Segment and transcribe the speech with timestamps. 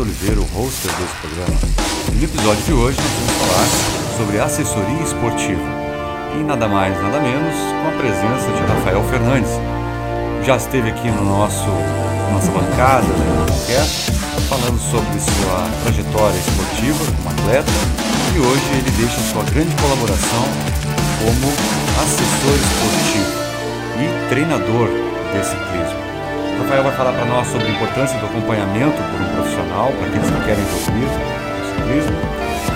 [0.00, 1.60] Oliveira, o hoster desse programa.
[2.14, 5.62] No episódio de hoje vamos falar sobre assessoria esportiva.
[6.38, 9.50] E nada mais, nada menos, com a presença de Rafael Fernandes.
[10.44, 11.68] Já esteve aqui no nosso
[12.32, 14.12] nossa bancada do podcast,
[14.48, 17.72] falando sobre sua trajetória esportiva como atleta
[18.34, 20.44] e hoje ele deixa sua grande colaboração
[21.18, 21.52] como
[22.00, 23.40] assessor esportivo
[23.98, 26.09] e treinador de ciclismo.
[26.60, 30.06] O Rafael vai falar para nós sobre a importância do acompanhamento por um profissional para
[30.08, 32.16] aqueles que querem evoluir no ciclismo,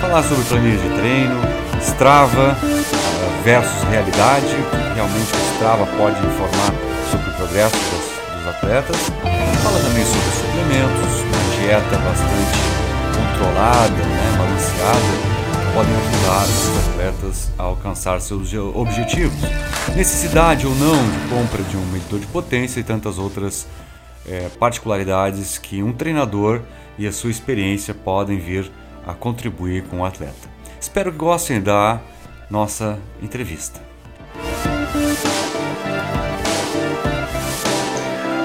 [0.01, 1.39] falar sobre planilha de treino,
[1.79, 4.57] Strava eh, versus realidade,
[4.95, 6.73] realmente o Strava pode informar
[7.11, 8.97] sobre o progresso das, dos atletas,
[9.61, 12.57] fala também sobre suplementos, uma dieta bastante
[13.13, 15.34] controlada, né, balanceada,
[15.75, 19.37] podem ajudar os atletas a alcançar seus objetivos.
[19.93, 23.67] Necessidade ou não de compra de um medidor de potência e tantas outras
[24.25, 26.61] é, particularidades que um treinador
[26.97, 28.71] e a sua experiência podem vir
[29.05, 30.49] a contribuir com o atleta.
[30.79, 31.99] Espero que gostem da
[32.49, 33.81] nossa entrevista.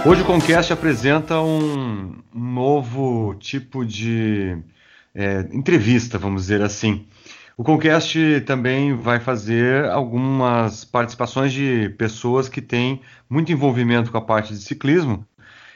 [0.05, 4.59] Hoje o Concast apresenta um novo tipo de
[5.15, 7.07] é, entrevista, vamos dizer assim.
[7.61, 14.23] O Concast também vai fazer algumas participações de pessoas que têm muito envolvimento com a
[14.23, 15.27] parte de ciclismo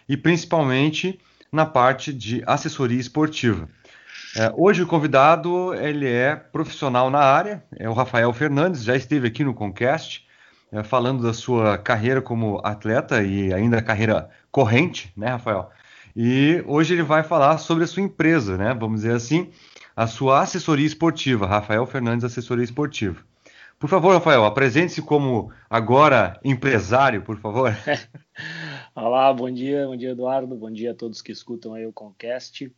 [0.08, 1.20] e principalmente
[1.52, 3.68] na parte de assessoria esportiva.
[4.34, 9.28] É, hoje o convidado ele é profissional na área, é o Rafael Fernandes, já esteve
[9.28, 10.26] aqui no Concast
[10.72, 15.70] é, falando da sua carreira como atleta e ainda carreira corrente, né, Rafael?
[16.16, 18.72] E hoje ele vai falar sobre a sua empresa, né?
[18.72, 19.50] Vamos dizer assim,
[19.96, 23.24] a sua assessoria esportiva, Rafael Fernandes Assessoria Esportiva.
[23.78, 27.72] Por favor, Rafael, apresente-se como agora empresário, por favor.
[28.94, 32.72] Olá, bom dia, bom dia, Eduardo, bom dia a todos que escutam aí o Concast.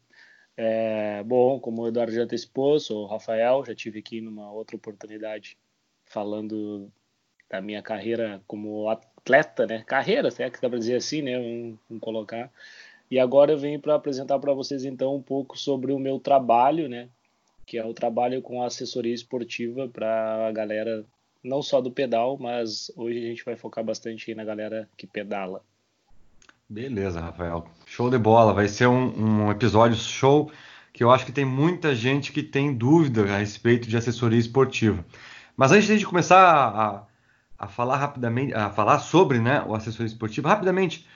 [0.56, 4.76] É, bom, como o Eduardo já antecipou, sou o Rafael, já tive aqui numa outra
[4.76, 5.56] oportunidade
[6.06, 6.90] falando
[7.48, 9.84] da minha carreira como atleta, né?
[9.86, 11.38] Carreira, se é que dá para dizer assim, né?
[11.88, 12.50] Vamos, colocar.
[13.10, 16.88] E agora eu venho para apresentar para vocês então um pouco sobre o meu trabalho,
[16.88, 17.08] né?
[17.64, 21.04] Que é o trabalho com assessoria esportiva para a galera
[21.42, 25.62] não só do pedal, mas hoje a gente vai focar bastante na galera que pedala.
[26.68, 27.68] Beleza, Rafael.
[27.86, 28.52] Show de bola.
[28.52, 30.50] Vai ser um, um episódio show
[30.92, 35.04] que eu acho que tem muita gente que tem dúvida a respeito de assessoria esportiva.
[35.56, 37.06] Mas antes de começar a,
[37.58, 41.06] a falar rapidamente, a falar sobre né, o assessoria esportiva, rapidamente,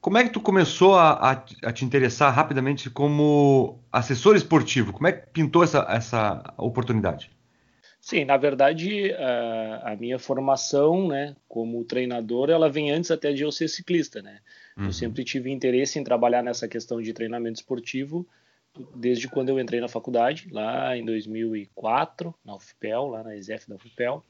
[0.00, 4.92] como é que tu começou a, a, a, te interessar rapidamente como assessor esportivo?
[4.92, 7.30] Como é que pintou essa, essa oportunidade?
[8.00, 13.42] Sim, na verdade, a, a, minha formação, né, como treinador, ela vem antes até de
[13.42, 14.38] eu ser ciclista, né?
[14.76, 14.86] Uhum.
[14.86, 18.26] Eu sempre tive interesse em trabalhar nessa questão de treinamento esportivo
[18.94, 23.74] desde quando eu entrei na faculdade, lá em 2004, na UFPEL, lá na ESF da
[23.74, 24.24] UFPEL.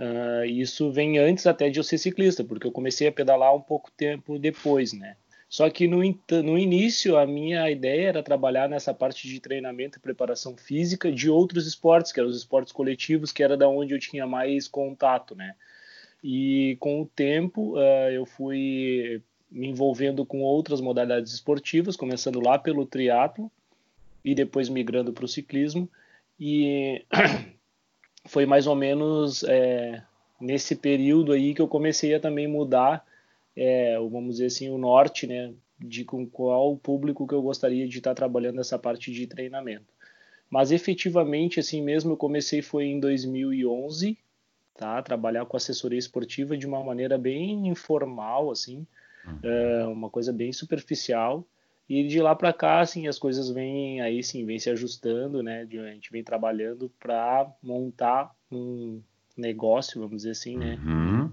[0.00, 3.60] Uh, isso vem antes até de eu ser ciclista, porque eu comecei a pedalar um
[3.60, 5.14] pouco tempo depois, né?
[5.46, 5.98] Só que no,
[6.42, 11.28] no início a minha ideia era trabalhar nessa parte de treinamento e preparação física de
[11.28, 15.34] outros esportes, que eram os esportes coletivos, que era da onde eu tinha mais contato,
[15.34, 15.54] né?
[16.24, 22.58] E com o tempo uh, eu fui me envolvendo com outras modalidades esportivas, começando lá
[22.58, 23.50] pelo triatlo
[24.24, 25.90] e depois migrando para o ciclismo.
[26.38, 27.04] E
[28.24, 30.02] foi mais ou menos é,
[30.40, 33.04] nesse período aí que eu comecei a também mudar,
[33.56, 37.98] é, vamos dizer assim, o norte, né, de com qual público que eu gostaria de
[37.98, 39.92] estar trabalhando nessa parte de treinamento.
[40.48, 44.18] Mas efetivamente, assim mesmo, eu comecei foi em 2011,
[44.76, 48.86] tá, trabalhar com assessoria esportiva de uma maneira bem informal, assim,
[49.24, 49.38] uhum.
[49.42, 51.46] é, uma coisa bem superficial.
[51.90, 55.62] E de lá para cá, assim, as coisas vêm aí sim, vem se ajustando, né?
[55.62, 59.02] A gente vem trabalhando para montar um
[59.36, 60.78] negócio, vamos dizer assim, né?
[60.86, 61.32] Uhum.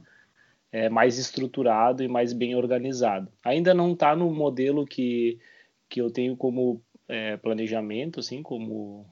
[0.71, 3.31] É, mais estruturado e mais bem organizado.
[3.43, 5.37] Ainda não está no modelo que,
[5.87, 9.05] que eu tenho como é, planejamento, assim, como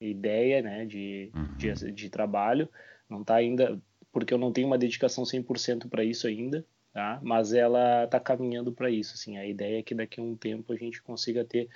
[0.00, 1.56] ideia, né, de, uhum.
[1.56, 2.68] de, de trabalho.
[3.10, 3.82] Não está ainda,
[4.12, 6.64] porque eu não tenho uma dedicação 100% para isso ainda
[6.94, 7.18] tá?
[7.20, 9.36] Mas ela está caminhando para isso, assim.
[9.36, 11.68] A ideia é que daqui a um tempo a gente consiga ter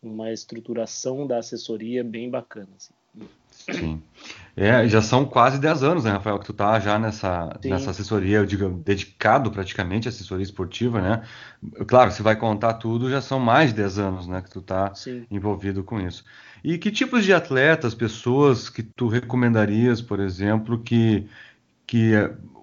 [0.00, 2.94] uma estruturação da assessoria bem bacana, assim.
[3.50, 4.02] Sim.
[4.56, 8.38] É, já são quase 10 anos, né, Rafael, que tu tá já nessa, nessa assessoria,
[8.38, 11.22] eu digo, dedicado praticamente à assessoria esportiva, né?
[11.86, 14.94] Claro, se vai contar tudo, já são mais de 10 anos, né, que tu tá
[14.94, 15.26] Sim.
[15.30, 16.24] envolvido com isso.
[16.62, 21.26] E que tipos de atletas, pessoas que tu recomendarias, por exemplo, que,
[21.90, 22.12] que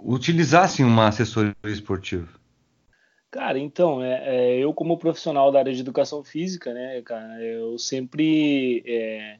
[0.01, 2.29] utilizassem uma assessoria esportiva?
[3.29, 7.77] Cara, então, é, é, eu como profissional da área de educação física, né, cara, eu
[7.77, 9.37] sempre, é,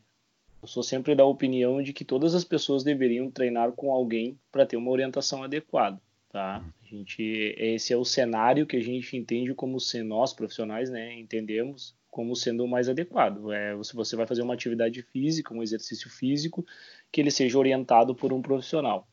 [0.61, 4.65] eu sou sempre da opinião de que todas as pessoas deveriam treinar com alguém para
[4.65, 6.61] ter uma orientação adequada, tá?
[6.83, 7.23] A gente,
[7.57, 12.35] esse é o cenário que a gente entende como se nós profissionais, né, entendemos como
[12.35, 13.53] sendo o mais adequado.
[13.53, 16.65] É, se você vai fazer uma atividade física, um exercício físico,
[17.09, 19.07] que ele seja orientado por um profissional.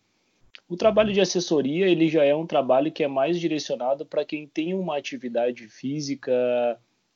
[0.68, 4.46] O trabalho de assessoria ele já é um trabalho que é mais direcionado para quem
[4.46, 6.32] tem uma atividade física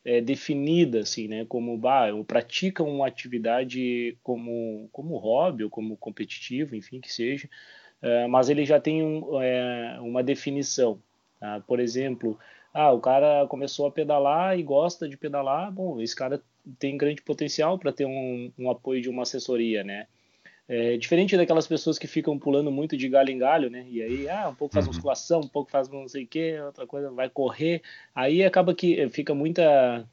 [0.05, 1.45] é, definida, assim, né?
[1.47, 7.49] Como bah, ou pratica uma atividade como como hobby ou como competitivo, enfim, que seja,
[8.03, 11.03] é, mas ele já tem um, é, uma definição.
[11.41, 11.61] Tá?
[11.67, 12.39] Por exemplo,
[12.73, 16.43] ah, o cara começou a pedalar e gosta de pedalar, bom, esse cara
[16.79, 20.07] tem grande potencial para ter um, um apoio de uma assessoria, né?
[20.69, 23.87] É, diferente daquelas pessoas que ficam pulando muito de galho em galho, né?
[23.89, 24.93] E aí, ah, um pouco faz uhum.
[24.93, 27.83] musculação, um pouco faz não sei o que, outra coisa vai correr.
[28.15, 30.07] Aí acaba que fica muita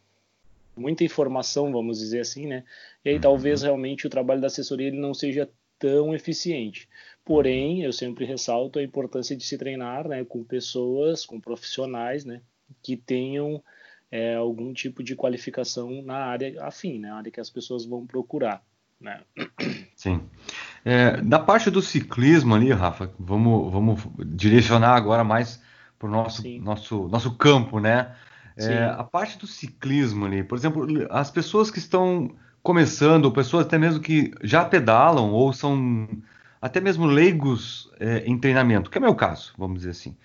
[0.78, 2.64] muita informação, vamos dizer assim, né?
[3.04, 3.68] E aí talvez uhum.
[3.68, 6.88] realmente o trabalho da assessoria ele não seja tão eficiente.
[7.24, 12.42] Porém, eu sempre ressalto a importância de se treinar, né, com pessoas, com profissionais, né,
[12.82, 13.64] que tenham
[14.12, 18.06] é, algum tipo de qualificação na área afim, na né, área que as pessoas vão
[18.06, 18.64] procurar.
[19.00, 19.22] Né?
[19.96, 20.22] Sim.
[20.84, 25.62] É, da parte do ciclismo ali, Rafa, vamos, vamos direcionar agora mais
[25.98, 28.16] para o nosso, nosso, nosso campo, né?
[28.58, 32.34] É, a parte do ciclismo ali, por exemplo, as pessoas que estão
[32.64, 36.08] começando, ou pessoas até mesmo que já pedalam ou são
[36.62, 40.16] até mesmo leigos é, em treinamento, que é o meu caso, vamos dizer assim.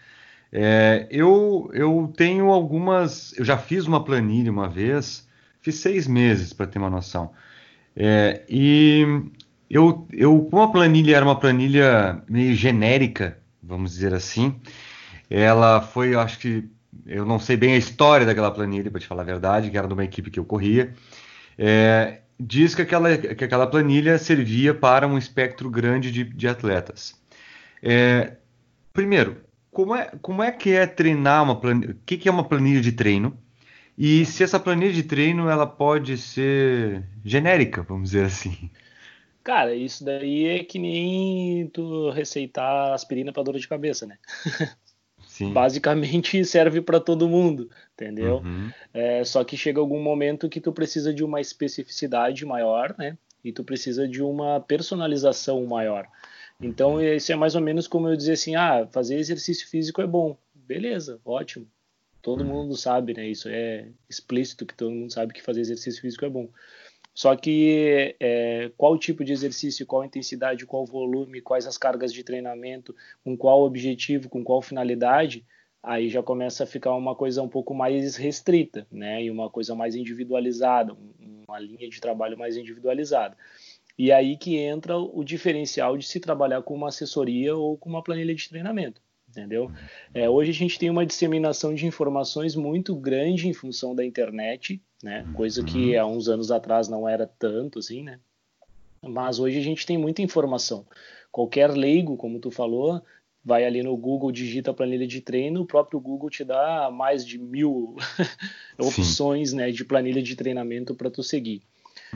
[0.52, 3.36] É, eu, eu tenho algumas.
[3.38, 5.28] Eu já fiz uma planilha uma vez,
[5.60, 7.32] fiz seis meses para ter uma noção.
[7.96, 9.04] É, e
[9.68, 14.54] eu, eu, como a planilha era uma planilha meio genérica, vamos dizer assim,
[15.28, 16.68] ela foi, acho que,
[17.06, 19.86] eu não sei bem a história daquela planilha, para te falar a verdade, que era
[19.86, 20.92] de uma equipe que eu corria.
[21.56, 27.14] É, diz que aquela, que aquela planilha servia para um espectro grande de, de atletas.
[27.82, 28.36] É,
[28.92, 29.36] primeiro,
[29.70, 31.92] como é, como é que é treinar uma planilha?
[31.92, 33.38] O que, que é uma planilha de treino?
[33.96, 38.70] E se essa planilha de treino ela pode ser genérica, vamos dizer assim?
[39.42, 44.18] Cara, isso daí é que nem tu receitar aspirina para dor de cabeça, né?
[45.26, 45.52] Sim.
[45.52, 48.42] Basicamente serve para todo mundo, entendeu?
[48.44, 48.70] Uhum.
[48.92, 53.16] É, só que chega algum momento que tu precisa de uma especificidade maior, né?
[53.42, 56.06] E tu precisa de uma personalização maior.
[56.60, 57.02] Então, uhum.
[57.02, 60.36] isso é mais ou menos como eu dizer assim: ah, fazer exercício físico é bom.
[60.54, 61.66] Beleza, ótimo.
[62.22, 62.48] Todo uhum.
[62.48, 63.26] mundo sabe, né?
[63.26, 66.48] Isso é explícito que todo mundo sabe que fazer exercício físico é bom.
[67.14, 72.22] Só que é, qual tipo de exercício, qual intensidade, qual volume, quais as cargas de
[72.22, 72.94] treinamento,
[73.24, 75.44] com qual objetivo, com qual finalidade,
[75.82, 79.24] aí já começa a ficar uma coisa um pouco mais restrita, né?
[79.24, 80.96] E uma coisa mais individualizada,
[81.48, 83.36] uma linha de trabalho mais individualizada.
[83.98, 88.02] E aí que entra o diferencial de se trabalhar com uma assessoria ou com uma
[88.02, 89.70] planilha de treinamento entendeu?
[90.12, 94.82] É, hoje a gente tem uma disseminação de informações muito grande em função da internet,
[95.02, 95.26] né?
[95.34, 98.18] Coisa que há uns anos atrás não era tanto assim, né?
[99.02, 100.84] Mas hoje a gente tem muita informação.
[101.32, 103.02] Qualquer leigo, como tu falou,
[103.44, 107.24] vai ali no Google, digita a planilha de treino, o próprio Google te dá mais
[107.24, 107.96] de mil
[108.78, 111.62] opções né, de planilha de treinamento para tu seguir.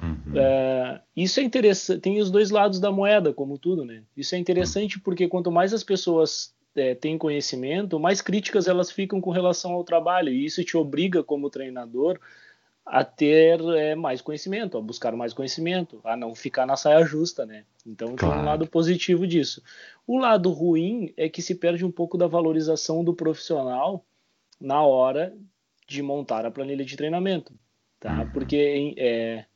[0.03, 0.33] Uhum.
[0.33, 4.03] Uh, isso é interessante, tem os dois lados da moeda, como tudo, né?
[4.17, 9.21] Isso é interessante porque quanto mais as pessoas é, têm conhecimento, mais críticas elas ficam
[9.21, 12.19] com relação ao trabalho, e isso te obriga, como treinador,
[12.85, 17.47] a ter é, mais conhecimento, a buscar mais conhecimento, a não ficar na saia justa,
[17.47, 17.65] né?
[17.87, 18.35] Então claro.
[18.35, 19.63] tem um lado positivo disso.
[20.07, 24.05] O lado ruim é que se perde um pouco da valorização do profissional
[24.61, 25.35] na hora
[25.89, 27.55] de montar a planilha de treinamento,
[27.99, 28.21] tá?
[28.21, 28.31] Uhum.
[28.33, 29.47] Porque é,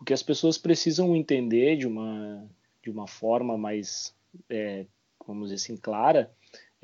[0.00, 2.44] o que as pessoas precisam entender de uma
[2.84, 4.14] de uma forma mais,
[4.48, 4.84] é,
[5.26, 6.30] vamos dizer assim, clara,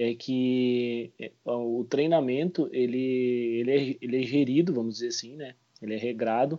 [0.02, 5.54] é que é, o treinamento ele, ele, é, ele é gerido, vamos dizer assim, né?
[5.83, 6.59] Ele é regrado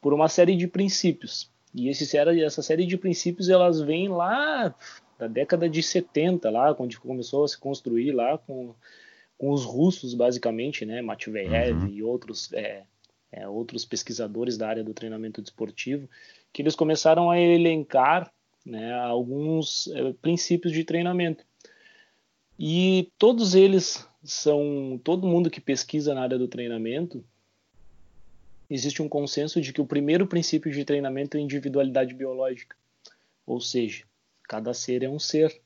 [0.00, 1.48] por uma série de princípios.
[1.72, 4.74] E esse, essa série de princípios elas vêm lá
[5.16, 8.74] da década de 70, lá quando começou a se construir lá com,
[9.38, 11.00] com os russos, basicamente, né?
[11.00, 11.86] Matveev uhum.
[11.86, 12.82] e outros, é,
[13.30, 16.08] é, outros pesquisadores da área do treinamento desportivo,
[16.52, 18.32] que eles começaram a elencar
[18.66, 21.44] né, alguns é, princípios de treinamento.
[22.62, 27.24] E todos eles são, todo mundo que pesquisa na área do treinamento,
[28.68, 32.76] existe um consenso de que o primeiro princípio de treinamento é individualidade biológica.
[33.46, 34.04] Ou seja,
[34.46, 35.58] cada ser é um ser.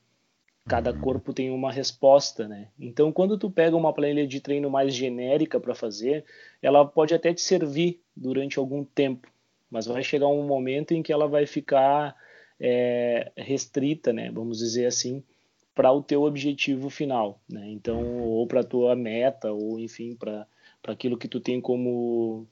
[0.69, 1.01] Cada uhum.
[1.01, 2.69] corpo tem uma resposta, né?
[2.79, 6.25] Então, quando tu pega uma planilha de treino mais genérica para fazer,
[6.63, 9.29] ela pode até te servir durante algum tempo,
[9.69, 12.15] mas vai chegar um momento em que ela vai ficar
[12.61, 14.31] é, restrita, né?
[14.31, 15.25] Vamos dizer assim,
[15.75, 17.69] para o teu objetivo final, né?
[17.71, 20.47] Então, ou para a tua meta, ou enfim, para
[20.87, 22.47] aquilo que tu tem como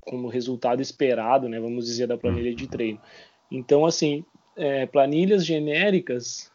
[0.00, 1.58] como resultado esperado, né?
[1.58, 3.00] Vamos dizer da planilha de treino.
[3.50, 4.24] Então, assim,
[4.56, 6.52] é, planilhas genéricas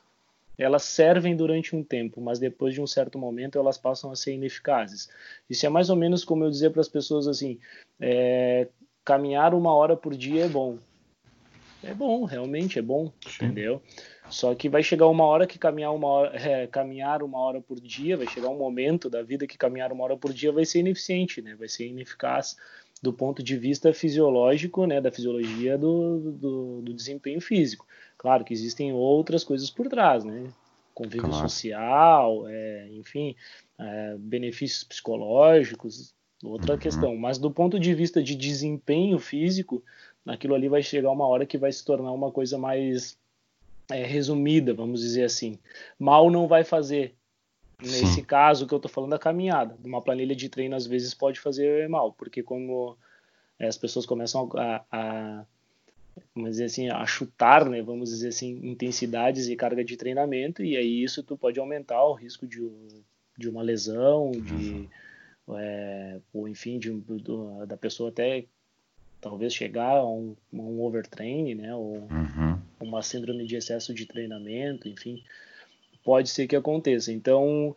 [0.59, 4.33] elas servem durante um tempo, mas depois de um certo momento elas passam a ser
[4.33, 5.09] ineficazes.
[5.49, 7.57] Isso é mais ou menos como eu dizer para as pessoas assim:
[7.99, 8.67] é,
[9.05, 10.77] caminhar uma hora por dia é bom.
[11.83, 13.45] É bom, realmente é bom, Sim.
[13.45, 13.81] entendeu?
[14.29, 17.79] Só que vai chegar uma hora que caminhar uma hora, é, caminhar uma hora por
[17.79, 20.79] dia, vai chegar um momento da vida que caminhar uma hora por dia vai ser
[20.79, 21.55] ineficiente, né?
[21.55, 22.57] Vai ser ineficaz
[23.01, 25.01] do ponto de vista fisiológico, né?
[25.01, 27.87] Da fisiologia do, do, do desempenho físico.
[28.17, 30.49] Claro que existem outras coisas por trás, né?
[30.93, 31.49] Convívio claro.
[31.49, 33.35] social, é, enfim,
[33.79, 36.79] é, benefícios psicológicos, outra uhum.
[36.79, 37.15] questão.
[37.15, 39.81] Mas do ponto de vista de desempenho físico,
[40.25, 43.17] aquilo ali vai chegar uma hora que vai se tornar uma coisa mais
[43.89, 45.57] é, resumida, vamos dizer assim.
[45.97, 47.15] Mal não vai fazer.
[47.81, 48.23] Nesse Sim.
[48.23, 51.87] caso que eu estou falando da caminhada, uma planilha de treino às vezes pode fazer
[51.87, 52.97] mal, porque como
[53.57, 55.45] é, as pessoas começam a, a
[56.35, 60.75] vamos dizer assim, a chutar, né, vamos dizer assim, intensidades e carga de treinamento, e
[60.75, 62.69] aí isso tu pode aumentar o risco de,
[63.37, 64.89] de uma lesão, de,
[65.47, 65.57] uhum.
[65.57, 68.45] é, ou enfim, de, do, da pessoa até
[69.21, 72.59] talvez chegar a um, um overtraining, né, ou uhum.
[72.79, 75.23] uma síndrome de excesso de treinamento, enfim,
[76.03, 77.11] pode ser que aconteça.
[77.11, 77.75] Então,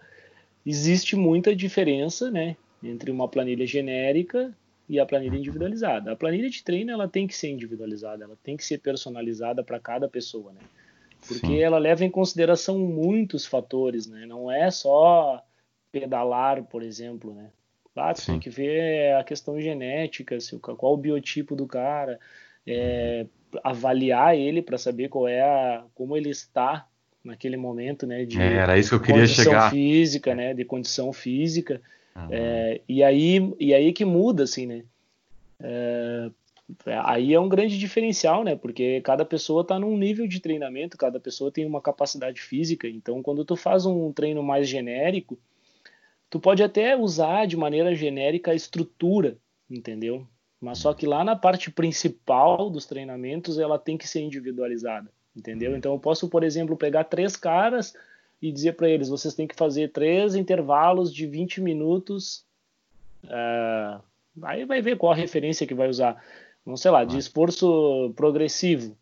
[0.64, 4.54] existe muita diferença, né, entre uma planilha genérica
[4.88, 6.12] e a planilha individualizada.
[6.12, 9.80] A planilha de treino ela tem que ser individualizada, ela tem que ser personalizada para
[9.80, 10.60] cada pessoa, né?
[11.26, 11.60] Porque Sim.
[11.60, 14.26] ela leva em consideração muitos fatores, né?
[14.26, 15.42] Não é só
[15.92, 17.50] pedalar, por exemplo, né?
[17.94, 22.18] Lá tem que ver a questão genética, se, qual o biotipo do cara,
[22.66, 23.26] é,
[23.62, 26.86] avaliar ele para saber qual é a, como ele está
[27.22, 28.24] naquele momento, né?
[28.24, 29.70] De é, era isso que eu queria chegar.
[29.70, 30.54] física, né?
[30.54, 31.80] De condição física.
[32.30, 34.84] É, e, aí, e aí que muda, assim, né?
[37.04, 38.56] Aí é um grande diferencial, né?
[38.56, 42.88] Porque cada pessoa está num nível de treinamento, cada pessoa tem uma capacidade física.
[42.88, 45.38] Então, quando tu faz um treino mais genérico,
[46.32, 49.36] tu pode até usar de maneira genérica a estrutura,
[49.70, 50.26] entendeu?
[50.58, 55.76] Mas só que lá na parte principal dos treinamentos ela tem que ser individualizada, entendeu?
[55.76, 57.92] Então eu posso, por exemplo, pegar três caras
[58.40, 62.46] e dizer para eles: vocês têm que fazer três intervalos de 20 minutos.
[63.24, 64.00] Uh,
[64.40, 66.24] aí vai ver qual a referência que vai usar.
[66.64, 68.96] Não sei lá, de esforço progressivo.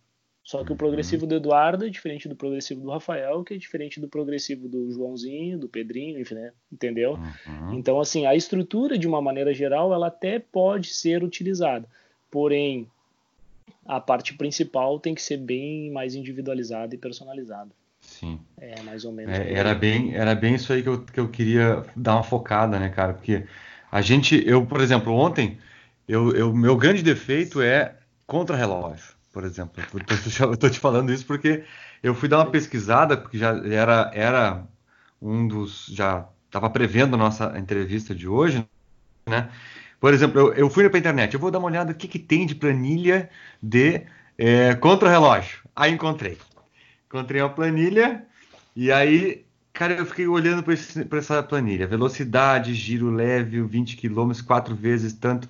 [0.51, 4.01] Só que o progressivo do Eduardo é diferente do progressivo do Rafael, que é diferente
[4.01, 6.51] do progressivo do Joãozinho, do Pedrinho, enfim, né?
[6.73, 7.17] Entendeu?
[7.47, 7.75] Uhum.
[7.75, 11.87] Então, assim, a estrutura, de uma maneira geral, ela até pode ser utilizada.
[12.29, 12.89] Porém,
[13.87, 17.71] a parte principal tem que ser bem mais individualizada e personalizada.
[18.01, 18.41] Sim.
[18.59, 19.33] É, mais ou menos.
[19.33, 22.77] É, era, bem, era bem isso aí que eu, que eu queria dar uma focada,
[22.77, 23.15] né, cara?
[23.15, 23.45] Porque
[23.89, 25.59] a gente, eu, por exemplo, ontem,
[26.09, 27.95] eu, eu meu grande defeito é
[28.27, 29.83] contra-relógio, por exemplo.
[30.41, 31.65] Eu tô te falando isso porque
[32.03, 34.67] eu fui dar uma pesquisada, porque já era, era
[35.21, 35.87] um dos.
[35.87, 38.67] Já estava prevendo a nossa entrevista de hoje,
[39.27, 39.51] né?
[40.01, 42.09] Por exemplo, eu, eu fui para a internet, eu vou dar uma olhada o que,
[42.09, 43.29] que tem de planilha
[43.63, 44.03] de
[44.39, 45.61] é, contra-relógio.
[45.77, 46.39] Aí encontrei
[47.11, 48.25] encontrei uma planilha
[48.75, 51.87] e aí, cara, eu fiquei olhando para essa planilha.
[51.87, 55.49] Velocidade, giro leve, 20 km, quatro vezes tanto.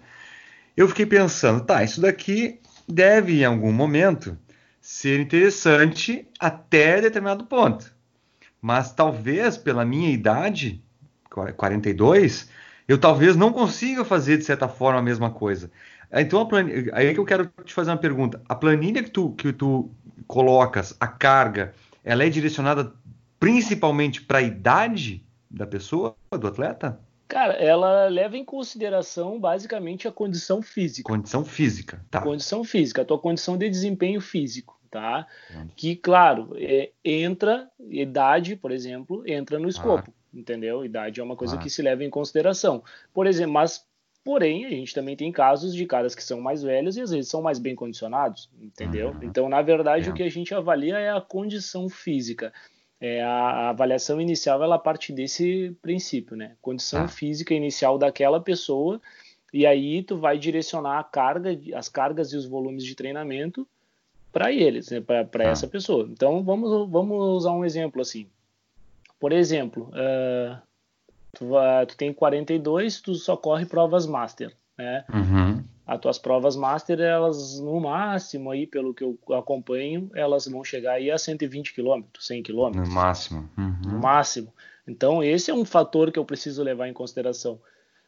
[0.76, 2.59] Eu fiquei pensando, tá, isso daqui
[2.92, 4.36] deve em algum momento
[4.80, 7.92] ser interessante até determinado ponto.
[8.60, 10.82] Mas talvez pela minha idade,
[11.56, 12.48] 42,
[12.86, 15.70] eu talvez não consiga fazer de certa forma a mesma coisa.
[16.12, 18.42] Então, planilha, aí que eu quero te fazer uma pergunta.
[18.48, 19.90] A planilha que tu, que tu
[20.26, 21.72] colocas, a carga,
[22.04, 22.92] ela é direcionada
[23.38, 27.00] principalmente para a idade da pessoa, do atleta?
[27.30, 31.12] Cara, ela leva em consideração basicamente a condição física.
[31.12, 32.20] Condição física, tá.
[32.20, 35.28] Condição física, a tua condição de desempenho físico, tá?
[35.54, 35.68] Hum.
[35.76, 40.28] Que, claro, é, entra, idade, por exemplo, entra no escopo, ah.
[40.34, 40.84] entendeu?
[40.84, 41.58] Idade é uma coisa ah.
[41.58, 42.82] que se leva em consideração.
[43.14, 43.88] Por exemplo, mas
[44.22, 47.30] Porém, a gente também tem casos de caras que são mais velhos e às vezes
[47.30, 49.12] são mais bem condicionados, entendeu?
[49.12, 49.22] Uhum.
[49.22, 50.12] Então, na verdade, é.
[50.12, 52.52] o que a gente avalia é a condição física.
[53.00, 56.52] É, a, a, avaliação inicial ela parte desse princípio, né?
[56.60, 57.08] Condição ah.
[57.08, 59.00] física inicial daquela pessoa
[59.52, 63.66] e aí tu vai direcionar a carga, as cargas e os volumes de treinamento
[64.32, 65.50] para eles, né, para ah.
[65.50, 66.08] essa pessoa.
[66.10, 68.26] Então vamos, vamos usar um exemplo assim.
[69.18, 70.56] Por exemplo, uh,
[71.32, 75.04] tu, uh, tu tem 42, tu só corre provas master, né?
[75.12, 75.64] Uhum.
[75.90, 80.92] As tuas provas master, elas no máximo aí, pelo que eu acompanho, elas vão chegar
[80.92, 82.70] aí a 120 km, 100 km.
[82.76, 83.50] No máximo.
[83.58, 83.94] Uhum.
[83.94, 84.54] No máximo.
[84.86, 87.60] Então esse é um fator que eu preciso levar em consideração.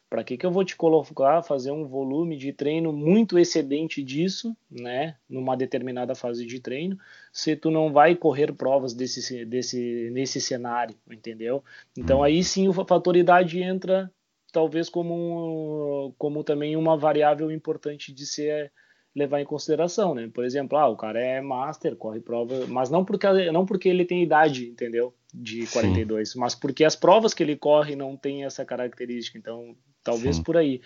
[0.09, 4.55] Para que, que eu vou te colocar, fazer um volume de treino muito excedente disso,
[4.71, 6.97] né, numa determinada fase de treino,
[7.33, 11.61] se tu não vai correr provas desse, desse, nesse cenário, entendeu?
[11.97, 12.43] Então aí uhum.
[12.43, 14.09] sim o fator idade entra
[14.53, 18.71] talvez como, como também uma variável importante de ser
[19.13, 20.29] levar em consideração, né?
[20.33, 24.05] Por exemplo, ah, o cara é master, corre prova, mas não porque, não porque ele
[24.05, 25.13] tem idade, entendeu?
[25.33, 26.39] De 42, Sim.
[26.39, 29.37] mas porque as provas que ele corre não têm essa característica.
[29.37, 30.43] Então, Talvez Sim.
[30.43, 30.81] por aí.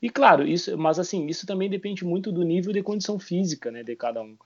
[0.00, 3.82] E claro, isso, mas assim, isso também depende muito do nível de condição física, né,
[3.82, 4.36] de cada um.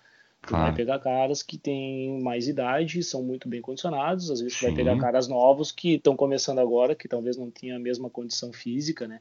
[0.42, 0.66] Tu claro.
[0.66, 4.74] vai pegar caras que têm mais idade, são muito bem condicionados, às vezes tu vai
[4.74, 9.08] pegar caras novos que estão começando agora, que talvez não tenham a mesma condição física,
[9.08, 9.20] né?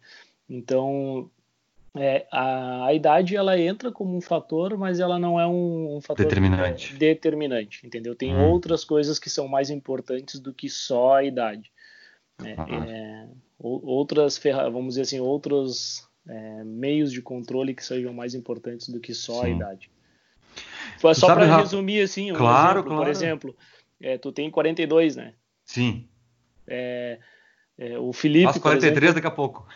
[0.50, 1.30] Então,
[1.96, 6.02] é, a, a, idade ela entra como um fator, mas ela não é um, um
[6.02, 6.94] fator determinante.
[6.94, 8.16] É, determinante, entendeu?
[8.16, 8.50] Tem hum.
[8.50, 11.72] outras coisas que são mais importantes do que só a idade.
[12.44, 13.28] É, é,
[13.60, 14.40] outras
[14.72, 19.42] vamos dizer assim, outros é, meios de controle que sejam mais importantes do que só
[19.42, 19.48] Sim.
[19.48, 19.90] a idade.
[21.16, 23.04] Só para resumir assim, um claro, exemplo, claro.
[23.04, 23.56] por exemplo,
[24.02, 25.34] é, tu tem 42, né?
[25.66, 26.08] Sim.
[26.68, 27.20] É,
[27.78, 28.46] é, o Felipe.
[28.46, 29.68] Faço 43 exemplo, daqui a pouco.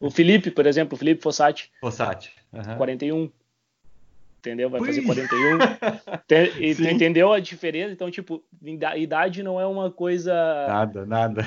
[0.00, 1.70] O Felipe, por exemplo, o Felipe Fossati.
[1.80, 2.32] Fossati.
[2.52, 2.76] Uhum.
[2.76, 3.30] 41
[4.42, 4.68] entendeu?
[4.68, 4.86] Vai Ui.
[4.86, 5.58] fazer 41.
[6.60, 7.92] e tu entendeu a diferença?
[7.92, 8.42] Então, tipo,
[8.96, 10.34] idade não é uma coisa.
[10.66, 11.46] Nada, nada.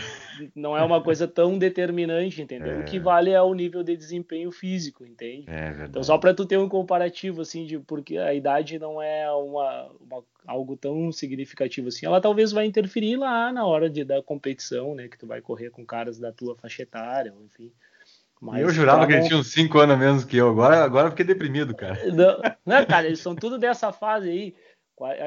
[0.55, 2.75] Não é uma coisa tão determinante, entendeu?
[2.75, 2.79] É.
[2.79, 5.45] O que vale é o nível de desempenho físico, entende?
[5.47, 5.89] É verdade.
[5.89, 9.91] Então, só para tu ter um comparativo, assim, de porque a idade não é uma,
[9.99, 12.05] uma, algo tão significativo assim.
[12.05, 15.10] Ela talvez vai interferir lá na hora de, da competição, né?
[15.10, 17.71] Que tu vai correr com caras da tua faixa etária, enfim.
[18.41, 20.50] Mas eu jurava que ele tinha uns 5 anos menos que eu.
[20.50, 22.00] Agora, agora eu fiquei deprimido, cara.
[22.13, 24.56] Não, não, cara, eles são tudo dessa fase aí.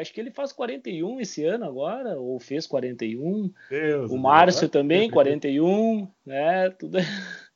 [0.01, 3.53] Acho que ele faz 41 esse ano agora, ou fez 41.
[3.68, 4.73] Deus o Márcio Deus.
[4.73, 6.71] também, 41, né?
[6.71, 6.99] Tudo,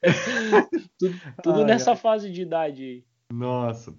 [0.98, 3.04] tudo, tudo nessa fase de idade aí.
[3.32, 3.94] Nossa.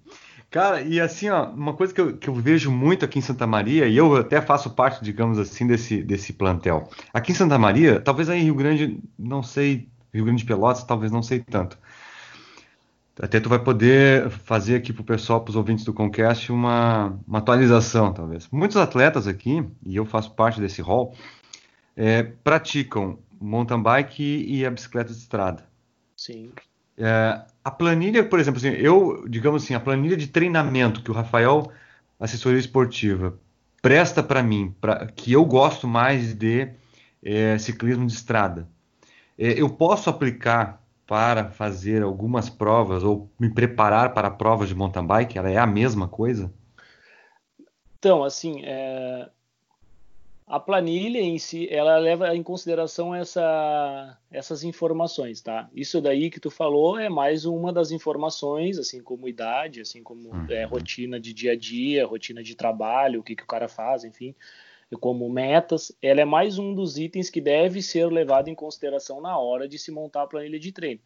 [0.48, 3.44] Cara, e assim, ó, uma coisa que eu, que eu vejo muito aqui em Santa
[3.44, 6.88] Maria, e eu até faço parte, digamos assim, desse, desse plantel.
[7.12, 10.84] Aqui em Santa Maria, talvez aí em Rio Grande, não sei Rio Grande de Pelotas,
[10.84, 11.78] talvez não sei tanto.
[13.20, 17.18] Até tu vai poder fazer aqui para o pessoal, para os ouvintes do Concast, uma,
[17.26, 18.48] uma, atualização, talvez.
[18.50, 21.14] Muitos atletas aqui, e eu faço parte desse rol,
[21.96, 25.64] é, praticam mountain bike e a bicicleta de estrada.
[26.16, 26.50] Sim.
[26.96, 31.14] É, a planilha, por exemplo, assim, eu, digamos assim, a planilha de treinamento que o
[31.14, 31.70] Rafael,
[32.18, 33.38] assessoria esportiva,
[33.80, 36.68] presta para mim, pra, que eu gosto mais de
[37.22, 38.68] é, ciclismo de estrada,
[39.36, 45.38] eu posso aplicar para fazer algumas provas ou me preparar para provas de mountain bike?
[45.38, 46.52] Ela é a mesma coisa?
[47.98, 49.28] Então, assim, é...
[50.46, 54.16] a planilha em si, ela leva em consideração essa...
[54.30, 55.68] essas informações, tá?
[55.74, 60.30] Isso daí que tu falou é mais uma das informações, assim como idade, assim como
[60.30, 60.46] uhum.
[60.48, 64.04] é, rotina de dia a dia, rotina de trabalho, o que, que o cara faz,
[64.04, 64.34] enfim
[64.96, 69.38] como metas, ela é mais um dos itens que deve ser levado em consideração na
[69.38, 71.00] hora de se montar a planilha de treino.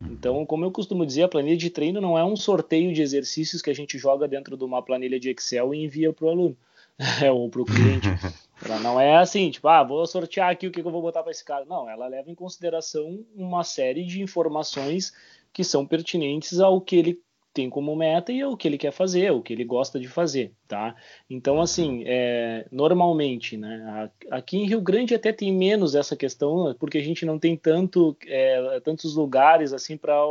[0.00, 0.08] Uhum.
[0.12, 3.60] Então, como eu costumo dizer, a planilha de treino não é um sorteio de exercícios
[3.60, 6.56] que a gente joga dentro de uma planilha de Excel e envia para o aluno
[7.32, 8.08] ou para o cliente.
[8.64, 11.30] Ela não é assim, tipo, ah, vou sortear aqui o que eu vou botar para
[11.30, 11.64] esse cara.
[11.64, 15.12] Não, ela leva em consideração uma série de informações
[15.52, 17.22] que são pertinentes ao que ele
[17.58, 19.98] tem como meta e é o que ele quer fazer, é o que ele gosta
[19.98, 20.94] de fazer, tá?
[21.28, 26.98] Então, assim, é, normalmente, né, aqui em Rio Grande até tem menos essa questão, porque
[26.98, 30.24] a gente não tem tanto, é, tantos lugares, assim, para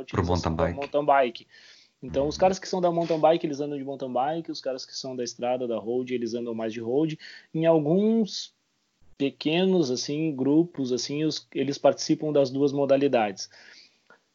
[0.00, 1.46] utilizar mountain, mountain bike.
[2.02, 4.86] Então, os caras que são da mountain bike, eles andam de mountain bike, os caras
[4.86, 7.18] que são da estrada, da road, eles andam mais de road.
[7.52, 8.54] Em alguns
[9.18, 13.50] pequenos, assim, grupos, assim, os, eles participam das duas modalidades.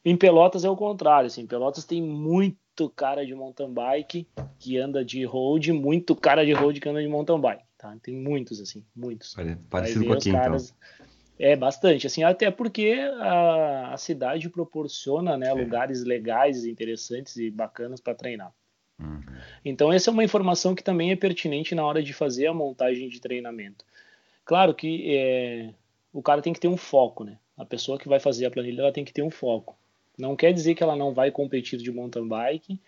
[0.10, 4.26] Em Pelotas é o contrário, assim, Pelotas tem muito cara de mountain bike
[4.58, 7.94] que anda de road, muito cara de road que anda de mountain bike, tá?
[8.02, 9.36] Tem muitos, assim, muitos.
[9.70, 10.74] Parecido com aqui, caras...
[10.74, 11.08] então.
[11.38, 15.54] É, bastante, assim, até porque a, a cidade proporciona, né, é.
[15.54, 18.54] lugares legais, interessantes e bacanas para treinar.
[18.98, 19.22] Uhum.
[19.66, 23.10] Então, essa é uma informação que também é pertinente na hora de fazer a montagem
[23.10, 23.84] de treinamento.
[24.46, 25.74] Claro que é,
[26.14, 27.38] o cara tem que ter um foco, né?
[27.58, 29.76] A pessoa que vai fazer a planilha ela tem que ter um foco.
[30.18, 32.80] Não quer dizer que ela não vai competir de mountain bike,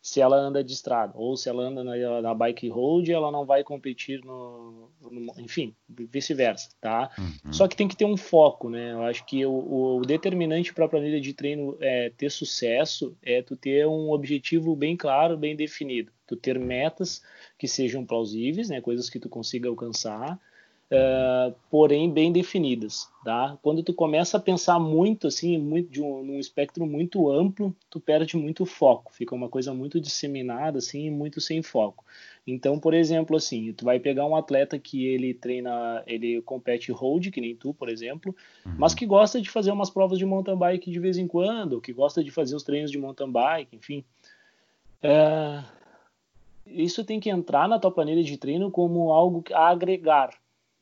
[0.00, 3.44] se ela anda de estrada, ou se ela anda na, na bike road, ela não
[3.44, 7.10] vai competir no, no enfim, vice-versa, tá?
[7.18, 7.52] Uhum.
[7.52, 8.92] Só que tem que ter um foco, né?
[8.92, 13.42] Eu acho que o, o determinante para a planilha de treino é, ter sucesso é
[13.42, 17.20] tu ter um objetivo bem claro, bem definido, tu ter metas
[17.58, 18.80] que sejam plausíveis, né?
[18.80, 20.38] Coisas que tu consiga alcançar
[20.90, 23.56] uh, porém bem definidas, tá?
[23.62, 28.00] Quando tu começa a pensar muito assim, muito de um, num espectro muito amplo, tu
[28.00, 32.04] perde muito foco, fica uma coisa muito disseminada assim, muito sem foco.
[32.46, 37.30] Então, por exemplo, assim, tu vai pegar um atleta que ele treina, ele compete road,
[37.30, 38.74] que nem tu, por exemplo, uhum.
[38.78, 41.92] mas que gosta de fazer umas provas de mountain bike de vez em quando, que
[41.92, 44.02] gosta de fazer os treinos de mountain bike, enfim.
[45.02, 45.62] É...
[46.66, 50.30] Isso tem que entrar na tua planilha de treino como algo a agregar,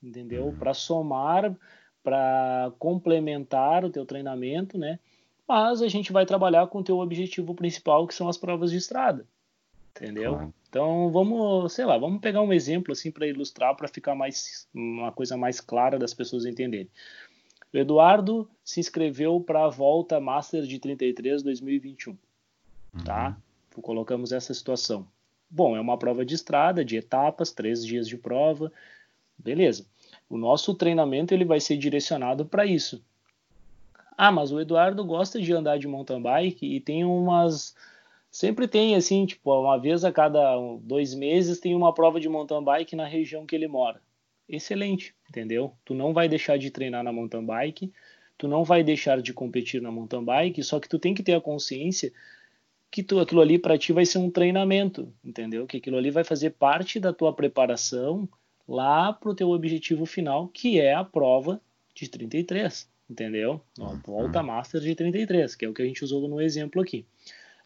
[0.07, 0.55] entendeu?
[0.59, 1.55] Para somar,
[2.03, 4.99] para complementar o teu treinamento, né?
[5.47, 8.77] Mas a gente vai trabalhar com o teu objetivo principal, que são as provas de
[8.77, 9.27] estrada,
[9.91, 10.33] entendeu?
[10.33, 10.55] Claro.
[10.69, 15.13] Então vamos, sei lá, vamos pegar um exemplo assim para ilustrar, para ficar mais uma
[15.13, 16.91] coisa mais clara das pessoas entenderem.
[17.73, 22.19] O Eduardo se inscreveu para a volta Master de 33 2021, tá?
[22.95, 23.05] uhum.
[23.05, 23.37] tá?
[23.83, 25.07] Colocamos essa situação.
[25.49, 28.73] Bom, é uma prova de estrada, de etapas, três dias de prova,
[29.39, 29.87] beleza.
[30.29, 33.03] O nosso treinamento ele vai ser direcionado para isso.
[34.17, 37.75] Ah, mas o Eduardo gosta de andar de mountain bike e tem umas.
[38.31, 42.63] Sempre tem, assim, tipo, uma vez a cada dois meses tem uma prova de mountain
[42.63, 44.01] bike na região que ele mora.
[44.49, 45.73] Excelente, entendeu?
[45.85, 47.93] Tu não vai deixar de treinar na mountain bike,
[48.39, 51.35] tu não vai deixar de competir na mountain bike, só que tu tem que ter
[51.35, 52.13] a consciência
[52.91, 55.67] que tu, aquilo ali para ti vai ser um treinamento, entendeu?
[55.67, 58.29] Que aquilo ali vai fazer parte da tua preparação
[58.69, 61.61] lá para o teu objetivo final, que é a prova
[61.95, 63.61] de 33, entendeu?
[63.81, 67.07] A volta master de 33, que é o que a gente usou no exemplo aqui.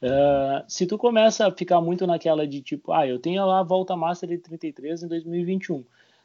[0.03, 3.63] Uh, se tu começa a ficar muito naquela de tipo, ah, eu tenho lá a
[3.63, 5.85] volta master de 33 em 2021,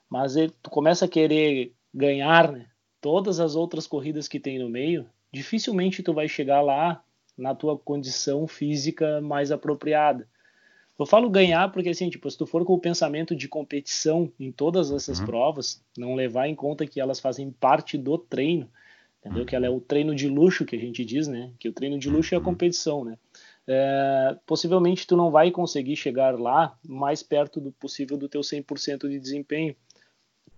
[0.10, 2.68] mas ele, tu começa a querer ganhar né,
[3.02, 7.04] todas as outras corridas que tem no meio, dificilmente tu vai chegar lá
[7.38, 10.28] na tua condição física mais apropriada.
[10.98, 14.52] Eu falo ganhar porque, assim, tipo, se tu for com o pensamento de competição em
[14.52, 15.26] todas essas uhum.
[15.26, 18.70] provas, não levar em conta que elas fazem parte do treino,
[19.20, 19.42] entendeu?
[19.42, 19.46] Uhum.
[19.46, 21.52] Que ela é o treino de luxo que a gente diz, né?
[21.60, 22.46] Que o treino de luxo é a uhum.
[22.46, 23.18] competição, né?
[23.68, 29.10] É, possivelmente tu não vai conseguir chegar lá mais perto do possível do teu 100%
[29.10, 29.76] de desempenho,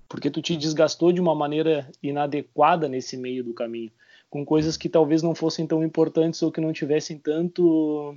[0.07, 3.91] porque tu te desgastou de uma maneira inadequada nesse meio do caminho,
[4.29, 8.15] com coisas que talvez não fossem tão importantes ou que não tivessem tanto...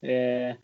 [0.00, 0.56] É,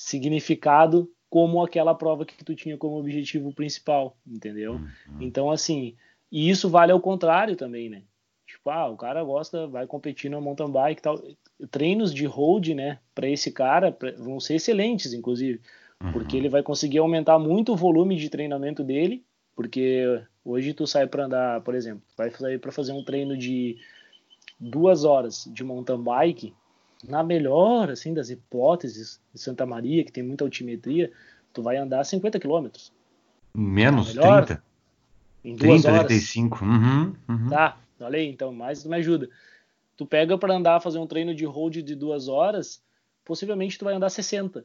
[0.00, 4.72] significado como aquela prova que tu tinha como objetivo principal, entendeu?
[4.72, 5.18] Uhum.
[5.20, 5.94] Então, assim,
[6.32, 8.02] e isso vale ao contrário também, né?
[8.46, 11.22] Tipo, ah, o cara gosta, vai competir no mountain bike e tal.
[11.70, 15.60] Treinos de road, né, para esse cara vão ser excelentes, inclusive,
[16.02, 16.12] uhum.
[16.12, 19.22] porque ele vai conseguir aumentar muito o volume de treinamento dele,
[19.54, 23.76] porque hoje tu sai para andar, por exemplo, vai sair para fazer um treino de
[24.58, 26.54] duas horas de mountain bike,
[27.06, 31.10] na melhor assim das hipóteses de Santa Maria, que tem muita altimetria,
[31.52, 32.92] tu vai andar 50 quilômetros.
[33.54, 34.62] Menos melhor, 30?
[35.44, 36.06] Em duas 30, horas.
[36.06, 36.64] 35.
[36.64, 37.48] Uhum, uhum.
[37.48, 39.28] Tá, olha aí, então, mais me ajuda.
[39.96, 42.82] Tu pega para andar, fazer um treino de road de duas horas,
[43.24, 44.64] possivelmente tu vai andar 60.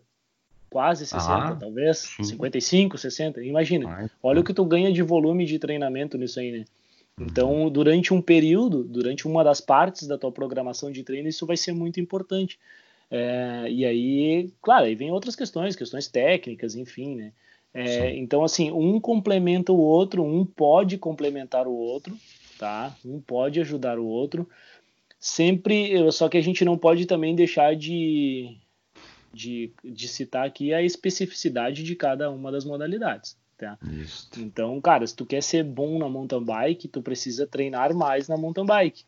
[0.70, 2.00] Quase 60, ah, talvez.
[2.00, 2.24] Sim.
[2.24, 3.44] 55, 60.
[3.44, 4.10] Imagina.
[4.22, 6.66] Olha o que tu ganha de volume de treinamento nisso aí, né?
[7.20, 11.56] Então, durante um período, durante uma das partes da tua programação de treino, isso vai
[11.56, 12.60] ser muito importante.
[13.10, 17.32] É, e aí, claro, aí vem outras questões, questões técnicas, enfim, né?
[17.74, 22.18] É, então, assim, um complementa o outro, um pode complementar o outro,
[22.58, 22.96] tá?
[23.04, 24.50] Um pode ajudar o outro.
[25.20, 28.58] Sempre, só que a gente não pode também deixar de,
[29.34, 33.38] de, de citar aqui a especificidade de cada uma das modalidades.
[33.58, 33.78] Tá?
[34.38, 38.38] Então, cara, se tu quer ser bom na mountain bike, tu precisa treinar mais na
[38.38, 39.06] mountain bike.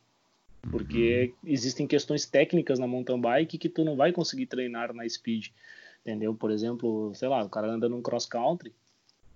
[0.72, 1.50] Porque uhum.
[1.52, 5.50] existem questões técnicas na mountain bike que tu não vai conseguir treinar na speed.
[6.02, 6.34] Entendeu?
[6.34, 8.74] Por exemplo, sei lá, o cara anda num cross country,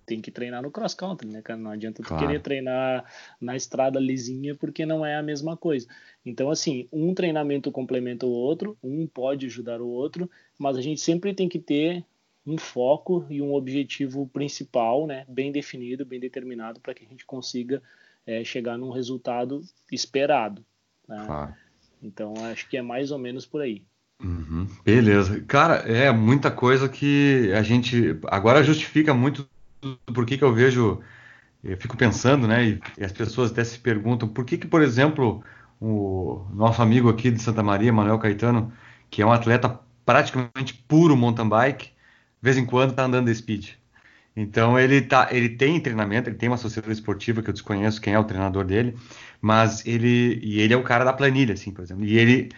[0.06, 1.58] tem que treinar no cross country, né, cara?
[1.58, 2.22] Não adianta claro.
[2.22, 3.04] tu querer treinar
[3.40, 5.86] na estrada lisinha porque não é a mesma coisa.
[6.24, 11.00] Então, assim, um treinamento complementa o outro, um pode ajudar o outro, mas a gente
[11.00, 12.04] sempre tem que ter
[12.46, 17.24] um foco e um objetivo principal, né, bem definido, bem determinado, para que a gente
[17.24, 17.82] consiga
[18.26, 20.64] é, chegar num resultado esperado.
[21.08, 21.22] Né?
[21.24, 21.54] Claro.
[22.02, 23.82] Então, acho que é mais ou menos por aí.
[24.22, 24.66] Uhum.
[24.84, 25.40] Beleza.
[25.42, 29.48] Cara, é muita coisa que a gente agora justifica muito
[30.12, 31.00] por que, que eu vejo,
[31.62, 34.82] eu fico pensando, né, e, e as pessoas até se perguntam por que, que, por
[34.82, 35.42] exemplo,
[35.80, 38.72] o nosso amigo aqui de Santa Maria, Manuel Caetano,
[39.10, 41.91] que é um atleta praticamente puro mountain bike,
[42.42, 43.70] vez em quando tá andando de speed.
[44.34, 48.14] Então ele tá, ele tem treinamento, ele tem uma associação esportiva que eu desconheço quem
[48.14, 48.96] é o treinador dele,
[49.40, 52.04] mas ele e ele é o cara da planilha, assim, por exemplo.
[52.04, 52.50] E ele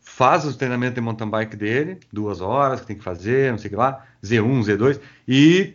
[0.00, 3.68] faz os treinamentos de mountain bike dele, duas horas que tem que fazer, não sei
[3.68, 5.74] o que lá, Z1, Z2, e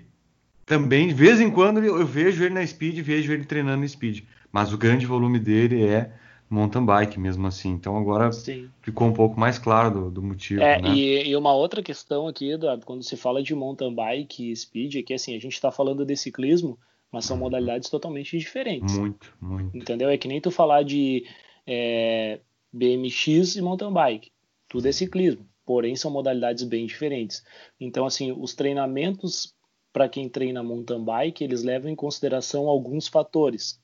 [0.66, 4.72] também de vez em quando eu vejo ele na speed, vejo ele treinando speed, mas
[4.72, 6.12] o grande volume dele é
[6.52, 7.70] mountain bike mesmo assim.
[7.70, 8.70] Então agora Sim.
[8.82, 10.62] ficou um pouco mais claro do, do motivo.
[10.62, 10.90] É, né?
[10.94, 14.96] e, e, uma outra questão aqui, Eduardo, quando se fala de mountain bike e speed,
[14.96, 16.78] é que assim, a gente está falando de ciclismo,
[17.10, 17.44] mas são uhum.
[17.44, 18.98] modalidades totalmente diferentes.
[18.98, 19.76] Muito, muito.
[19.76, 20.10] Entendeu?
[20.10, 21.26] É que nem tu falar de
[21.66, 24.32] é, BMX e mountain bike.
[24.68, 27.44] Tudo é ciclismo, porém são modalidades bem diferentes.
[27.80, 29.56] Então, assim, os treinamentos
[29.94, 33.80] para quem treina mountain bike, eles levam em consideração alguns fatores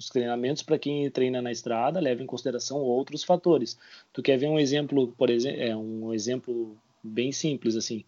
[0.00, 3.78] os treinamentos para quem treina na estrada levam em consideração outros fatores.
[4.14, 8.02] Tu quer ver um exemplo, por exemplo, é um exemplo bem simples assim.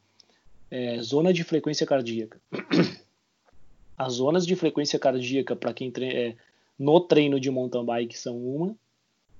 [0.71, 2.41] É, zona de frequência cardíaca.
[3.95, 6.37] As zonas de frequência cardíaca para quem treina é,
[6.79, 8.75] no treino de mountain bike são uma,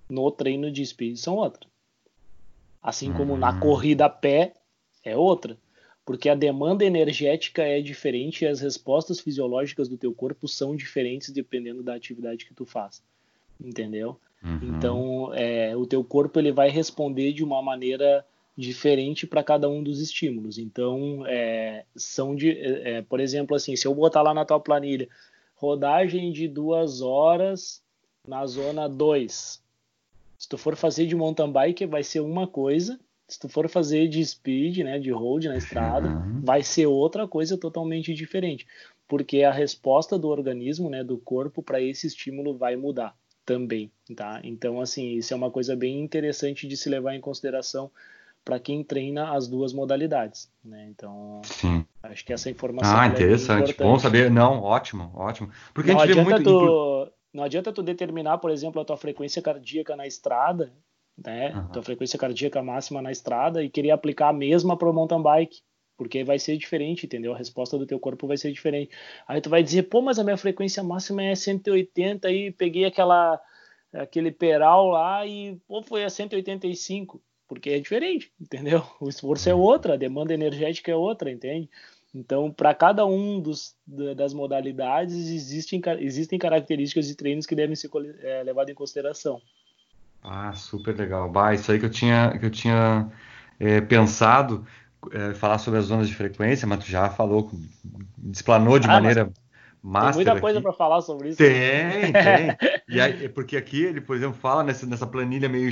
[0.07, 1.67] no treino de speed são outra.
[2.83, 3.61] Assim como na hum.
[3.61, 4.53] corrida a pé
[5.03, 5.57] é outra
[6.05, 11.31] porque a demanda energética é diferente e as respostas fisiológicas do teu corpo são diferentes
[11.31, 13.03] dependendo da atividade que tu faz,
[13.61, 14.19] entendeu?
[14.43, 14.59] Uhum.
[14.63, 18.25] Então, é, o teu corpo ele vai responder de uma maneira
[18.57, 20.59] diferente para cada um dos estímulos.
[20.59, 24.61] Então, é, são de, é, é, por exemplo, assim, se eu botar lá na tua
[24.61, 25.09] planilha
[25.55, 27.81] rodagem de duas horas
[28.27, 29.63] na zona 2,
[30.37, 32.99] se tu for fazer de mountain bike vai ser uma coisa
[33.33, 36.43] se tu for fazer de speed, né, de road na estrada, uhum.
[36.43, 38.67] vai ser outra coisa totalmente diferente,
[39.09, 43.17] porque a resposta do organismo, né, do corpo para esse estímulo vai mudar
[43.47, 44.39] também, tá?
[44.45, 47.91] Então, assim, isso é uma coisa bem interessante de se levar em consideração
[48.45, 50.87] para quem treina as duas modalidades, né?
[50.91, 51.87] Então, Sim.
[52.03, 53.71] acho que essa informação Ah, é interessante.
[53.71, 54.31] É Bom saber.
[54.31, 55.51] Não, ótimo, ótimo.
[55.73, 58.99] Porque não a gente vê muito tu, não adianta tu determinar, por exemplo, a tua
[58.99, 60.71] frequência cardíaca na estrada
[61.17, 61.55] né?
[61.55, 61.69] Uhum.
[61.69, 65.61] Tua frequência cardíaca máxima na estrada e queria aplicar a mesma para o mountain bike,
[65.97, 67.33] porque vai ser diferente, entendeu?
[67.33, 68.95] A resposta do teu corpo vai ser diferente.
[69.27, 73.41] Aí tu vai dizer, pô, mas a minha frequência máxima é 180 e peguei aquela
[73.93, 78.83] aquele peral lá e pô, foi a 185, porque é diferente, entendeu?
[79.01, 81.69] O esforço é outro, a demanda energética é outra, entende?
[82.15, 87.91] Então, para cada um dos, das modalidades, existem, existem características de treinos que devem ser
[88.21, 89.41] é, levadas em consideração.
[90.23, 91.29] Ah, super legal.
[91.29, 93.11] Bah, isso aí que eu tinha, que eu tinha
[93.59, 94.65] é, pensado
[95.11, 97.51] é, falar sobre as zonas de frequência, mas tu já falou,
[98.31, 99.33] explanou de ah, maneira
[99.83, 100.15] master.
[100.15, 101.39] Tem muita coisa para falar sobre isso.
[101.39, 102.57] Tem, tem.
[102.89, 105.71] e aí, porque aqui ele, por exemplo, fala nessa, nessa planilha meio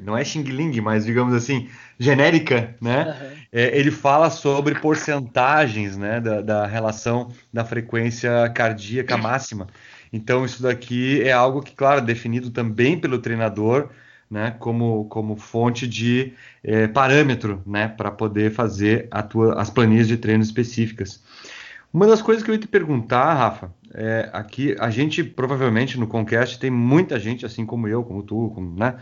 [0.00, 3.06] não é Xing Ling, mas digamos assim, genérica, né?
[3.06, 3.36] Uhum.
[3.50, 9.68] É, ele fala sobre porcentagens, né, da, da relação da frequência cardíaca máxima.
[10.12, 13.88] Então, isso daqui é algo que, claro, é definido também pelo treinador,
[14.30, 20.16] né, como, como fonte de é, parâmetro, né, para poder fazer tua, as planilhas de
[20.16, 21.22] treino específicas.
[21.92, 26.06] Uma das coisas que eu ia te perguntar, Rafa, é, aqui a gente provavelmente no
[26.06, 28.96] Concast tem muita gente, assim como eu, como tu, como, né,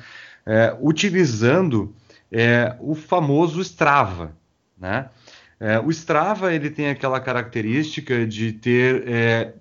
[0.45, 1.95] é, utilizando
[2.31, 4.37] é, o famoso Strava,
[4.79, 5.09] né?
[5.59, 9.53] É, o Strava ele tem aquela característica de ter é,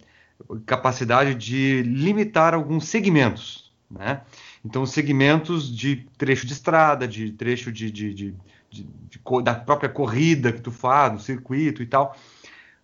[0.65, 4.21] capacidade de limitar alguns segmentos, né?
[4.63, 8.35] Então, segmentos de trecho de estrada, de trecho de, de, de,
[8.69, 8.85] de,
[9.43, 12.15] da própria corrida que tu faz, no circuito e tal.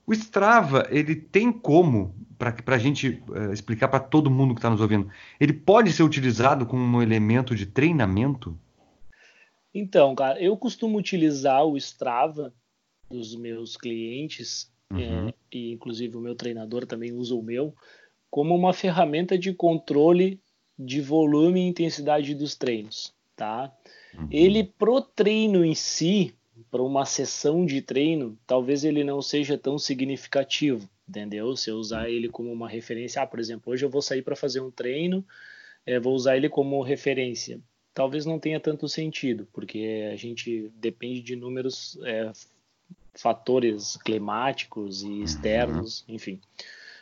[0.07, 4.69] O Strava, ele tem como, para a gente uh, explicar para todo mundo que está
[4.69, 8.57] nos ouvindo, ele pode ser utilizado como um elemento de treinamento?
[9.73, 12.53] Então, cara, eu costumo utilizar o Strava
[13.09, 15.29] dos meus clientes uhum.
[15.29, 17.73] é, e inclusive o meu treinador também usa o meu,
[18.29, 20.39] como uma ferramenta de controle
[20.77, 23.73] de volume e intensidade dos treinos, tá?
[24.13, 24.27] Uhum.
[24.29, 26.33] Ele pro treino em si,
[26.69, 31.55] para uma sessão de treino, talvez ele não seja tão significativo, entendeu?
[31.55, 34.35] Se eu usar ele como uma referência, ah, por exemplo, hoje eu vou sair para
[34.35, 35.25] fazer um treino,
[35.85, 37.59] é, vou usar ele como referência.
[37.93, 42.31] Talvez não tenha tanto sentido, porque a gente depende de números é,
[43.15, 45.23] fatores climáticos e uhum.
[45.23, 46.15] externos, uhum.
[46.15, 46.41] enfim.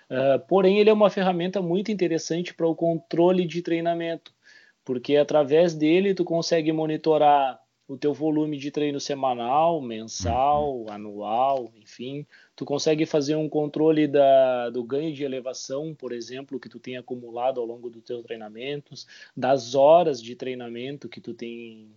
[0.10, 4.34] Uh, porém, ele é uma ferramenta muito interessante para o controle de treinamento,
[4.86, 10.90] porque através dele tu consegue monitorar o teu volume de treino semanal, mensal, uhum.
[10.90, 12.26] anual, enfim.
[12.56, 16.98] Tu consegue fazer um controle da, do ganho de elevação, por exemplo, que tu tem
[16.98, 21.90] acumulado ao longo dos teus treinamentos, das horas de treinamento que tu tem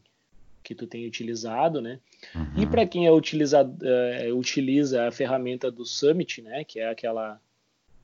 [0.66, 2.00] que tu tem utilizado, né?
[2.34, 2.62] Uhum.
[2.62, 6.64] E para quem é utilizado, é, utiliza a ferramenta do Summit, né?
[6.64, 7.40] Que é aquela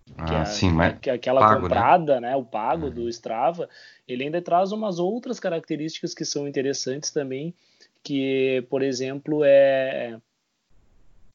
[0.07, 0.71] que ah, é, sim,
[1.01, 1.61] que é aquela pago, né?
[1.63, 2.31] comprada, né?
[2.31, 2.37] né?
[2.37, 2.93] O pago uhum.
[2.93, 3.69] do Strava,
[4.07, 7.53] ele ainda traz umas outras características que são interessantes também,
[8.01, 10.21] que, por exemplo, é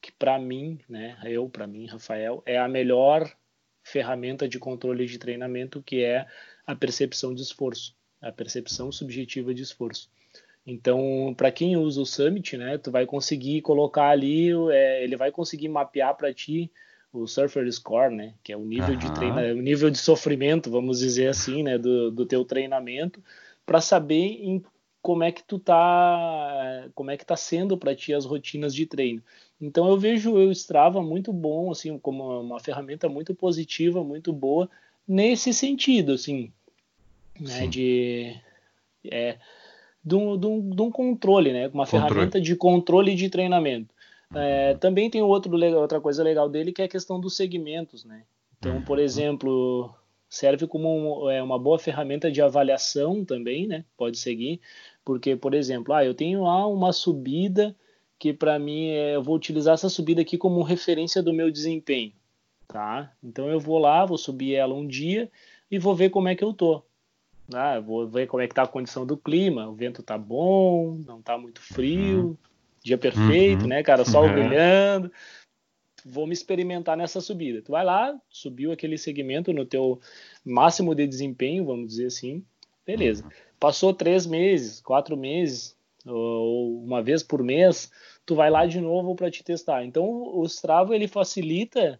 [0.00, 1.18] que para mim, né?
[1.24, 3.30] Eu, para mim, Rafael, é a melhor
[3.82, 6.26] ferramenta de controle de treinamento, que é
[6.66, 10.08] a percepção de esforço, a percepção subjetiva de esforço.
[10.70, 15.32] Então, para quem usa o Summit, né, tu vai conseguir colocar ali, é, ele vai
[15.32, 16.70] conseguir mapear para ti
[17.10, 18.98] o Surfer Score, né, que é o nível uhum.
[18.98, 23.22] de treino, o nível de sofrimento, vamos dizer assim, né, do, do teu treinamento,
[23.64, 24.62] para saber em
[25.00, 28.84] como é que tu tá, como é que tá sendo para ti as rotinas de
[28.84, 29.22] treino.
[29.58, 34.68] Então eu vejo o Strava muito bom, assim, como uma ferramenta muito positiva, muito boa
[35.06, 36.52] nesse sentido, assim,
[37.40, 38.36] né, de
[39.10, 39.38] é,
[40.08, 42.08] de um, de, um, de um controle, né, uma controle.
[42.08, 43.94] ferramenta de controle de treinamento.
[44.34, 48.24] É, também tem outro, outra coisa legal dele que é a questão dos segmentos, né?
[48.58, 49.04] Então, por uhum.
[49.04, 49.94] exemplo,
[50.28, 53.84] serve como um, é, uma boa ferramenta de avaliação também, né?
[53.96, 54.60] Pode seguir,
[55.04, 57.74] porque, por exemplo, ah, eu tenho lá uma subida
[58.18, 62.12] que para mim é, eu vou utilizar essa subida aqui como referência do meu desempenho,
[62.66, 63.12] tá?
[63.22, 65.30] Então eu vou lá, vou subir ela um dia
[65.70, 66.82] e vou ver como é que eu tô.
[67.52, 71.00] Ah, vou ver como é que tá a condição do clima, o vento tá bom,
[71.06, 72.36] não tá muito frio, uhum.
[72.82, 73.68] dia perfeito, uhum.
[73.68, 74.32] né, cara, sol uhum.
[74.32, 75.12] brilhando.
[76.04, 77.62] Vou me experimentar nessa subida.
[77.62, 79.98] Tu vai lá, subiu aquele segmento no teu
[80.44, 82.44] máximo de desempenho, vamos dizer assim,
[82.86, 83.24] beleza.
[83.24, 83.30] Uhum.
[83.58, 87.90] Passou três meses, quatro meses, ou uma vez por mês,
[88.24, 89.84] tu vai lá de novo para te testar.
[89.84, 91.98] Então o Strava ele facilita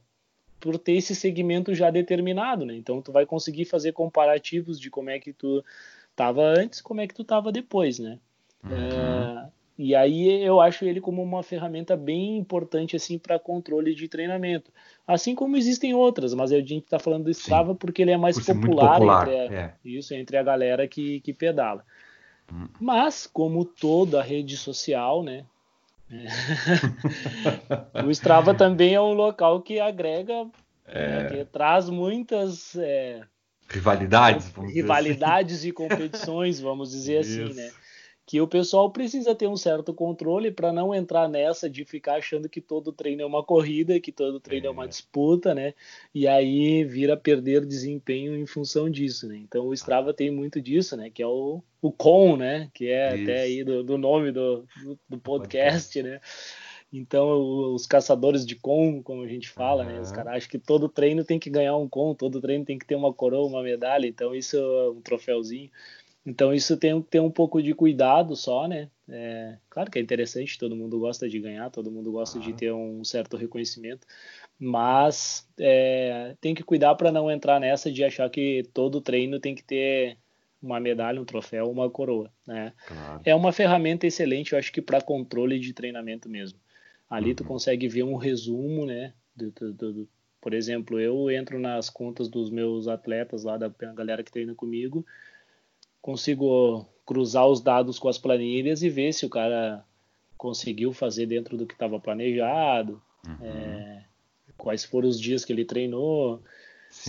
[0.60, 2.74] por ter esse segmento já determinado, né?
[2.74, 5.64] Então tu vai conseguir fazer comparativos de como é que tu
[6.10, 8.18] estava antes, como é que tu estava depois, né?
[8.64, 8.74] Uhum.
[8.74, 14.08] É, e aí eu acho ele como uma ferramenta bem importante assim para controle de
[14.08, 14.72] treinamento.
[15.06, 18.16] Assim como existem outras, mas a gente está falando do Strava Sim, porque ele é
[18.16, 19.74] mais popular, popular, entre a, é.
[19.84, 21.84] isso entre a galera que, que pedala.
[22.52, 22.66] Hum.
[22.80, 25.44] Mas como toda rede social, né?
[28.04, 30.46] O Strava também é um local que agrega,
[30.86, 31.08] é...
[31.08, 33.22] né, que traz muitas é,
[33.68, 35.68] rivalidades, rivalidades assim.
[35.68, 37.42] e competições, vamos dizer Isso.
[37.42, 37.70] assim, né?
[38.28, 42.46] Que o pessoal precisa ter um certo controle para não entrar nessa de ficar achando
[42.46, 45.72] que todo treino é uma corrida, que todo treino é, é uma disputa, né?
[46.14, 49.38] E aí vira perder desempenho em função disso, né?
[49.38, 51.08] Então o Strava tem muito disso, né?
[51.08, 52.70] Que é o, o com, né?
[52.74, 53.22] Que é Isso.
[53.22, 54.68] até aí do, do nome do,
[55.08, 56.20] do, podcast, né?
[56.92, 59.90] Então, os caçadores de com, como a gente fala, uhum.
[59.90, 60.00] né?
[60.00, 62.86] Os caras acham que todo treino tem que ganhar um com, todo treino tem que
[62.86, 64.06] ter uma coroa, uma medalha.
[64.06, 65.70] Então, isso é um troféuzinho.
[66.28, 68.90] Então isso tem que ter um pouco de cuidado só, né?
[69.08, 72.70] É, claro que é interessante, todo mundo gosta de ganhar, todo mundo gosta de ter
[72.70, 74.06] um certo reconhecimento,
[74.58, 79.54] mas é, tem que cuidar para não entrar nessa de achar que todo treino tem
[79.54, 80.18] que ter
[80.60, 82.74] uma medalha, um troféu, uma coroa, né?
[82.86, 83.22] Claro.
[83.24, 86.58] É uma ferramenta excelente, eu acho que para controle de treinamento mesmo.
[87.08, 87.36] Ali uhum.
[87.36, 89.14] tu consegue ver um resumo, né?
[89.34, 90.08] Do, do, do,
[90.42, 95.06] por exemplo, eu entro nas contas dos meus atletas lá da galera que treina comigo
[96.00, 99.84] consigo cruzar os dados com as planilhas e ver se o cara
[100.36, 103.46] conseguiu fazer dentro do que estava planejado, uhum.
[103.46, 104.04] é,
[104.56, 106.42] quais foram os dias que ele treinou.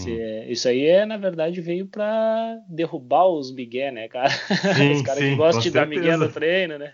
[0.06, 4.30] É, isso aí é, na verdade, veio para derrubar os migué, né, cara?
[4.76, 6.94] Sim, os caras que gostam de dar migué no treino, né?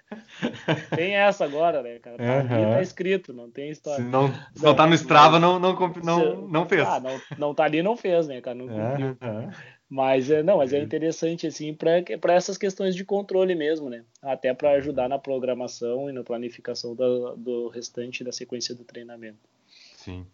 [0.95, 2.17] Tem essa agora, né, cara?
[2.17, 2.73] Tá, uhum.
[2.73, 4.03] tá escrito, não tem história.
[4.03, 6.87] Se não, se não, não tá no Strava, não, não, não, não fez.
[6.87, 8.55] Ah, não, não tá ali, não fez, né, cara?
[8.55, 8.65] Não.
[8.65, 9.49] Uhum.
[9.89, 14.03] Mas é, não, mas é interessante assim para essas questões de controle mesmo, né?
[14.21, 19.37] Até para ajudar na programação e na planificação do, do restante da sequência do treinamento.
[19.95, 20.25] Sim.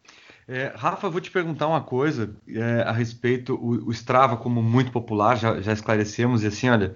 [0.48, 4.92] É, Rafa, vou te perguntar uma coisa é, a respeito o, o, Strava como muito
[4.92, 6.96] popular, já, já esclarecemos e assim, olha,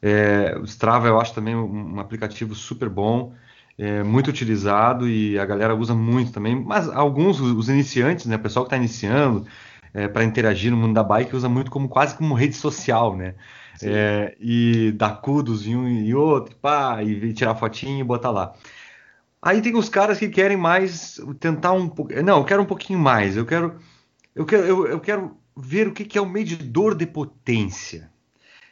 [0.00, 3.34] é, o Strava eu acho também um, um aplicativo super bom,
[3.76, 8.40] é, muito utilizado e a galera usa muito também, mas alguns os iniciantes, né, o
[8.40, 9.46] pessoal que está iniciando
[9.94, 13.34] é, para interagir no mundo da bike usa muito como quase como rede social, né?
[13.82, 18.54] É, e dá cudos em um e outro, pá, e tirar fotinho e botar lá.
[19.40, 22.12] Aí tem os caras que querem mais tentar um pouco.
[22.22, 23.36] Não, eu quero um pouquinho mais.
[23.36, 23.76] Eu quero,
[24.34, 28.10] eu quero, eu, eu quero ver o que, que é o medidor de potência.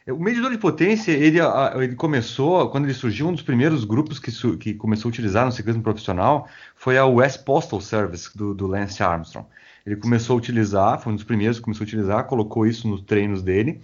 [0.07, 1.37] O medidor de potência, ele,
[1.75, 5.51] ele começou, quando ele surgiu, um dos primeiros grupos que, que começou a utilizar no
[5.51, 9.47] ciclismo profissional foi a US Postal Service, do, do Lance Armstrong.
[9.85, 13.01] Ele começou a utilizar, foi um dos primeiros que começou a utilizar, colocou isso nos
[13.01, 13.81] treinos dele.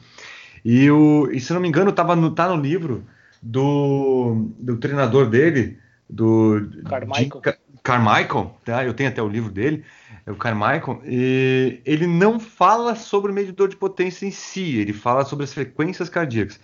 [0.63, 3.05] E, o, e se não me engano, tava no, tá no livro
[3.41, 5.77] do, do treinador dele,
[6.09, 7.41] do Carmichael.
[7.41, 8.85] De, Carmichael, tá?
[8.85, 9.83] Eu tenho até o livro dele,
[10.25, 14.93] é o Carmichael, e ele não fala sobre o medidor de potência em si, ele
[14.93, 16.59] fala sobre as frequências cardíacas.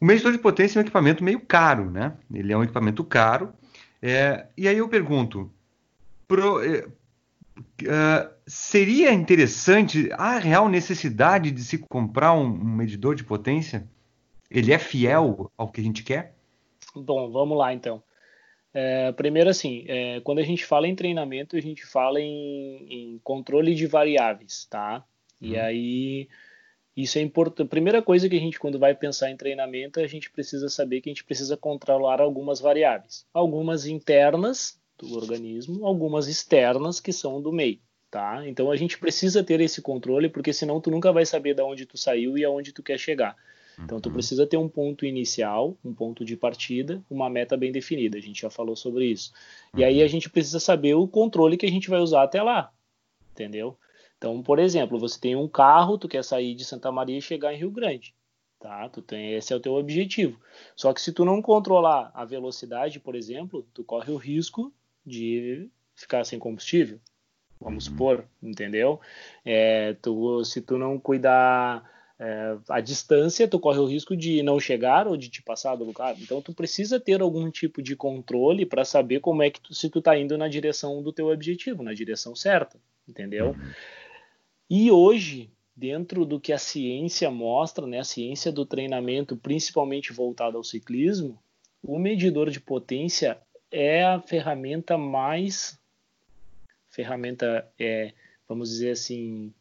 [0.00, 2.12] O medidor de potência é um equipamento meio caro, né?
[2.32, 3.52] Ele é um equipamento caro.
[4.00, 5.50] É, e aí eu pergunto,
[6.28, 6.86] pro, é,
[7.82, 13.88] uh, seria interessante a real necessidade de se comprar um, um medidor de potência?
[14.50, 16.34] Ele é fiel ao que a gente quer?
[16.94, 18.02] Bom, vamos lá então.
[18.72, 23.20] É, primeiro, assim, é, quando a gente fala em treinamento, a gente fala em, em
[23.24, 25.04] controle de variáveis, tá?
[25.40, 25.60] E hum.
[25.60, 26.28] aí,
[26.96, 27.66] isso é importante.
[27.66, 31.00] A primeira coisa que a gente, quando vai pensar em treinamento, a gente precisa saber
[31.00, 33.26] que a gente precisa controlar algumas variáveis.
[33.32, 37.78] Algumas internas do organismo, algumas externas que são do meio,
[38.10, 38.46] tá?
[38.46, 41.86] Então a gente precisa ter esse controle, porque senão tu nunca vai saber de onde
[41.86, 43.36] tu saiu e aonde tu quer chegar.
[43.78, 44.14] Então, tu uhum.
[44.14, 48.16] precisa ter um ponto inicial, um ponto de partida, uma meta bem definida.
[48.16, 49.32] A gente já falou sobre isso.
[49.76, 50.08] E aí a uhum.
[50.08, 52.72] gente precisa saber o controle que a gente vai usar até lá,
[53.32, 53.76] entendeu?
[54.16, 57.52] Então, por exemplo, você tem um carro, tu quer sair de Santa Maria e chegar
[57.52, 58.14] em Rio Grande,
[58.58, 58.88] tá?
[58.88, 60.40] Tu tem esse é o teu objetivo.
[60.74, 64.72] Só que se tu não controlar a velocidade, por exemplo, tu corre o risco
[65.04, 66.98] de ficar sem combustível.
[67.60, 67.92] Vamos uhum.
[67.92, 69.00] supor, entendeu?
[69.44, 71.84] É, tu, se tu não cuidar
[72.18, 75.84] é, a distância, tu corre o risco de não chegar ou de te passar do
[75.84, 76.16] lugar.
[76.20, 79.90] Então, tu precisa ter algum tipo de controle para saber como é que tu, se
[79.90, 82.78] tu está indo na direção do teu objetivo, na direção certa,
[83.08, 83.48] entendeu?
[83.48, 83.72] Uhum.
[84.68, 90.56] E hoje, dentro do que a ciência mostra, né, a ciência do treinamento, principalmente voltada
[90.56, 91.38] ao ciclismo,
[91.82, 93.38] o medidor de potência
[93.70, 95.78] é a ferramenta mais
[96.96, 98.14] ferramenta é,
[98.48, 99.52] vamos dizer assim,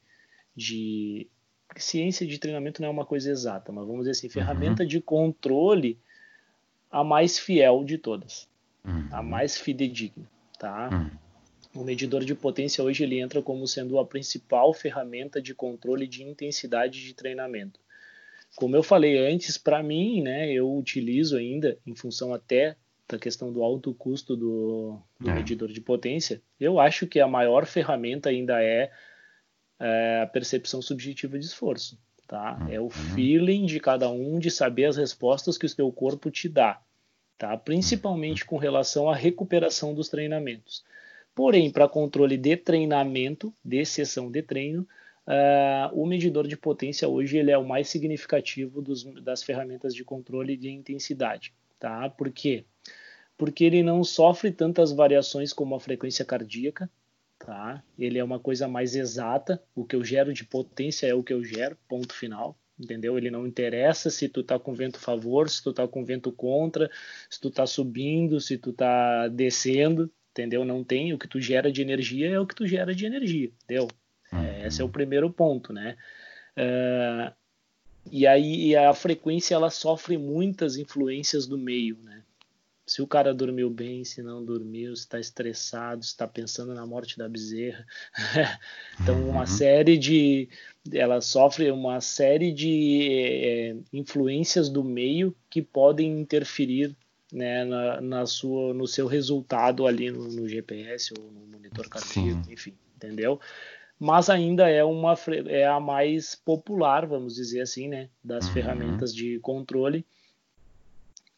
[0.55, 1.27] de
[1.75, 4.89] ciência de treinamento não é uma coisa exata, mas vamos dizer assim, ferramenta uhum.
[4.89, 5.99] de controle
[6.89, 8.47] a mais fiel de todas,
[8.85, 9.09] uhum.
[9.11, 10.89] a mais fidedigna, tá?
[10.93, 11.81] Uhum.
[11.81, 16.23] O medidor de potência hoje ele entra como sendo a principal ferramenta de controle de
[16.23, 17.81] intensidade de treinamento.
[18.55, 22.77] Como eu falei antes, para mim, né, eu utilizo ainda, em função até
[23.07, 25.33] da questão do alto custo do, do é.
[25.35, 28.91] medidor de potência, eu acho que a maior ferramenta ainda é
[29.79, 32.57] é, a percepção subjetiva de esforço, tá?
[32.61, 32.69] Uhum.
[32.69, 36.47] É o feeling de cada um de saber as respostas que o seu corpo te
[36.47, 36.81] dá,
[37.37, 37.55] tá?
[37.57, 38.49] Principalmente uhum.
[38.49, 40.83] com relação à recuperação dos treinamentos.
[41.33, 44.87] Porém, para controle de treinamento, de sessão de treino,
[45.27, 50.05] uh, o medidor de potência hoje ele é o mais significativo dos, das ferramentas de
[50.05, 52.09] controle de intensidade, tá?
[52.09, 52.63] Por quê?
[53.37, 56.89] Porque ele não sofre tantas variações como a frequência cardíaca,
[57.39, 57.83] tá?
[57.97, 61.33] Ele é uma coisa mais exata, o que eu gero de potência é o que
[61.33, 63.17] eu gero, ponto final, entendeu?
[63.17, 66.31] Ele não interessa se tu tá com vento a favor, se tu tá com vento
[66.31, 66.89] contra,
[67.29, 70.65] se tu tá subindo, se tu tá descendo, entendeu?
[70.65, 73.51] Não tem, o que tu gera de energia é o que tu gera de energia,
[73.63, 73.87] entendeu?
[74.31, 74.43] Uhum.
[74.43, 75.97] É, esse é o primeiro ponto, né?
[76.57, 77.33] Uh,
[78.11, 82.23] e aí a frequência ela sofre muitas influências do meio, né?
[82.85, 86.85] Se o cara dormiu bem, se não dormiu, se está estressado, se está pensando na
[86.85, 87.85] morte da bezerra.
[89.01, 89.47] então, uma uhum.
[89.47, 90.47] série de.
[90.91, 96.95] Ela sofre uma série de é, influências do meio que podem interferir
[97.33, 102.51] né, na, na, sua, no seu resultado ali no, no GPS ou no monitor cardíaco,
[102.51, 103.39] enfim, entendeu?
[103.99, 105.15] Mas ainda é uma
[105.47, 108.53] é a mais popular, vamos dizer assim, né, das uhum.
[108.53, 110.05] ferramentas de controle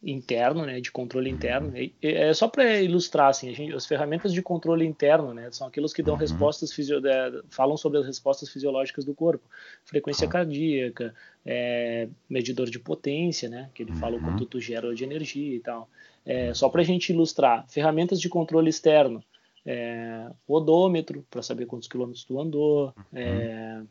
[0.01, 1.75] interno, né, de controle interno.
[1.75, 5.93] E, é só para ilustrar, assim, gente, as ferramentas de controle interno, né, são aquelas
[5.93, 6.19] que dão uhum.
[6.19, 7.01] respostas fisio,
[7.49, 9.43] falam sobre as respostas fisiológicas do corpo,
[9.83, 10.31] frequência uhum.
[10.31, 13.97] cardíaca, é, medidor de potência, né, que ele uhum.
[13.97, 15.89] fala o quanto tu gera de energia e tal.
[16.25, 19.23] É, só para a gente ilustrar, ferramentas de controle externo,
[19.65, 23.81] é, odômetro para saber quantos quilômetros tu andou, é,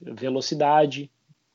[0.00, 1.10] velocidade,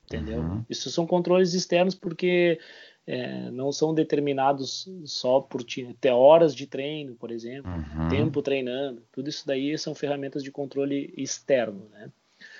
[0.06, 0.40] entendeu?
[0.40, 0.66] Uhum.
[0.70, 2.60] Isso são controles externos porque
[3.08, 8.10] é, não são determinados só por ter horas de treino, por exemplo, uhum.
[8.10, 9.02] tempo treinando.
[9.12, 12.12] Tudo isso daí são ferramentas de controle externo, né?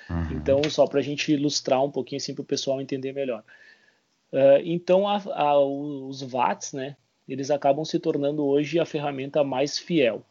[0.10, 0.38] Uhum.
[0.38, 3.44] Então, só para a gente ilustrar um pouquinho assim para o pessoal entender melhor.
[4.34, 6.96] Uh, então, a, a, os watts, né?
[7.28, 10.26] Eles acabam se tornando hoje a ferramenta mais fiel.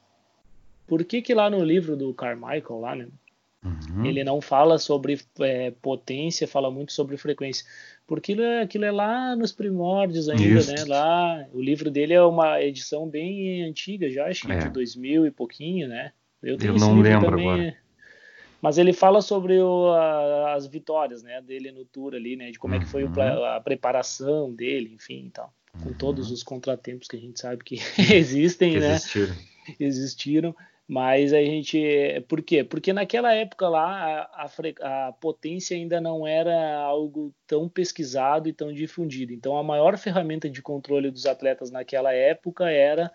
[0.84, 3.06] Por que que lá no livro do Carmichael, lá, né?
[3.64, 4.04] Uhum.
[4.04, 7.64] Ele não fala sobre é, potência, fala muito sobre frequência
[8.08, 10.72] porque aquilo é, aquilo é lá nos primórdios ainda, Isso.
[10.72, 10.82] né?
[10.86, 14.60] Lá, o livro dele é uma edição bem antiga, já acho que é.
[14.60, 16.12] de 2000 e pouquinho, né?
[16.42, 17.76] Eu, Eu não lembro também, agora.
[18.62, 22.58] Mas ele fala sobre o, a, as vitórias, né, dele no tour ali, né, de
[22.58, 22.80] como uhum.
[22.80, 23.44] é que foi o, uhum.
[23.44, 25.50] a preparação dele, enfim, então.
[25.82, 27.76] com todos os contratempos que a gente sabe que
[28.10, 28.94] existem, que né?
[28.94, 29.34] Existiram.
[29.78, 30.56] Existiram.
[30.88, 32.24] Mas a gente.
[32.26, 32.64] Por quê?
[32.64, 38.54] Porque naquela época lá a, a, a, potência ainda não era algo tão pesquisado e
[38.54, 39.34] tão difundido.
[39.34, 43.12] Então a maior ferramenta de controle dos atletas naquela época era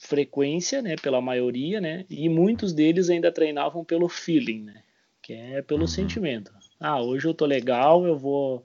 [0.00, 0.96] frequência, né?
[0.96, 2.06] Pela maioria, né?
[2.08, 4.82] E muitos deles ainda treinavam pelo feeling, né?
[5.20, 5.86] Que é pelo uhum.
[5.86, 6.54] sentimento.
[6.80, 8.64] Ah, hoje eu tô legal, eu vou.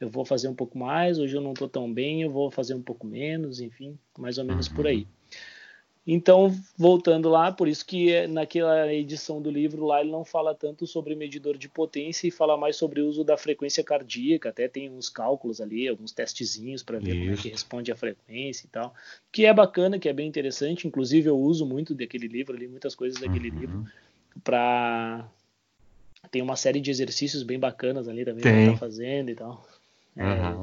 [0.00, 2.74] Eu vou fazer um pouco mais, hoje eu não tô tão bem, eu vou fazer
[2.74, 4.74] um pouco menos, enfim, mais ou menos uhum.
[4.74, 5.06] por aí.
[6.10, 10.54] Então, voltando lá, por isso que é, naquela edição do livro lá ele não fala
[10.54, 14.66] tanto sobre medidor de potência e fala mais sobre o uso da frequência cardíaca, até
[14.66, 17.20] tem uns cálculos ali, alguns testezinhos para ver isso.
[17.20, 18.94] como é que responde a frequência e tal,
[19.30, 22.94] que é bacana, que é bem interessante, inclusive eu uso muito daquele livro ali, muitas
[22.94, 23.58] coisas daquele uhum.
[23.58, 23.86] livro
[24.42, 25.28] para
[26.30, 29.62] tem uma série de exercícios bem bacanas ali também que tá fazendo e tal.
[30.16, 30.62] Uhum.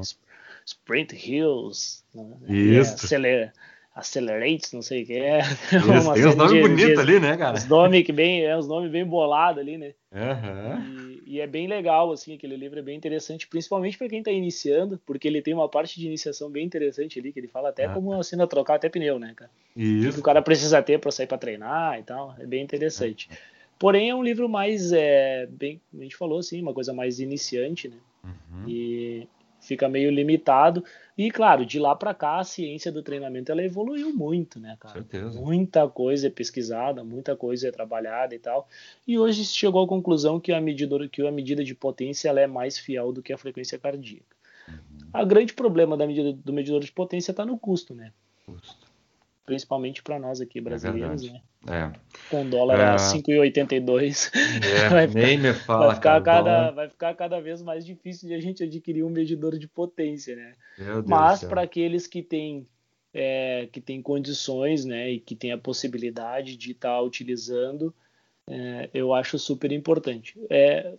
[0.64, 2.36] sprint hills, né?
[2.48, 3.14] Isso.
[3.14, 3.52] É,
[3.96, 5.40] Accelerates, não sei o que é.
[5.40, 7.56] Isso, tem uns nomes bonitos ali, né, cara?
[7.56, 9.94] Os nomes que bem, é os nomes bem bolados ali, né?
[10.12, 11.18] Uhum.
[11.26, 14.30] E, e, é bem legal, assim, aquele livro é bem interessante, principalmente para quem está
[14.30, 17.88] iniciando, porque ele tem uma parte de iniciação bem interessante ali, que ele fala até
[17.88, 17.94] uhum.
[17.94, 19.50] como assim trocar até pneu, né, cara?
[19.74, 20.12] Isso.
[20.12, 23.28] Que o cara precisa ter para sair para treinar e tal, é bem interessante.
[23.30, 23.36] Uhum.
[23.78, 27.88] Porém, é um livro mais, é, bem, a gente falou assim, uma coisa mais iniciante,
[27.88, 27.96] né?
[28.24, 28.68] Uhum.
[28.68, 29.28] E
[29.66, 30.84] fica meio limitado.
[31.16, 34.94] E claro, de lá para cá a ciência do treinamento ela evoluiu muito, né, cara?
[34.94, 35.40] Certeza.
[35.40, 38.68] Muita coisa é pesquisada, muita coisa é trabalhada e tal.
[39.06, 42.40] E hoje se chegou à conclusão que a medida que a medida de potência ela
[42.40, 44.36] é mais fiel do que a frequência cardíaca.
[44.68, 45.22] Uhum.
[45.22, 48.12] O grande problema da medida do medidor de potência está no custo, né?
[48.44, 48.85] Custo
[49.46, 51.40] principalmente para nós aqui é brasileiros, é né?
[51.68, 51.92] É.
[52.30, 52.84] Com dólar é.
[52.84, 54.30] a 5,82.
[54.34, 57.86] É, vai ficar, nem me fala, vai ficar, cara, cada, vai ficar cada vez mais
[57.86, 60.54] difícil de a gente adquirir um medidor de potência, né?
[61.06, 62.66] Mas para aqueles que têm
[63.14, 67.94] é, que têm condições, né, e que têm a possibilidade de estar tá utilizando,
[68.46, 70.38] é, eu acho super importante.
[70.50, 70.92] É,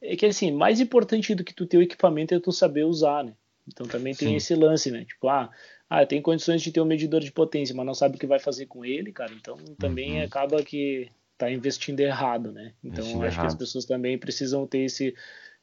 [0.00, 3.24] é que assim, mais importante do que tu ter o equipamento é tu saber usar,
[3.24, 3.34] né?
[3.66, 4.36] Então também tem Sim.
[4.36, 5.04] esse lance, né?
[5.04, 5.50] Tipo, ah,
[5.90, 8.38] ah, tem condições de ter um medidor de potência, mas não sabe o que vai
[8.38, 9.32] fazer com ele, cara.
[9.32, 10.24] Então também uhum.
[10.24, 12.74] acaba que tá investindo errado, né?
[12.84, 13.40] Então acho errado.
[13.40, 15.14] que as pessoas também precisam ter esse,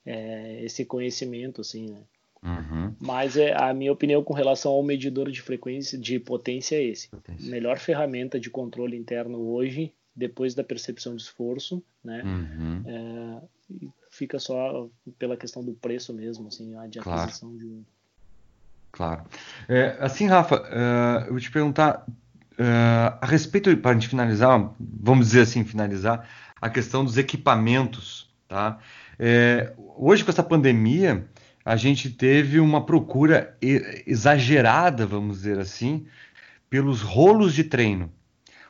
[0.05, 2.01] é, esse conhecimento, assim, né?
[2.41, 2.95] Uhum.
[2.99, 7.09] Mas é, a minha opinião com relação ao medidor de frequência, de potência é esse.
[7.09, 7.49] Potência.
[7.49, 12.23] Melhor ferramenta de controle interno hoje, depois da percepção de esforço, né?
[12.23, 12.83] Uhum.
[12.87, 17.57] É, fica só pela questão do preço mesmo, assim, de aquisição claro.
[17.57, 17.83] de um
[18.95, 19.23] Claro.
[19.67, 24.71] É, assim, Rafa, uh, eu vou te perguntar uh, a respeito, para a gente finalizar,
[24.79, 26.25] vamos dizer assim, finalizar,
[26.61, 28.79] a questão dos equipamentos, tá?
[29.19, 31.27] É, hoje, com essa pandemia,
[31.65, 36.05] a gente teve uma procura exagerada, vamos dizer assim,
[36.69, 38.09] pelos rolos de treino.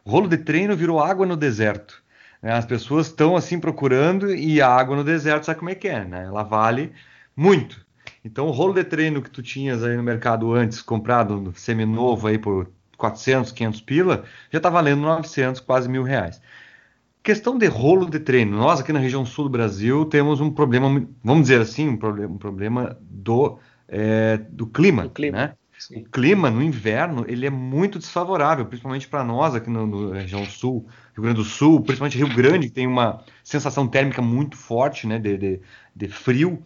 [0.03, 2.03] O rolo de treino virou água no deserto.
[2.41, 2.51] Né?
[2.51, 6.03] As pessoas estão assim procurando e a água no deserto, sabe como é que é,
[6.03, 6.25] né?
[6.25, 6.91] Ela vale
[7.35, 7.84] muito.
[8.25, 12.39] Então, o rolo de treino que tu tinhas aí no mercado antes, comprado semi-novo aí
[12.39, 16.41] por 400, 500 pila, já está valendo 900, quase mil reais.
[17.21, 18.57] Questão de rolo de treino.
[18.57, 22.33] Nós aqui na região sul do Brasil temos um problema, vamos dizer assim, um problema,
[22.33, 25.37] um problema do, é, do clima, do clima.
[25.37, 25.53] Né?
[25.95, 30.87] O clima no inverno ele é muito desfavorável, principalmente para nós aqui na região sul,
[31.13, 35.19] Rio Grande do Sul, principalmente Rio Grande, que tem uma sensação térmica muito forte, né,
[35.19, 35.61] de, de,
[35.95, 36.63] de frio.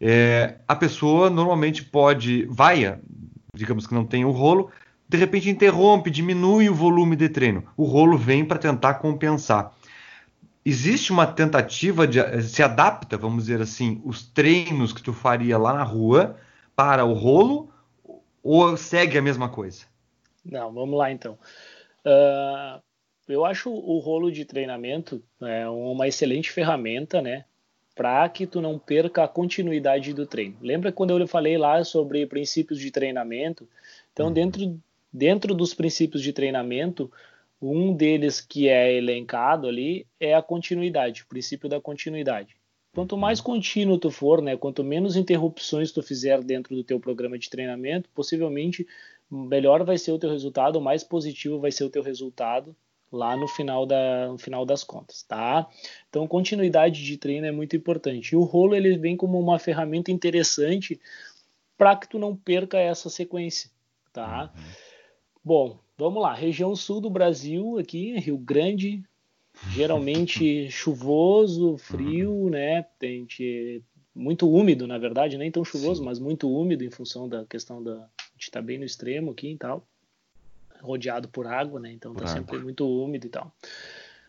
[0.00, 2.98] É, a pessoa normalmente pode, vai,
[3.54, 4.70] digamos que não tem o rolo,
[5.08, 7.64] de repente interrompe, diminui o volume de treino.
[7.76, 9.72] O rolo vem para tentar compensar.
[10.64, 15.72] Existe uma tentativa de se adapta, vamos dizer assim, os treinos que tu faria lá
[15.72, 16.36] na rua
[16.74, 17.70] para o rolo
[18.42, 19.84] ou segue a mesma coisa?
[20.44, 21.38] Não, vamos lá então.
[22.04, 22.80] Uh,
[23.28, 27.44] eu acho o rolo de treinamento é, uma excelente ferramenta, né?
[27.96, 30.58] Para que tu não perca a continuidade do treino.
[30.60, 33.66] Lembra quando eu falei lá sobre princípios de treinamento?
[34.12, 34.32] Então, uhum.
[34.32, 34.80] dentro,
[35.10, 37.10] dentro dos princípios de treinamento,
[37.60, 42.54] um deles que é elencado ali é a continuidade, o princípio da continuidade.
[42.94, 43.20] Quanto uhum.
[43.22, 47.48] mais contínuo tu for, né, quanto menos interrupções tu fizer dentro do teu programa de
[47.48, 48.86] treinamento, possivelmente
[49.30, 52.76] melhor vai ser o teu resultado, mais positivo vai ser o teu resultado
[53.10, 55.68] lá no final, da, no final das contas, tá?
[56.08, 58.32] Então, continuidade de treino é muito importante.
[58.32, 61.00] E o rolo ele vem como uma ferramenta interessante
[61.76, 63.70] para que tu não perca essa sequência,
[64.12, 64.52] tá?
[64.54, 64.62] Uhum.
[65.44, 66.34] Bom, vamos lá.
[66.34, 69.04] Região sul do Brasil, aqui, Rio Grande,
[69.70, 72.50] geralmente chuvoso, frio, uhum.
[72.50, 72.82] né?
[72.98, 73.26] Tem
[74.14, 76.06] muito úmido, na verdade, nem tão chuvoso, Sim.
[76.06, 79.52] mas muito úmido em função da questão da, A gente tá bem no extremo aqui
[79.52, 79.86] e tal,
[80.82, 81.92] rodeado por água, né?
[81.92, 82.40] Então por tá água.
[82.40, 83.52] sempre muito úmido e tal.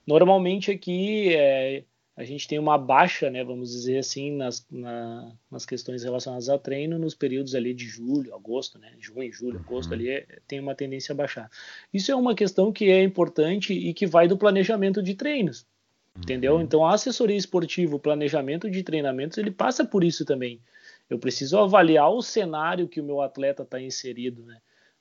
[0.06, 1.84] Normalmente aqui é,
[2.18, 6.58] a gente tem uma baixa, né, vamos dizer assim, nas, na, nas questões relacionadas ao
[6.58, 9.98] treino nos períodos ali de julho, agosto, né, junho, julho, agosto, uhum.
[9.98, 11.48] ali é, tem uma tendência a baixar.
[11.93, 15.68] Isso é uma questão que é importante e que vai do planejamento de treinos,
[16.16, 16.22] uhum.
[16.24, 16.60] entendeu?
[16.60, 20.60] Então, a assessoria esportiva, o planejamento de treinamentos, ele passa por isso também.
[21.08, 24.58] Eu preciso avaliar o cenário que o meu atleta está inserido, né?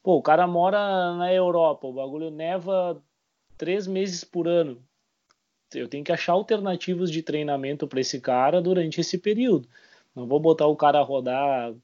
[0.07, 3.03] Pô, o cara mora na Europa, o bagulho neva
[3.59, 4.81] três meses por ano
[5.75, 9.69] eu tenho que achar alternativas de treinamento para esse cara durante esse período.
[10.15, 11.75] Não vou botar o cara a rodar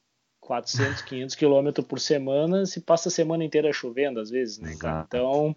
[0.41, 5.05] 400, 500 quilômetros por semana se passa a semana inteira chovendo, às vezes, né, cara?
[5.09, 5.57] Então,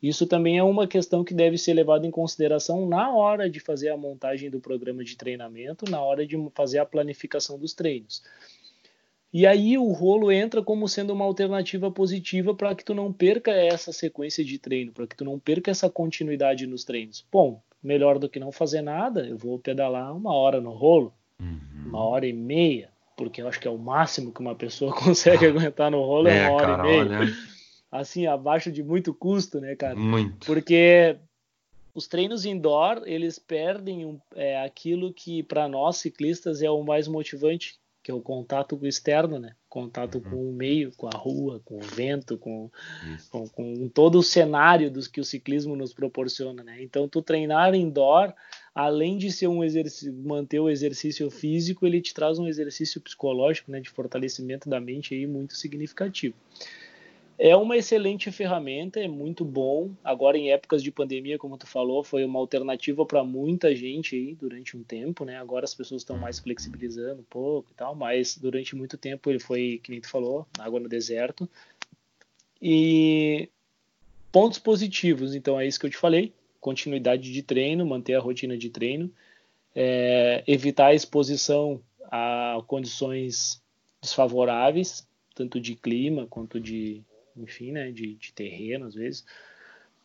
[0.00, 3.88] isso também é uma questão que deve ser levada em consideração na hora de fazer
[3.88, 8.22] a montagem do programa de treinamento, na hora de fazer a planificação dos treinos.
[9.34, 13.50] E aí o rolo entra como sendo uma alternativa positiva para que tu não perca
[13.50, 17.26] essa sequência de treino, para que tu não perca essa continuidade nos treinos.
[17.32, 21.58] Bom, melhor do que não fazer nada, eu vou pedalar uma hora no rolo, uhum.
[21.86, 25.46] uma hora e meia, porque eu acho que é o máximo que uma pessoa consegue
[25.46, 27.18] aguentar no rolo é, é uma hora cara, e meia.
[27.18, 27.32] Olha...
[27.90, 29.96] Assim, abaixo de muito custo, né, cara?
[29.96, 30.46] Muito.
[30.46, 31.16] Porque
[31.92, 37.08] os treinos indoor, eles perdem um, é, aquilo que para nós ciclistas é o mais
[37.08, 39.56] motivante, que é o contato externo, né?
[39.66, 40.30] Contato uhum.
[40.30, 42.70] com o meio, com a rua, com o vento, com,
[43.30, 46.82] com, com, todo o cenário dos que o ciclismo nos proporciona, né?
[46.82, 48.34] Então, tu treinar indoor,
[48.74, 53.70] além de ser um exercício, manter o exercício físico, ele te traz um exercício psicológico,
[53.70, 53.80] né?
[53.80, 56.34] De fortalecimento da mente aí muito significativo.
[57.36, 59.92] É uma excelente ferramenta, é muito bom.
[60.04, 64.34] Agora, em épocas de pandemia, como tu falou, foi uma alternativa para muita gente aí
[64.34, 65.36] durante um tempo, né?
[65.38, 69.40] Agora as pessoas estão mais flexibilizando um pouco e tal, mas durante muito tempo ele
[69.40, 71.48] foi, que nem tu falou, água no deserto.
[72.62, 73.48] E
[74.30, 78.56] pontos positivos, então é isso que eu te falei: continuidade de treino, manter a rotina
[78.56, 79.10] de treino,
[79.74, 83.60] é, evitar a exposição a condições
[84.00, 85.04] desfavoráveis,
[85.34, 87.02] tanto de clima quanto de
[87.36, 89.24] enfim, né, de, de terreno às vezes.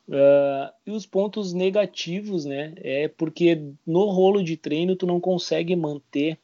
[0.08, 5.76] Uh, e os pontos negativos, né, é porque no rolo de treino tu não consegue
[5.76, 6.38] manter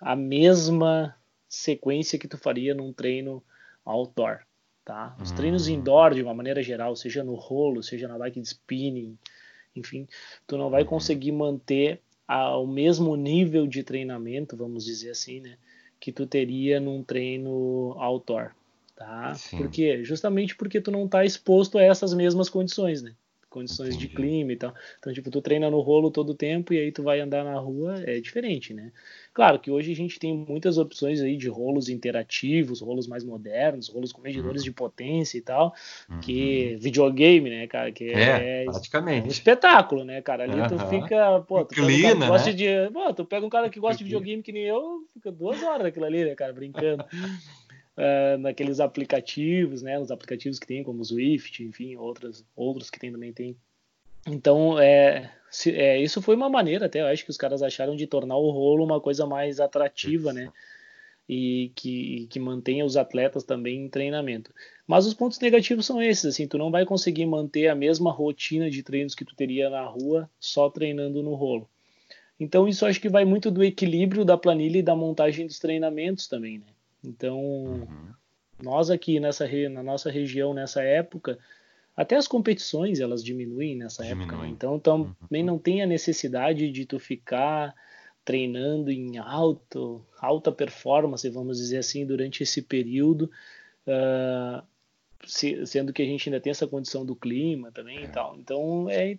[0.00, 1.14] a mesma
[1.48, 3.42] sequência que tu faria num treino
[3.84, 4.40] outdoor,
[4.84, 5.14] tá?
[5.20, 5.36] Os uhum.
[5.36, 9.18] treinos indoor, de uma maneira geral, seja no rolo, seja na bike de spinning,
[9.74, 10.08] enfim,
[10.46, 10.88] tu não vai uhum.
[10.88, 15.58] conseguir manter a, o mesmo nível de treinamento, vamos dizer assim, né,
[16.00, 18.52] que tu teria num treino outdoor
[18.96, 19.34] tá?
[19.34, 19.58] Sim.
[19.58, 20.02] Por quê?
[20.02, 23.12] Justamente porque tu não tá exposto a essas mesmas condições, né?
[23.48, 24.08] Condições Entendi.
[24.08, 24.74] de clima e tal.
[24.98, 27.58] Então, tipo, tu treina no rolo todo o tempo e aí tu vai andar na
[27.58, 28.92] rua, é diferente, né?
[29.32, 33.88] Claro que hoje a gente tem muitas opções aí de rolos interativos, rolos mais modernos,
[33.88, 34.68] rolos com medidores uhum.
[34.68, 35.74] de potência e tal,
[36.08, 36.20] uhum.
[36.20, 39.24] que videogame, né, cara, que é, é praticamente.
[39.24, 40.44] É um espetáculo, né, cara?
[40.44, 40.68] Ali uhum.
[40.68, 42.56] tu fica, pô, tu Inclina, pega um gosta né?
[42.56, 45.62] de, pô, tu pega um cara que gosta de videogame que nem eu, fica duas
[45.62, 47.04] horas naquilo ali, né, cara, brincando.
[47.96, 49.98] uh, naqueles aplicativos, né?
[49.98, 53.56] Os aplicativos que tem, como o Swift, enfim, outros, outros que tem também tem.
[54.26, 57.94] Então, é, se, é, isso foi uma maneira até, eu acho que os caras acharam
[57.94, 60.52] de tornar o rolo uma coisa mais atrativa, né?
[61.28, 64.52] E que, que mantenha os atletas também em treinamento.
[64.86, 68.70] Mas os pontos negativos são esses, assim, tu não vai conseguir manter a mesma rotina
[68.70, 71.68] de treinos que tu teria na rua só treinando no rolo.
[72.38, 76.28] Então isso acho que vai muito do equilíbrio da planilha e da montagem dos treinamentos
[76.28, 76.66] também, né?
[77.06, 78.12] Então, uhum.
[78.62, 81.38] nós aqui nessa na nossa região nessa época,
[81.96, 84.24] até as competições elas diminuem nessa Diminui.
[84.24, 84.42] época.
[84.42, 84.48] Né?
[84.48, 85.46] Então, também uhum.
[85.46, 87.74] não tem a necessidade de tu ficar
[88.24, 93.30] treinando em alto, alta performance, vamos dizer assim, durante esse período,
[93.86, 94.66] uh,
[95.24, 98.02] se, sendo que a gente ainda tem essa condição do clima também é.
[98.02, 98.36] e tal.
[98.36, 99.16] Então, é,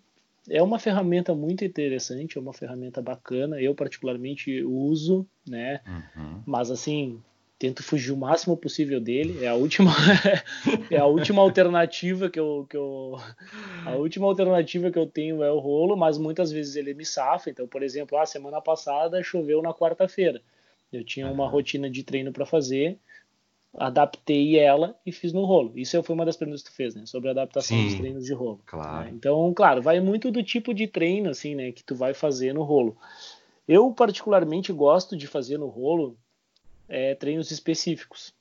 [0.49, 3.61] é uma ferramenta muito interessante, é uma ferramenta bacana.
[3.61, 5.79] Eu particularmente uso, né?
[5.87, 6.43] Uhum.
[6.45, 7.21] Mas assim,
[7.59, 9.43] tento fugir o máximo possível dele.
[9.43, 9.91] É a última
[10.91, 13.17] é a última alternativa que eu, que eu
[13.85, 17.49] a última alternativa que eu tenho é o rolo, mas muitas vezes ele me safa.
[17.49, 20.41] Então, por exemplo, a semana passada choveu na quarta-feira.
[20.91, 22.97] Eu tinha uma rotina de treino para fazer,
[23.73, 25.73] adaptei ela e fiz no rolo.
[25.75, 27.05] Isso foi uma das perguntas que tu fez, né?
[27.05, 28.61] Sobre a adaptação Sim, dos treinos de rolo.
[28.65, 29.05] Claro.
[29.05, 29.11] Né?
[29.13, 32.63] Então, claro, vai muito do tipo de treino assim, né, que tu vai fazer no
[32.63, 32.95] rolo.
[33.67, 36.17] Eu particularmente gosto de fazer no rolo
[36.87, 38.33] é, treinos específicos,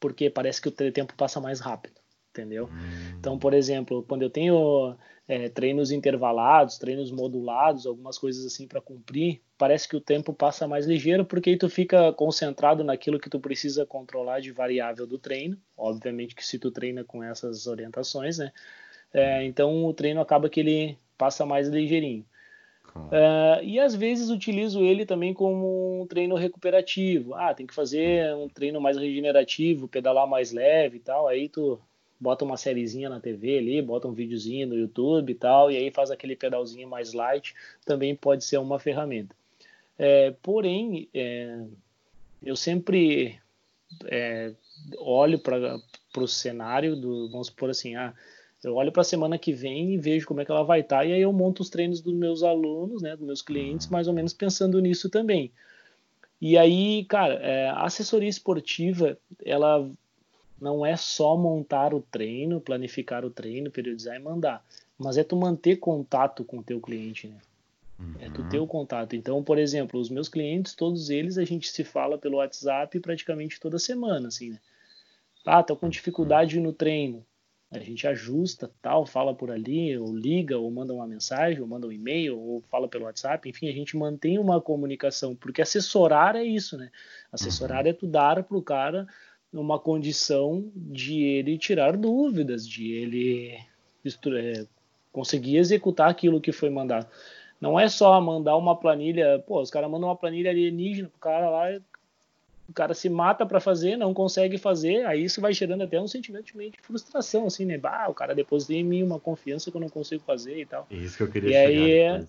[0.00, 1.94] porque parece que o tempo passa mais rápido.
[2.30, 2.68] entendeu?
[3.18, 4.96] Então, por exemplo, quando eu tenho
[5.26, 10.66] é, treinos intervalados, treinos modulados, algumas coisas assim para cumprir, parece que o tempo passa
[10.66, 15.18] mais ligeiro porque aí tu fica concentrado naquilo que tu precisa controlar de variável do
[15.18, 15.56] treino.
[15.76, 18.52] Obviamente que se tu treina com essas orientações, né?
[19.12, 22.26] É, então o treino acaba que ele passa mais ligeirinho.
[22.96, 27.34] Uh, e às vezes utilizo ele também como um treino recuperativo.
[27.34, 31.26] Ah, tem que fazer um treino mais regenerativo, pedalar mais leve e tal.
[31.26, 31.78] Aí tu
[32.20, 35.90] bota uma sériezinha na TV ali, bota um videozinho no YouTube e tal, e aí
[35.90, 37.54] faz aquele pedalzinho mais light.
[37.84, 39.34] Também pode ser uma ferramenta.
[39.98, 41.64] É, porém, é,
[42.42, 43.38] eu sempre
[44.06, 44.52] é,
[44.98, 45.80] olho para
[46.16, 48.14] o cenário do, vamos supor assim, ah,
[48.68, 50.98] eu olho para a semana que vem e vejo como é que ela vai estar,
[50.98, 54.08] tá, e aí eu monto os treinos dos meus alunos, né, dos meus clientes, mais
[54.08, 55.52] ou menos pensando nisso também.
[56.40, 59.88] E aí, cara, é, a assessoria esportiva, ela
[60.60, 64.64] não é só montar o treino, planificar o treino, periodizar e mandar,
[64.98, 67.36] mas é tu manter contato com o teu cliente, né?
[67.98, 68.14] Uhum.
[68.18, 69.14] É tu ter o contato.
[69.14, 73.60] Então, por exemplo, os meus clientes, todos eles, a gente se fala pelo WhatsApp praticamente
[73.60, 74.60] toda semana, assim, né?
[75.44, 77.24] Ah, tô com dificuldade no treino
[77.78, 81.86] a gente ajusta, tal, fala por ali, ou liga, ou manda uma mensagem, ou manda
[81.86, 86.44] um e-mail, ou fala pelo WhatsApp, enfim, a gente mantém uma comunicação, porque assessorar é
[86.44, 86.90] isso, né?
[87.32, 87.90] Assessorar uhum.
[87.90, 89.06] é tu dar para o cara
[89.52, 93.58] uma condição de ele tirar dúvidas, de ele
[94.26, 94.66] é,
[95.12, 97.08] conseguir executar aquilo que foi mandado.
[97.60, 101.48] Não é só mandar uma planilha, pô, os caras mandam uma planilha alienígena pro cara
[101.48, 101.80] lá,
[102.68, 106.08] o cara se mata para fazer, não consegue fazer, aí isso vai gerando até um
[106.08, 107.76] sentimento de frustração, assim, né?
[107.76, 110.86] Bah, o cara depositou em mim uma confiança que eu não consigo fazer e tal.
[110.90, 112.24] Isso que eu queria e aí é,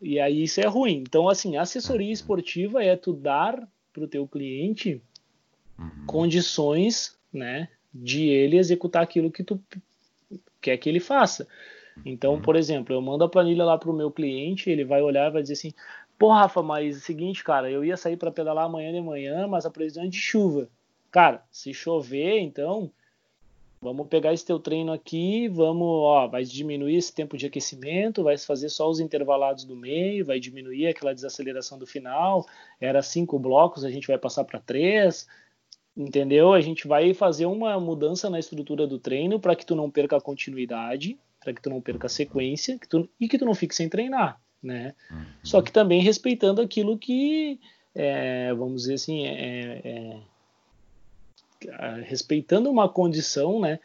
[0.00, 1.04] E aí isso é ruim.
[1.06, 2.12] Então, assim, assessoria uhum.
[2.12, 5.02] esportiva é tu dar pro teu cliente
[5.78, 6.06] uhum.
[6.06, 9.60] condições, né, de ele executar aquilo que tu
[10.60, 11.46] quer que ele faça.
[12.04, 12.40] Então, uhum.
[12.40, 15.42] por exemplo, eu mando a planilha lá pro meu cliente, ele vai olhar e vai
[15.42, 15.72] dizer assim:
[16.28, 19.66] Rafa, mas é o seguinte, cara, eu ia sair para pedalar amanhã de manhã, mas
[19.66, 20.68] a previsão é de chuva.
[21.10, 22.90] Cara, se chover, então,
[23.80, 28.36] vamos pegar esse teu treino aqui, vamos, ó, vai diminuir esse tempo de aquecimento, vai
[28.38, 32.46] fazer só os intervalados do meio, vai diminuir aquela desaceleração do final.
[32.80, 35.26] Era cinco blocos, a gente vai passar para três,
[35.96, 36.52] entendeu?
[36.52, 40.16] A gente vai fazer uma mudança na estrutura do treino para que tu não perca
[40.16, 43.54] a continuidade, para que tu não perca a sequência que tu, e que tu não
[43.54, 44.94] fique sem treinar né?
[45.10, 45.24] Uhum.
[45.42, 47.60] Só que também respeitando aquilo que,
[47.94, 50.16] é, vamos dizer assim, é, é,
[51.68, 53.78] é, respeitando uma condição, né?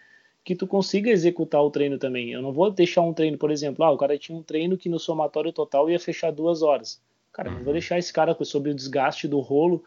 [0.44, 2.32] Que tu consiga executar o treino também.
[2.32, 4.90] Eu não vou deixar um treino, por exemplo, ah, o cara tinha um treino que
[4.90, 7.02] no somatório total ia fechar duas horas.
[7.32, 7.56] Cara, uhum.
[7.56, 7.80] não vou uhum.
[7.80, 9.84] deixar esse cara sobre o desgaste do rolo,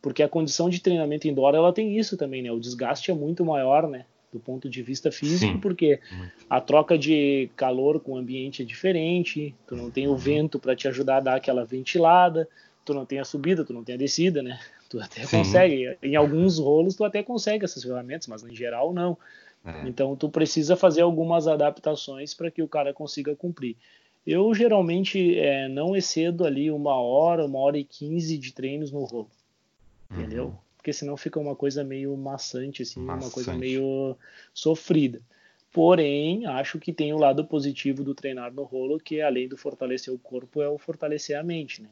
[0.00, 2.52] porque a condição de treinamento indoor ela tem isso também, né?
[2.52, 4.06] O desgaste é muito maior, né?
[4.32, 5.60] Do ponto de vista físico, Sim.
[5.60, 6.00] porque
[6.48, 10.16] a troca de calor com o ambiente é diferente, tu não tem o uhum.
[10.16, 12.48] vento para te ajudar a dar aquela ventilada,
[12.84, 14.58] tu não tem a subida, tu não tem a descida, né?
[14.88, 15.38] Tu até Sim.
[15.38, 19.18] consegue, em alguns rolos tu até consegue essas ferramentas, mas em geral não.
[19.64, 19.88] É.
[19.88, 23.76] Então tu precisa fazer algumas adaptações para que o cara consiga cumprir.
[24.24, 29.02] Eu geralmente é, não excedo ali uma hora, uma hora e quinze de treinos no
[29.02, 29.28] rolo,
[30.08, 30.20] uhum.
[30.20, 30.58] entendeu?
[30.86, 33.24] Porque senão fica uma coisa meio maçante, assim, maçante.
[33.24, 34.16] uma coisa meio
[34.54, 35.20] sofrida.
[35.72, 40.14] Porém, acho que tem o lado positivo do treinar no rolo, que além do fortalecer
[40.14, 41.88] o corpo, é o fortalecer a mente, né?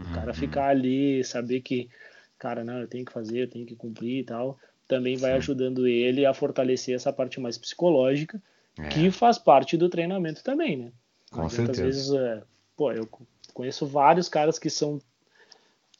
[0.00, 0.34] O cara uhum.
[0.34, 1.88] ficar ali, saber que,
[2.36, 4.58] cara, não, eu tenho que fazer, eu tenho que cumprir e tal,
[4.88, 5.36] também vai Sim.
[5.36, 8.42] ajudando ele a fortalecer essa parte mais psicológica,
[8.76, 8.88] é.
[8.88, 10.92] que faz parte do treinamento também, né?
[11.30, 11.84] Com certeza.
[11.84, 12.42] vezes, é,
[12.76, 13.08] pô, eu
[13.52, 15.00] conheço vários caras que são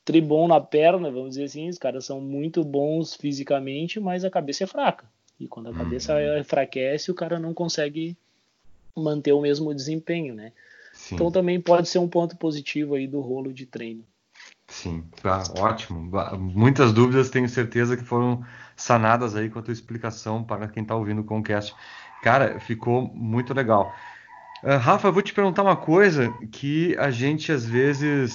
[0.04, 4.64] tribom na perna, vamos dizer assim, os caras são muito bons fisicamente, mas a cabeça
[4.64, 5.06] é fraca.
[5.40, 5.78] E quando a uhum.
[5.78, 8.16] cabeça enfraquece, o cara não consegue
[8.96, 10.52] manter o mesmo desempenho, né?
[10.92, 11.16] Sim.
[11.16, 14.04] Então também pode ser um ponto positivo aí do rolo de treino.
[14.68, 16.10] Sim, ah, ótimo.
[16.38, 18.44] Muitas dúvidas tenho certeza que foram
[18.76, 21.74] sanadas aí com a tua explicação para quem está ouvindo o Concast.
[22.22, 23.92] Cara, ficou muito legal.
[24.62, 28.34] Uh, Rafa, eu vou te perguntar uma coisa que a gente às vezes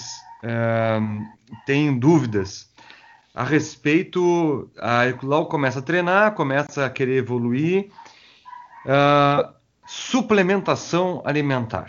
[1.65, 2.69] tem dúvidas
[3.33, 4.69] a respeito.
[4.79, 7.89] Aí logo começa a treinar, começa a querer evoluir.
[8.85, 9.53] Uh,
[9.85, 11.87] suplementação alimentar.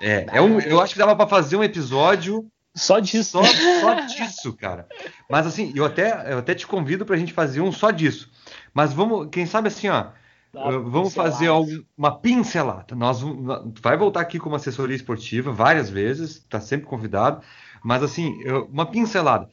[0.00, 3.32] É, é um, eu acho que dava para fazer um episódio só disso.
[3.32, 4.88] Só, só disso, cara.
[5.30, 8.30] Mas assim, eu até, eu até te convido para a gente fazer um só disso.
[8.72, 10.06] Mas vamos, quem sabe assim, ó,
[10.52, 12.94] vamos fazer algo, uma pincelada.
[12.94, 13.20] Nós
[13.80, 17.42] vai voltar aqui como assessoria esportiva várias vezes, está sempre convidado.
[17.84, 18.38] Mas assim,
[18.70, 19.50] uma pincelada.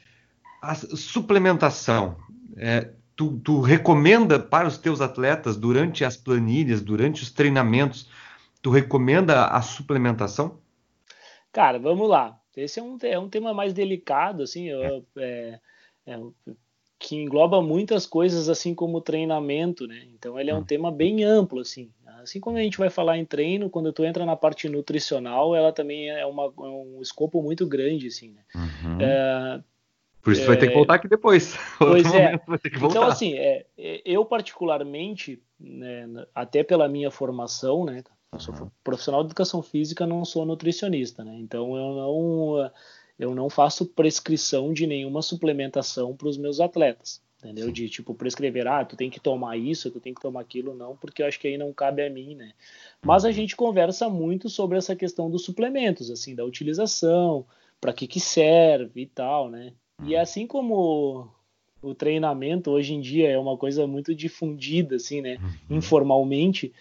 [0.61, 2.17] A suplementação.
[2.57, 8.09] É, tu, tu recomenda para os teus atletas durante as planilhas, durante os treinamentos,
[8.61, 10.59] tu recomenda a suplementação?
[11.51, 12.39] Cara, vamos lá.
[12.55, 15.59] Esse é um, é um tema mais delicado, assim, eu, é,
[16.05, 16.19] é,
[16.97, 20.05] que engloba muitas coisas, assim como treinamento, né?
[20.13, 20.63] Então ele é um hum.
[20.63, 21.89] tema bem amplo, assim.
[22.21, 25.71] Assim como a gente vai falar em treino, quando tu entra na parte nutricional, ela
[25.71, 28.41] também é, uma, é um escopo muito grande, assim, né?
[28.55, 29.01] Uhum.
[29.01, 29.61] É,
[30.21, 30.45] por isso é...
[30.45, 31.55] vai ter que voltar aqui depois.
[31.77, 32.39] Pois é.
[32.81, 38.03] Então, assim, é, é, eu particularmente, né, até pela minha formação, né?
[38.31, 38.69] Eu sou uhum.
[38.83, 41.35] profissional de educação física, não sou nutricionista, né?
[41.39, 42.71] Então eu não,
[43.17, 47.71] eu não faço prescrição de nenhuma suplementação para os meus atletas, entendeu?
[47.71, 50.95] De tipo prescrever, ah, tu tem que tomar isso, tu tem que tomar aquilo, não,
[50.95, 52.51] porque eu acho que aí não cabe a mim, né?
[53.01, 57.45] Mas a gente conversa muito sobre essa questão dos suplementos, assim, da utilização,
[57.79, 59.73] para que que serve e tal, né?
[60.03, 60.21] E uhum.
[60.21, 61.31] assim como
[61.81, 65.37] o treinamento hoje em dia é uma coisa muito difundida, assim, né?
[65.69, 65.77] Uhum.
[65.77, 66.73] Informalmente,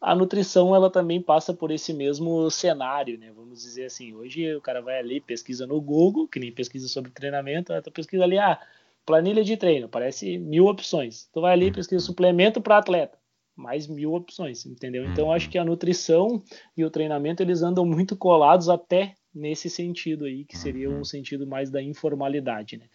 [0.00, 3.32] a nutrição ela também passa por esse mesmo cenário, né?
[3.34, 7.10] Vamos dizer assim, hoje o cara vai ali, pesquisa no Google, que nem pesquisa sobre
[7.10, 8.60] treinamento, tu pesquisa ali, ah,
[9.06, 11.28] planilha de treino, parece mil opções.
[11.32, 12.06] Tu vai ali, pesquisa uhum.
[12.06, 13.16] suplemento para atleta,
[13.54, 15.04] mais mil opções, entendeu?
[15.06, 16.42] Então acho que a nutrição
[16.76, 21.04] e o treinamento eles andam muito colados até nesse sentido aí, que seria um uhum.
[21.04, 22.86] sentido mais da informalidade, né?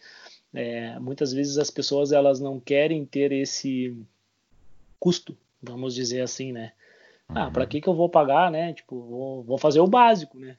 [0.54, 3.96] É, muitas vezes as pessoas elas não querem ter esse
[5.00, 6.72] custo, vamos dizer assim, né?
[7.34, 7.68] Ah, para uhum.
[7.68, 8.72] que que eu vou pagar, né?
[8.72, 10.56] Tipo, vou, vou fazer o básico, né?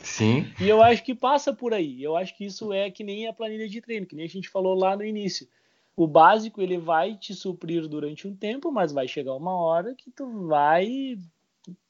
[0.00, 0.46] Sim.
[0.60, 2.02] e eu acho que passa por aí.
[2.02, 4.48] Eu acho que isso é que nem a planilha de treino, que nem a gente
[4.48, 5.48] falou lá no início.
[5.96, 10.10] O básico ele vai te suprir durante um tempo, mas vai chegar uma hora que
[10.10, 11.18] tu vai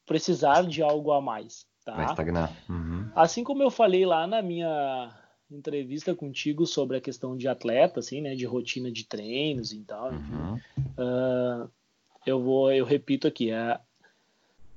[0.06, 1.66] precisar de algo a mais.
[1.84, 1.94] Tá?
[1.94, 2.52] Vai estagnar.
[2.68, 3.10] Uhum.
[3.14, 5.14] Assim como eu falei lá na minha
[5.50, 10.10] entrevista contigo sobre a questão de atleta, assim, né, de rotina de treinos e tal.
[10.10, 10.54] Uhum.
[10.98, 11.70] Uh,
[12.26, 13.80] eu vou, eu repito aqui, é,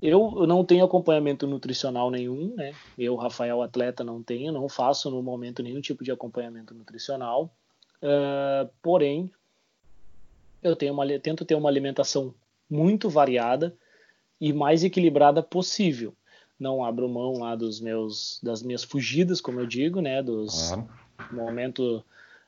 [0.02, 2.74] eu não tenho acompanhamento nutricional nenhum, né?
[2.98, 7.54] Eu, Rafael, atleta, não tenho, não faço no momento nenhum tipo de acompanhamento nutricional.
[8.02, 9.32] Uh, porém,
[10.64, 12.34] eu tenho uma, tento ter uma alimentação
[12.70, 13.76] muito variada
[14.40, 16.16] e mais equilibrada possível
[16.62, 20.88] não abro mão lá dos meus das minhas fugidas, como eu digo, né, dos uhum.
[21.32, 22.06] momento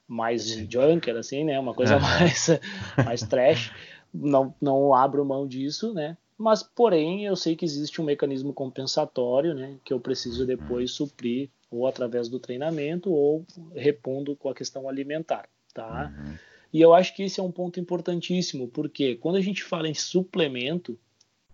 [0.07, 2.01] mais junker assim, né, uma coisa uhum.
[2.01, 2.47] mais
[3.03, 3.71] mais trash.
[4.13, 6.15] Não não abro mão disso, né?
[6.37, 11.49] Mas porém, eu sei que existe um mecanismo compensatório, né, que eu preciso depois suprir
[11.69, 16.13] ou através do treinamento ou repondo com a questão alimentar, tá?
[16.15, 16.35] Uhum.
[16.71, 19.93] E eu acho que esse é um ponto importantíssimo, porque quando a gente fala em
[19.93, 20.97] suplemento,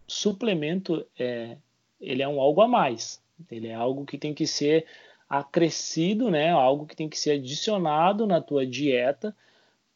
[0.07, 1.57] suplemento é,
[1.99, 3.21] ele é um algo a mais.
[3.49, 4.85] Ele é algo que tem que ser
[5.29, 6.49] acrescido, né?
[6.49, 9.35] Algo que tem que ser adicionado na tua dieta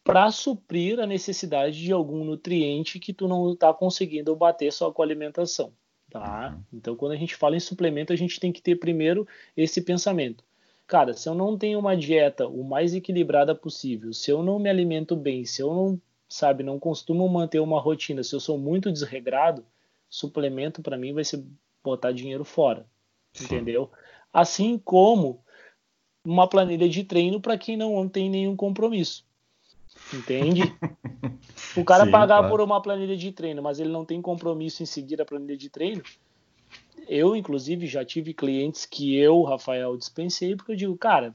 [0.04, 5.00] para suprir a necessidade de algum nutriente que tu não está conseguindo bater só com
[5.00, 5.72] a alimentação,
[6.10, 6.50] tá?
[6.54, 6.62] Uhum.
[6.74, 9.26] Então, quando a gente fala em suplemento, a gente tem que ter primeiro
[9.56, 10.44] esse pensamento.
[10.86, 14.68] Cara, se eu não tenho uma dieta o mais equilibrada possível, se eu não me
[14.68, 18.92] alimento bem, se eu não, sabe, não costumo manter uma rotina, se eu sou muito
[18.92, 19.64] desregrado,
[20.10, 21.42] suplemento para mim vai ser
[21.82, 22.86] botar dinheiro fora,
[23.32, 23.46] Sim.
[23.46, 23.90] entendeu?
[24.30, 25.42] Assim como
[26.22, 29.24] uma planilha de treino para quem não tem nenhum compromisso.
[30.12, 30.62] Entende?
[31.76, 32.48] o cara Sim, pagar claro.
[32.48, 35.70] por uma planilha de treino, mas ele não tem compromisso em seguir a planilha de
[35.70, 36.02] treino.
[37.08, 41.34] Eu, inclusive, já tive clientes que eu, Rafael, dispensei porque eu digo, cara,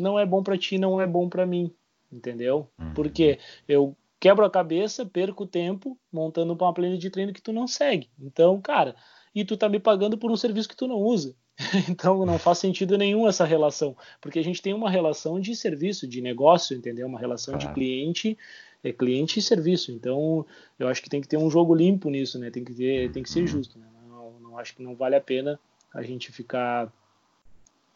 [0.00, 1.74] não é bom para ti, não é bom para mim,
[2.12, 2.70] entendeu?
[2.78, 2.94] Uhum.
[2.94, 7.66] Porque eu quebro a cabeça, perco tempo montando uma planilha de treino que tu não
[7.66, 8.10] segue.
[8.18, 8.94] Então, cara,
[9.34, 11.34] e tu tá me pagando por um serviço que tu não usa.
[11.88, 16.06] então não faz sentido nenhum essa relação, porque a gente tem uma relação de serviço,
[16.06, 17.06] de negócio, entendeu?
[17.06, 18.38] Uma relação de cliente,
[18.82, 19.90] é cliente e serviço.
[19.90, 20.46] Então
[20.78, 22.50] eu acho que tem que ter um jogo limpo nisso, né?
[22.50, 23.46] Tem que ter, tem que ser uhum.
[23.46, 23.78] justo.
[23.78, 23.86] Né?
[24.08, 25.58] Não, não acho que não vale a pena
[25.92, 26.92] a gente ficar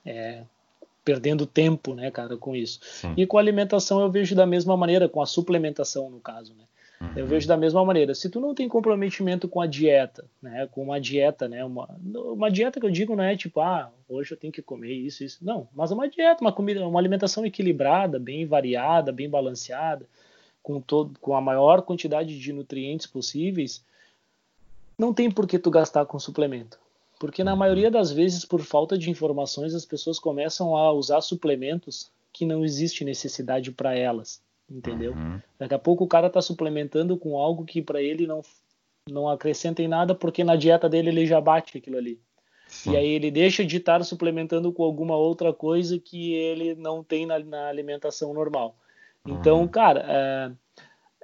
[0.05, 0.43] é,
[1.05, 2.81] perdendo tempo, né, cara, com isso.
[2.83, 3.15] Sim.
[3.17, 6.65] E com a alimentação eu vejo da mesma maneira, com a suplementação no caso, né?
[7.03, 7.13] Uhum.
[7.17, 8.15] Eu vejo da mesma maneira.
[8.15, 12.51] Se tu não tem comprometimento com a dieta, né, com uma dieta, né, uma, uma
[12.51, 15.45] dieta que eu digo não é tipo, ah, hoje eu tenho que comer isso, isso.
[15.45, 20.07] Não, mas uma dieta, uma comida, uma alimentação equilibrada, bem variada, bem balanceada,
[20.63, 23.85] com todo, com a maior quantidade de nutrientes possíveis,
[24.97, 26.79] não tem por que tu gastar com suplemento.
[27.19, 32.11] Porque na maioria das vezes, por falta de informações, as pessoas começam a usar suplementos
[32.33, 34.41] que não existe necessidade para elas
[34.71, 35.13] entendeu?
[35.13, 35.41] Uhum.
[35.59, 38.43] Daqui a pouco o cara está suplementando com algo que para ele não
[39.11, 42.21] não acrescenta em nada porque na dieta dele ele já bate aquilo ali.
[42.69, 42.93] Sim.
[42.93, 47.27] E aí ele deixa de estar suplementando com alguma outra coisa que ele não tem
[47.27, 48.77] na, na alimentação normal.
[49.27, 49.69] Então, uhum.
[49.69, 50.53] cara, é,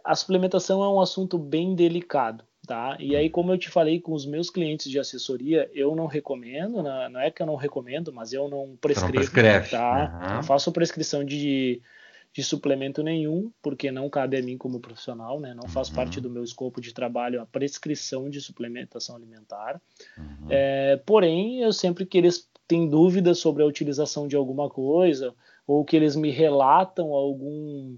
[0.04, 2.96] a suplementação é um assunto bem delicado, tá?
[3.00, 6.82] E aí, como eu te falei com os meus clientes de assessoria, eu não recomendo,
[6.82, 9.70] não é que eu não recomendo, mas eu não prescrevo, não prescreve.
[9.70, 10.20] tá?
[10.22, 10.34] Uhum.
[10.36, 11.80] Não faço prescrição de,
[12.32, 15.54] de suplemento nenhum, porque não cabe a mim como profissional, né?
[15.54, 15.94] Não faz uhum.
[15.94, 19.80] parte do meu escopo de trabalho a prescrição de suplementação alimentar.
[20.16, 20.46] Uhum.
[20.48, 25.34] É, porém, eu sempre que eles têm dúvidas sobre a utilização de alguma coisa,
[25.66, 27.96] ou que eles me relatam algum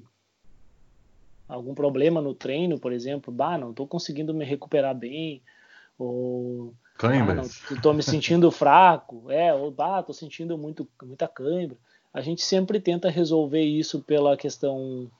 [1.48, 5.42] algum problema no treino, por exemplo, bah, não estou conseguindo me recuperar bem,
[5.98, 6.72] ou
[7.32, 7.42] ah, não,
[7.76, 11.76] estou me sentindo fraco, é, ou bah, estou sentindo muito, muita cãibra.
[12.12, 15.10] A gente sempre tenta resolver isso pela questão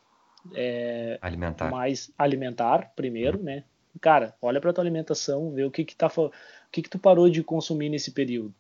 [0.54, 1.70] é, alimentar.
[1.70, 3.44] mais alimentar primeiro, uhum.
[3.44, 3.64] né?
[4.00, 6.30] Cara, olha para tua alimentação, vê o que que tá, o
[6.70, 8.54] que que tu parou de consumir nesse período,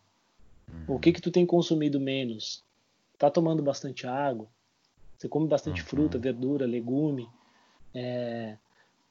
[0.68, 0.96] uhum.
[0.96, 2.64] o que que tu tem consumido menos,
[3.16, 4.48] tá tomando bastante água,
[5.16, 5.86] você come bastante uhum.
[5.86, 7.28] fruta, verdura, legume,
[7.94, 8.56] é,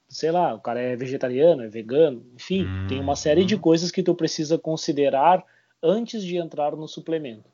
[0.09, 4.03] sei lá, o cara é vegetariano, é vegano, enfim, tem uma série de coisas que
[4.03, 5.45] tu precisa considerar
[5.81, 7.49] antes de entrar no suplemento.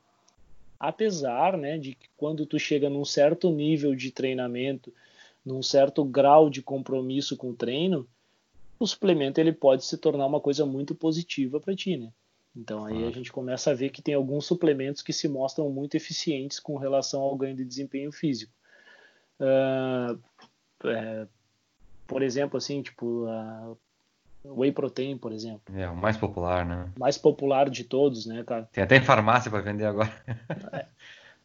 [0.78, 4.92] Apesar, né, de que quando tu chega num certo nível de treinamento,
[5.44, 8.06] num certo grau de compromisso com o treino,
[8.78, 12.12] o suplemento ele pode se tornar uma coisa muito positiva para ti, né?
[12.54, 15.94] Então aí a gente começa a ver que tem alguns suplementos que se mostram muito
[15.94, 18.52] eficientes com relação ao ganho de desempenho físico.
[19.38, 20.18] Uh,
[20.88, 21.26] é,
[22.06, 23.76] por exemplo, assim, tipo, a
[24.50, 25.62] Whey Protein, por exemplo.
[25.74, 26.90] É, o mais popular, né?
[26.98, 28.68] Mais popular de todos, né, cara?
[28.72, 30.12] Tem até em farmácia para vender agora.
[30.72, 30.86] é.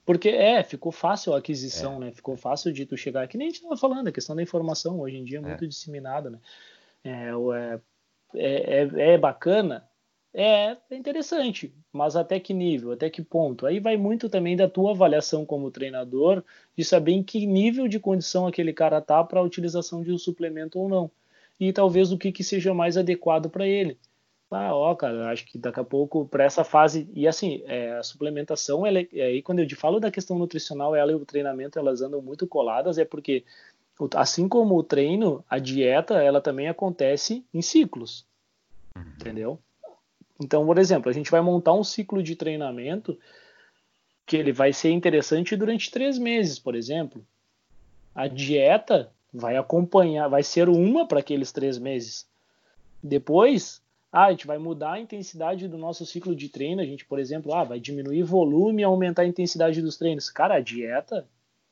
[0.05, 2.05] Porque, é, ficou fácil a aquisição, é.
[2.05, 2.11] né?
[2.11, 3.27] Ficou fácil de tu chegar.
[3.27, 5.63] Que nem a gente estava falando, a questão da informação hoje em dia é muito
[5.63, 5.67] é.
[5.67, 6.39] disseminada, né?
[7.03, 7.31] É,
[8.35, 9.87] é, é, é bacana,
[10.33, 13.65] é, é interessante, mas até que nível, até que ponto?
[13.65, 16.43] Aí vai muito também da tua avaliação como treinador,
[16.75, 20.17] de saber em que nível de condição aquele cara tá para a utilização de um
[20.17, 21.11] suplemento ou não.
[21.61, 23.95] E talvez o que, que seja mais adequado para ele.
[24.49, 27.07] Ah, ó, cara, acho que daqui a pouco, para essa fase.
[27.13, 31.11] E assim, é, a suplementação, ela, é, aí quando eu falo da questão nutricional, ela
[31.11, 33.45] e o treinamento, elas andam muito coladas, é porque,
[34.15, 38.25] assim como o treino, a dieta, ela também acontece em ciclos.
[39.19, 39.59] Entendeu?
[40.43, 43.19] Então, por exemplo, a gente vai montar um ciclo de treinamento
[44.25, 47.23] que ele vai ser interessante durante três meses, por exemplo.
[48.15, 52.27] A dieta vai acompanhar, vai ser uma para aqueles três meses.
[53.01, 56.81] Depois, ah, a gente vai mudar a intensidade do nosso ciclo de treino.
[56.81, 60.29] A gente, por exemplo, ah, vai diminuir volume e aumentar a intensidade dos treinos.
[60.29, 61.25] Cara, a dieta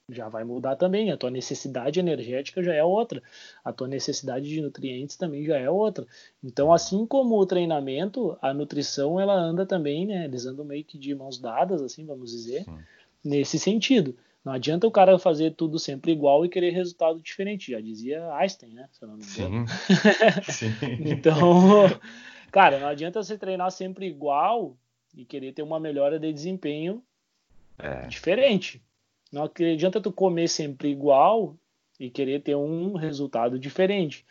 [0.09, 1.11] já vai mudar também.
[1.11, 3.21] A tua necessidade energética já é outra.
[3.63, 6.07] A tua necessidade de nutrientes também já é outra.
[6.43, 10.25] Então, assim como o treinamento, a nutrição ela anda também, né?
[10.25, 12.77] Eles andam meio que de mãos dadas, assim, vamos dizer, Sim.
[13.23, 14.15] nesse sentido.
[14.49, 17.71] Não adianta o cara fazer tudo sempre igual e querer resultado diferente.
[17.71, 18.89] Já dizia Einstein, né?
[18.91, 19.67] Se eu não me engano.
[19.67, 19.91] Sim.
[20.51, 20.73] Sim.
[21.05, 21.37] então,
[22.51, 24.75] cara, não adianta você treinar sempre igual
[25.15, 27.03] e querer ter uma melhora de desempenho
[27.77, 28.07] é.
[28.07, 28.81] diferente.
[29.31, 31.55] Não adianta tu comer sempre igual
[31.99, 34.25] e querer ter um resultado diferente.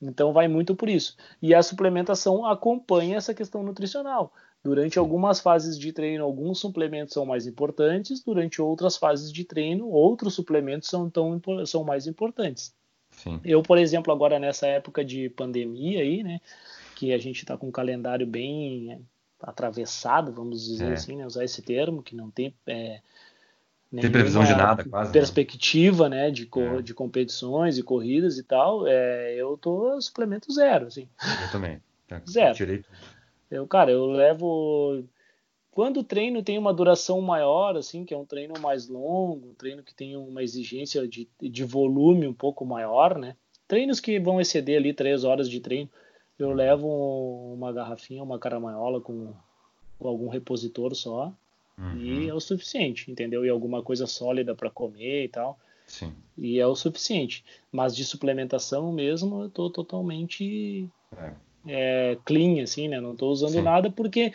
[0.00, 1.14] Então vai muito por isso.
[1.42, 4.32] E a suplementação acompanha essa questão nutricional.
[4.64, 9.88] Durante algumas fases de treino, alguns suplementos são mais importantes, durante outras fases de treino,
[9.88, 12.74] outros suplementos são, tão, são mais importantes.
[13.12, 13.40] Sim.
[13.44, 16.40] Eu, por exemplo, agora nessa época de pandemia aí, né,
[16.96, 19.00] que a gente está com um calendário bem
[19.40, 20.92] atravessado, vamos dizer é.
[20.94, 23.00] assim, né, usar esse termo, que não tem é,
[23.90, 25.08] tem previsão de nada, quase.
[25.08, 25.12] Né?
[25.12, 26.82] Perspectiva, né, de, é.
[26.82, 31.08] de competições e corridas e tal, é, eu tô suplemento zero, assim.
[31.42, 31.80] Eu também.
[32.06, 32.54] Tá, zero.
[32.54, 32.84] Tirei
[33.50, 35.04] Eu, cara, eu levo
[35.70, 39.54] quando o treino tem uma duração maior, assim, que é um treino mais longo, um
[39.54, 43.36] treino que tem uma exigência de, de volume um pouco maior, né?
[43.66, 45.88] Treinos que vão exceder ali três horas de treino,
[46.38, 46.88] eu levo
[47.54, 49.32] uma garrafinha, uma caramanhola com,
[49.98, 51.32] com algum repositor só,
[51.78, 51.96] Uhum.
[51.96, 53.46] E é o suficiente, entendeu?
[53.46, 55.58] E alguma coisa sólida para comer e tal.
[55.86, 56.12] Sim.
[56.36, 57.44] E é o suficiente.
[57.70, 61.32] Mas de suplementação mesmo, eu tô totalmente é.
[61.66, 63.00] É, clean, assim, né?
[63.00, 63.62] Não tô usando Sim.
[63.62, 64.32] nada porque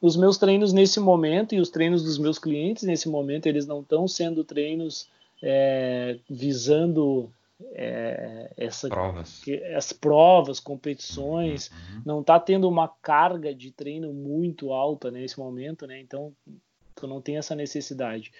[0.00, 3.80] os meus treinos nesse momento e os treinos dos meus clientes nesse momento, eles não
[3.80, 5.08] estão sendo treinos
[5.42, 7.30] é, visando
[7.72, 9.40] é, essa, provas.
[9.44, 12.02] Que, as provas, competições, uhum.
[12.04, 16.00] não está tendo uma carga de treino muito alta nesse momento, né?
[16.00, 16.32] Então
[16.94, 18.32] tu não tem essa necessidade.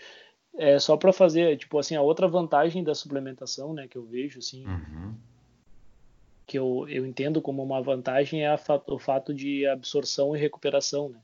[0.57, 4.39] É só para fazer, tipo assim, a outra vantagem da suplementação, né, que eu vejo,
[4.39, 5.15] assim, uhum.
[6.53, 8.55] Que eu, eu entendo como uma vantagem é
[8.87, 11.19] o fato de absorção e recuperação, né.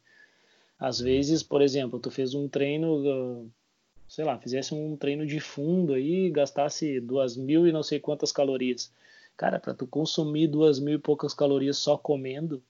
[0.78, 3.50] Às vezes, por exemplo, tu fez um treino,
[4.08, 8.32] sei lá, fizesse um treino de fundo aí, gastasse duas mil e não sei quantas
[8.32, 8.90] calorias.
[9.36, 12.62] Cara, para tu consumir duas mil e poucas calorias só comendo,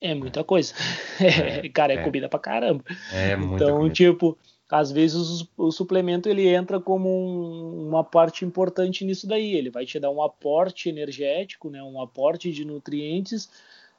[0.00, 0.74] é muita coisa.
[1.20, 2.84] É, cara, é, é, comida pra caramba.
[3.12, 3.94] É então, comida.
[3.94, 4.38] tipo,
[4.70, 9.54] às vezes o, o suplemento ele entra como um, uma parte importante nisso daí.
[9.54, 13.48] Ele vai te dar um aporte energético, né, um aporte de nutrientes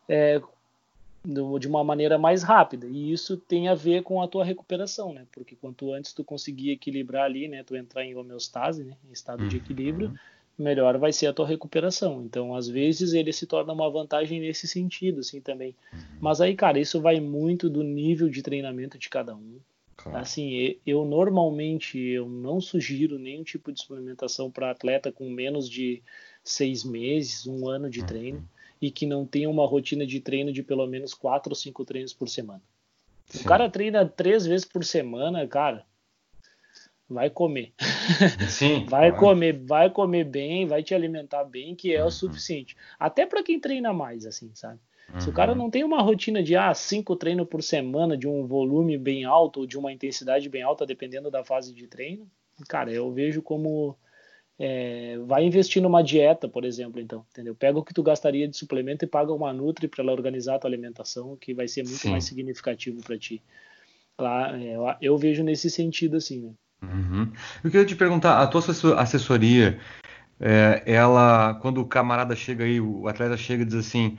[0.09, 0.41] é,
[1.24, 2.88] de uma maneira mais rápida.
[2.88, 5.26] E isso tem a ver com a tua recuperação, né?
[5.32, 9.47] Porque quanto antes tu conseguir equilibrar ali, né, tu entrar em homeostase, né, em estado
[9.47, 10.16] de equilíbrio, uhum.
[10.57, 12.24] melhor vai ser a tua recuperação.
[12.24, 15.76] Então, às vezes ele se torna uma vantagem nesse sentido, assim também.
[15.93, 15.99] Uhum.
[16.22, 19.59] Mas aí, cara, isso vai muito do nível de treinamento de cada um.
[20.06, 20.20] Claro.
[20.20, 26.03] Assim, eu normalmente eu não sugiro nenhum tipo de suplementação para atleta com menos de
[26.43, 28.06] seis meses, um ano de uhum.
[28.06, 28.49] treino
[28.80, 32.14] e que não tenha uma rotina de treino de pelo menos quatro ou cinco treinos
[32.14, 32.62] por semana.
[33.26, 33.41] Sim.
[33.41, 35.84] O cara treina três vezes por semana, cara,
[37.10, 37.74] vai comer.
[38.47, 38.86] Sim.
[38.86, 39.26] vai claro.
[39.26, 42.10] comer, vai comer bem, vai te alimentar bem, que é uhum.
[42.10, 42.78] o suficiente.
[42.99, 44.80] Até para quem treina mais, assim, sabe?
[45.14, 45.20] Uhum.
[45.20, 45.58] Se o cara uhum.
[45.58, 49.62] não tem uma rotina de ah, cinco treinos por semana, de um volume bem alto
[49.62, 52.28] ou de uma intensidade bem alta, dependendo da fase de treino,
[52.68, 53.95] cara, eu vejo como
[54.58, 57.53] é, vai investir numa dieta, por exemplo, então, entendeu?
[57.53, 60.60] Pega o que tu gastaria de suplemento e paga uma Nutri para ela organizar a
[60.60, 62.12] tua alimentação, que vai ser muito Sim.
[62.12, 63.43] mais significativo para ti.
[64.18, 66.53] Lá, é, eu, eu, vejo nesse sentido assim, né?
[66.82, 67.32] Uhum.
[67.64, 68.62] Eu queria te perguntar, a tua
[68.97, 69.78] assessoria,
[70.39, 74.18] é, ela, quando o camarada chega aí, o atleta chega e diz assim,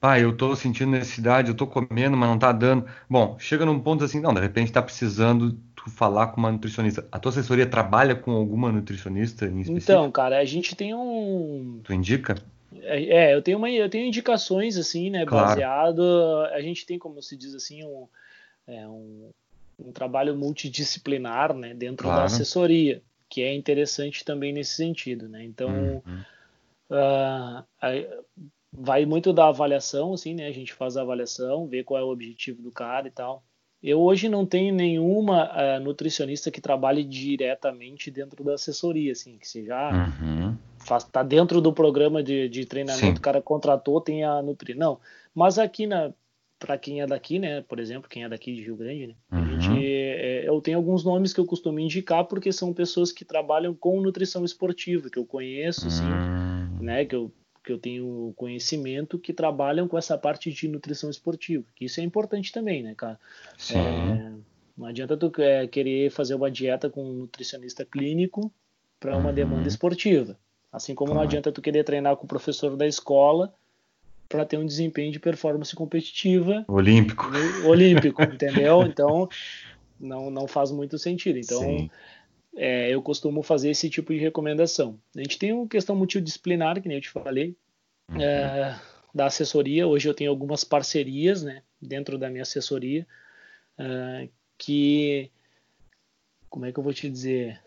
[0.00, 2.86] pai, eu tô sentindo necessidade, eu tô comendo, mas não tá dando.
[3.08, 7.06] Bom, chega num ponto assim, não, de repente tá precisando tu falar com uma nutricionista.
[7.10, 9.78] A tua assessoria trabalha com alguma nutricionista em específico?
[9.78, 11.80] Então, cara, a gente tem um.
[11.82, 12.36] Tu indica?
[12.82, 15.48] É, é eu tenho uma, eu tenho indicações assim, né, claro.
[15.48, 16.02] baseado.
[16.52, 18.06] A gente tem, como se diz assim, um,
[18.66, 19.30] é, um,
[19.78, 22.20] um trabalho multidisciplinar, né, dentro claro.
[22.20, 25.44] da assessoria, que é interessante também nesse sentido, né.
[25.44, 26.22] Então, uhum.
[26.90, 27.64] uh,
[28.72, 30.46] vai muito da avaliação, assim, né?
[30.46, 33.42] A gente faz a avaliação, vê qual é o objetivo do cara e tal.
[33.82, 39.46] Eu hoje não tenho nenhuma uh, nutricionista que trabalhe diretamente dentro da assessoria, assim, que
[39.46, 40.56] seja uhum.
[40.78, 43.18] faz, tá dentro do programa de, de treinamento, Sim.
[43.18, 44.74] o cara contratou, tem a Nutri.
[44.74, 44.98] Não,
[45.34, 46.12] mas aqui na
[46.58, 49.38] para quem é daqui, né, por exemplo, quem é daqui de Rio Grande, né, uhum.
[49.38, 53.24] a gente, é, eu tenho alguns nomes que eu costumo indicar porque são pessoas que
[53.24, 56.82] trabalham com nutrição esportiva, que eu conheço, assim, uhum.
[56.82, 57.30] né, que eu
[57.62, 62.04] que eu tenho conhecimento que trabalham com essa parte de nutrição esportiva, que isso é
[62.04, 63.18] importante também, né, cara?
[63.56, 63.78] Sim.
[63.78, 64.32] É,
[64.76, 68.52] não adianta tu é, querer fazer uma dieta com um nutricionista clínico
[69.00, 69.34] para uma uhum.
[69.34, 70.38] demanda esportiva.
[70.72, 71.20] Assim como claro.
[71.20, 73.52] não adianta tu querer treinar com o professor da escola
[74.28, 77.26] para ter um desempenho de performance competitiva olímpico.
[77.66, 78.82] Olímpico, entendeu?
[78.82, 79.28] Então
[79.98, 81.38] não, não faz muito sentido.
[81.38, 81.90] Então Sim
[82.56, 84.98] é, eu costumo fazer esse tipo de recomendação.
[85.16, 87.56] A gente tem uma questão multidisciplinar, que nem eu te falei,
[88.10, 88.20] uhum.
[88.20, 88.80] é,
[89.14, 89.86] da assessoria.
[89.86, 93.06] Hoje eu tenho algumas parcerias né, dentro da minha assessoria
[93.78, 95.30] é, que,
[96.50, 97.60] como é que eu vou te dizer,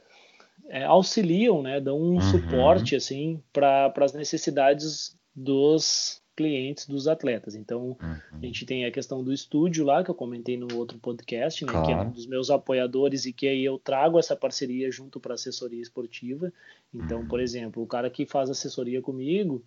[0.67, 2.21] é, auxiliam, né, dão um uhum.
[2.21, 7.55] suporte assim para as necessidades dos clientes dos atletas.
[7.55, 8.17] Então, uhum.
[8.33, 11.71] a gente tem a questão do estúdio lá, que eu comentei no outro podcast, né,
[11.71, 11.85] claro.
[11.85, 15.33] que é um dos meus apoiadores e que aí eu trago essa parceria junto para
[15.33, 16.51] assessoria esportiva.
[16.93, 17.27] Então, uhum.
[17.27, 19.63] por exemplo, o cara que faz assessoria comigo,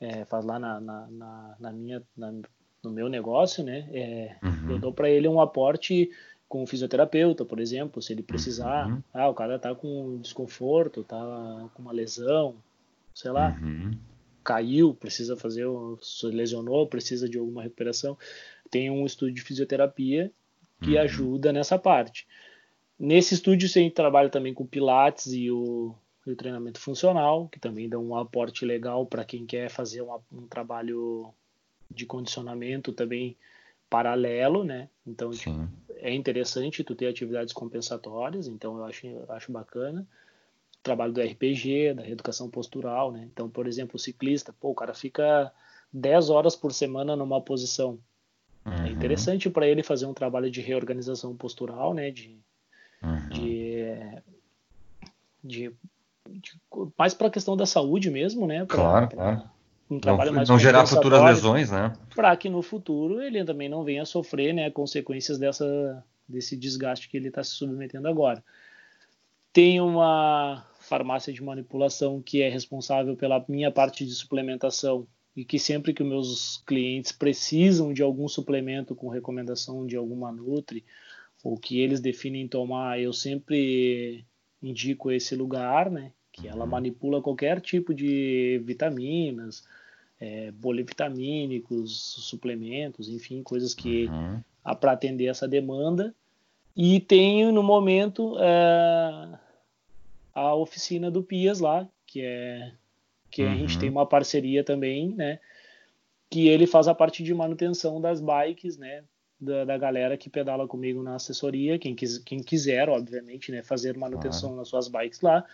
[0.00, 2.02] é, faz lá na, na, na, na minha,
[2.82, 4.72] no meu negócio, né, é, uhum.
[4.72, 6.10] eu dou para ele um aporte
[6.48, 8.88] com um fisioterapeuta, por exemplo, se ele precisar.
[8.88, 9.02] Uhum.
[9.12, 12.54] Ah, o cara tá com desconforto, tá com uma lesão,
[13.12, 13.58] sei lá.
[14.46, 15.66] Caiu, precisa fazer,
[16.00, 18.16] se lesionou, precisa de alguma recuperação,
[18.70, 20.30] tem um estúdio de fisioterapia
[20.80, 21.00] que uhum.
[21.00, 22.28] ajuda nessa parte.
[22.96, 25.92] Nesse estúdio você trabalha também com pilates e o,
[26.24, 30.20] e o treinamento funcional, que também dá um aporte legal para quem quer fazer uma,
[30.32, 31.34] um trabalho
[31.90, 33.36] de condicionamento também
[33.90, 34.88] paralelo, né?
[35.04, 40.06] Então tipo, é interessante tu ter atividades compensatórias, então eu acho, eu acho bacana
[40.86, 43.28] trabalho do RPG, da reeducação postural, né?
[43.32, 45.52] Então, por exemplo, o ciclista, pô, o cara fica
[45.92, 47.98] 10 horas por semana numa posição.
[48.64, 48.86] É uhum.
[48.86, 52.10] É interessante para ele fazer um trabalho de reorganização postural, né?
[52.10, 52.38] De,
[53.02, 53.28] uhum.
[53.30, 53.84] de,
[55.42, 55.72] de,
[56.28, 56.60] de,
[56.96, 58.64] mais para a questão da saúde mesmo, né?
[58.64, 59.50] Pra, claro, pra, claro.
[59.88, 61.92] Um trabalho não, mais não gerar futuras lesões, né?
[62.14, 67.16] Para que no futuro ele também não venha sofrer, né, consequências dessa desse desgaste que
[67.16, 68.42] ele está se submetendo agora.
[69.52, 75.58] Tem uma farmácia de manipulação que é responsável pela minha parte de suplementação e que
[75.58, 80.84] sempre que os meus clientes precisam de algum suplemento com recomendação de alguma Nutri
[81.44, 84.24] ou que eles definem tomar, eu sempre
[84.62, 86.12] indico esse lugar, né?
[86.36, 86.70] que ela uhum.
[86.70, 89.64] manipula qualquer tipo de vitaminas,
[90.20, 94.40] é, polivitamínicos, suplementos, enfim, coisas que uhum.
[94.78, 96.14] para atender essa demanda.
[96.76, 99.38] E tenho no momento é,
[100.36, 102.70] a oficina do Pias lá, que é
[103.30, 103.52] que uhum.
[103.52, 103.96] a gente tem uhum.
[103.96, 105.40] uma parceria também, né?
[106.28, 109.02] Que ele faz a parte de manutenção das bikes, né?
[109.40, 113.62] Da, da galera que pedala comigo na assessoria, quem, quis, quem quiser, obviamente, né?
[113.62, 115.44] Fazer manutenção nas suas bikes lá,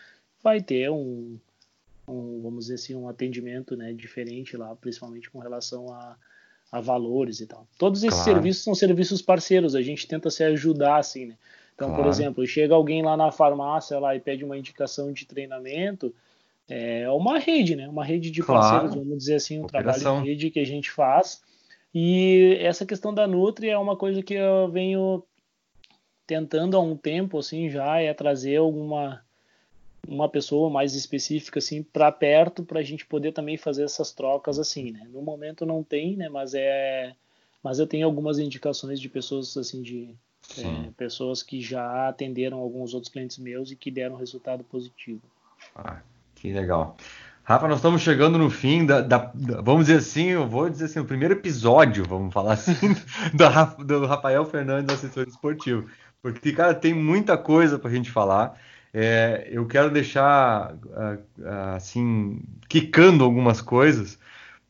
[0.43, 1.39] vai ter um,
[2.09, 6.17] um, vamos dizer assim, um atendimento né, diferente lá, principalmente com relação a,
[6.73, 7.69] a valores e tal.
[7.79, 8.33] Todos esses claro.
[8.33, 11.39] serviços são serviços parceiros, a gente tenta se ajudar assim, né?
[11.83, 12.05] Então, claro.
[12.05, 16.15] por exemplo, chega alguém lá na farmácia lá e pede uma indicação de treinamento,
[16.69, 17.89] é uma rede, né?
[17.89, 19.05] Uma rede de parceiros, claro.
[19.05, 20.01] vamos dizer assim, um Operação.
[20.01, 21.43] trabalho de rede que a gente faz.
[21.93, 25.25] E essa questão da Nutri é uma coisa que eu venho
[26.25, 29.21] tentando há um tempo, assim, já, é trazer alguma
[30.07, 34.59] uma pessoa mais específica assim para perto para a gente poder também fazer essas trocas
[34.59, 37.15] assim né no momento não tem né mas é
[37.63, 40.13] mas eu tenho algumas indicações de pessoas assim de
[40.59, 45.21] é, pessoas que já atenderam alguns outros clientes meus e que deram resultado positivo.
[45.75, 46.01] Ah,
[46.35, 46.97] que legal.
[47.45, 50.85] Rafa, nós estamos chegando no fim da, da, da, vamos dizer assim, eu vou dizer
[50.85, 52.75] assim, o primeiro episódio, vamos falar assim,
[53.35, 55.89] do, do Rafael Fernandes, assessor esportivo,
[56.23, 58.57] porque, cara, tem muita coisa para a gente falar.
[58.95, 64.19] É, eu quero deixar ah, ah, assim quicando algumas coisas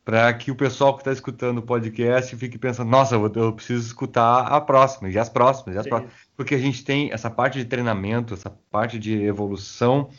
[0.05, 4.47] para que o pessoal que está escutando o podcast fique pensando, nossa, eu, preciso escutar
[4.47, 7.65] a próxima, e as próximas, e as próximas, porque a gente tem essa parte de
[7.65, 10.11] treinamento, essa parte de evolução,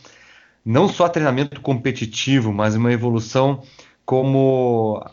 [0.65, 3.61] não só treinamento competitivo, mas uma evolução
[4.05, 5.03] como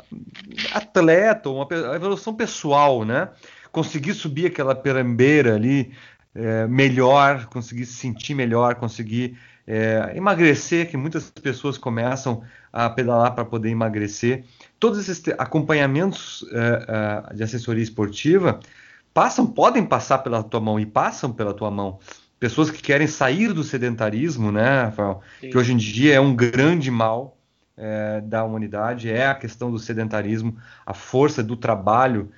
[0.72, 3.28] atleta, uma evolução pessoal, né?
[3.72, 5.92] Conseguir subir aquela perambeira ali
[6.34, 9.36] é, melhor, conseguir se sentir melhor, conseguir
[9.66, 12.42] é, emagrecer, que muitas pessoas começam
[12.72, 14.44] a pedalar para poder emagrecer.
[14.78, 18.60] Todos esses acompanhamentos é, é, de assessoria esportiva
[19.12, 21.98] passam, podem passar pela tua mão e passam pela tua mão.
[22.38, 25.22] Pessoas que querem sair do sedentarismo, né, Rafael?
[25.40, 25.50] Sim.
[25.50, 27.36] Que hoje em dia é um grande mal
[27.76, 30.56] é, da humanidade, é a questão do sedentarismo,
[30.86, 32.30] a força do trabalho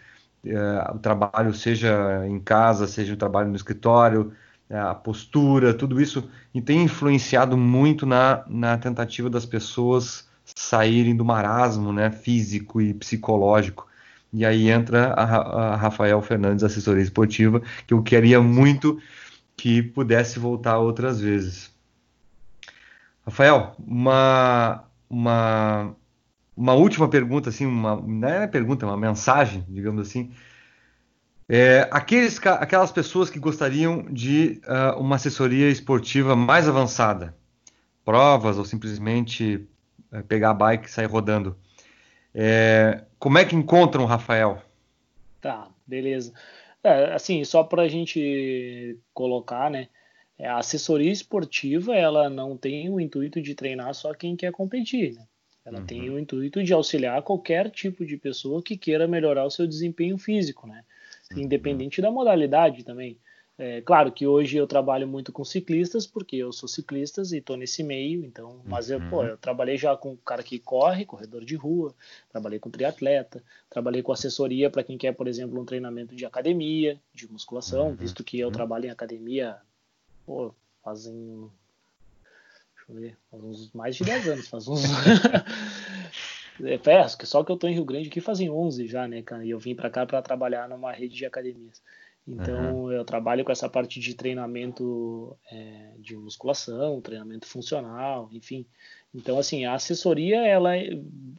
[0.44, 4.32] é, o trabalho, seja em casa, seja o trabalho no escritório,
[4.78, 11.24] a postura, tudo isso e tem influenciado muito na, na tentativa das pessoas saírem do
[11.24, 13.86] marasmo né, físico e psicológico.
[14.32, 15.22] E aí entra a,
[15.72, 18.98] a Rafael Fernandes, assessoria esportiva, que eu queria muito
[19.56, 21.70] que pudesse voltar outras vezes.
[23.24, 25.94] Rafael, uma, uma
[26.56, 30.30] uma última pergunta, assim, uma, não é pergunta, é uma mensagem, digamos assim.
[31.54, 37.36] É, aqueles, aquelas pessoas que gostariam de uh, uma assessoria esportiva mais avançada,
[38.02, 39.56] provas ou simplesmente
[40.10, 41.54] uh, pegar a bike e sair rodando,
[42.34, 44.62] é, como é que encontram o Rafael?
[45.42, 46.32] Tá, beleza.
[46.82, 49.88] É, assim, só para a gente colocar, né?
[50.38, 55.12] É, a assessoria esportiva ela não tem o intuito de treinar só quem quer competir,
[55.12, 55.26] né?
[55.66, 55.86] Ela uhum.
[55.86, 60.16] tem o intuito de auxiliar qualquer tipo de pessoa que queira melhorar o seu desempenho
[60.16, 60.82] físico, né?
[61.36, 61.44] Uhum.
[61.44, 63.18] Independente da modalidade também.
[63.58, 67.56] É, claro que hoje eu trabalho muito com ciclistas, porque eu sou ciclista e estou
[67.56, 69.26] nesse meio, então, mas eu, pô, uhum.
[69.26, 71.94] eu trabalhei já com cara que corre, corredor de rua,
[72.30, 76.98] trabalhei com triatleta, trabalhei com assessoria para quem quer, por exemplo, um treinamento de academia,
[77.14, 77.94] de musculação, uhum.
[77.94, 79.56] visto que eu trabalho em academia,
[80.24, 81.50] pô, fazem
[82.74, 83.18] Deixa eu ver.
[83.30, 84.48] Faz uns mais de 10 anos.
[84.48, 84.82] Faz uns.
[86.62, 89.44] é, é, só que eu tô em Rio Grande aqui fazem 11 já, né, cara?
[89.44, 91.82] E eu vim para cá para trabalhar numa rede de academias.
[92.26, 92.92] Então uhum.
[92.92, 98.64] eu trabalho com essa parte de treinamento é, de musculação, treinamento funcional, enfim.
[99.12, 100.90] Então assim a assessoria ela é,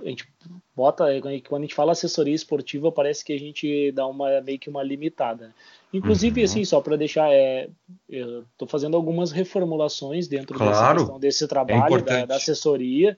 [0.03, 0.27] a gente
[0.75, 1.05] bota
[1.47, 4.83] quando a gente fala assessoria esportiva parece que a gente dá uma meio que uma
[4.83, 5.53] limitada.
[5.93, 6.45] Inclusive, uhum.
[6.45, 7.69] assim, só para deixar, é,
[8.09, 10.71] eu estou fazendo algumas reformulações dentro claro.
[10.71, 13.15] dessa questão desse trabalho é da, da, assessoria,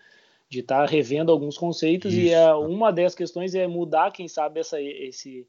[0.49, 2.21] de estar tá revendo alguns conceitos, Isso.
[2.21, 5.47] e é, uma das questões é mudar, quem sabe, essa, esse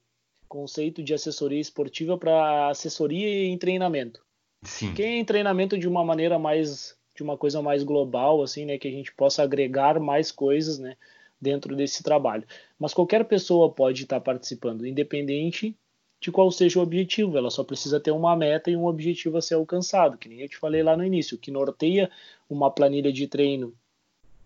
[0.48, 4.24] conceito de assessoria esportiva para assessoria em treinamento.
[4.62, 4.94] Sim.
[4.94, 8.78] Que é em treinamento de uma maneira mais, de uma coisa mais global, assim, né,
[8.78, 10.96] que a gente possa agregar mais coisas, né,
[11.40, 12.44] dentro desse trabalho.
[12.78, 15.76] Mas qualquer pessoa pode estar tá participando, independente
[16.18, 17.36] de qual seja o objetivo.
[17.36, 20.48] Ela só precisa ter uma meta e um objetivo a ser alcançado, que nem eu
[20.48, 22.10] te falei lá no início, que norteia
[22.48, 23.74] uma planilha de treino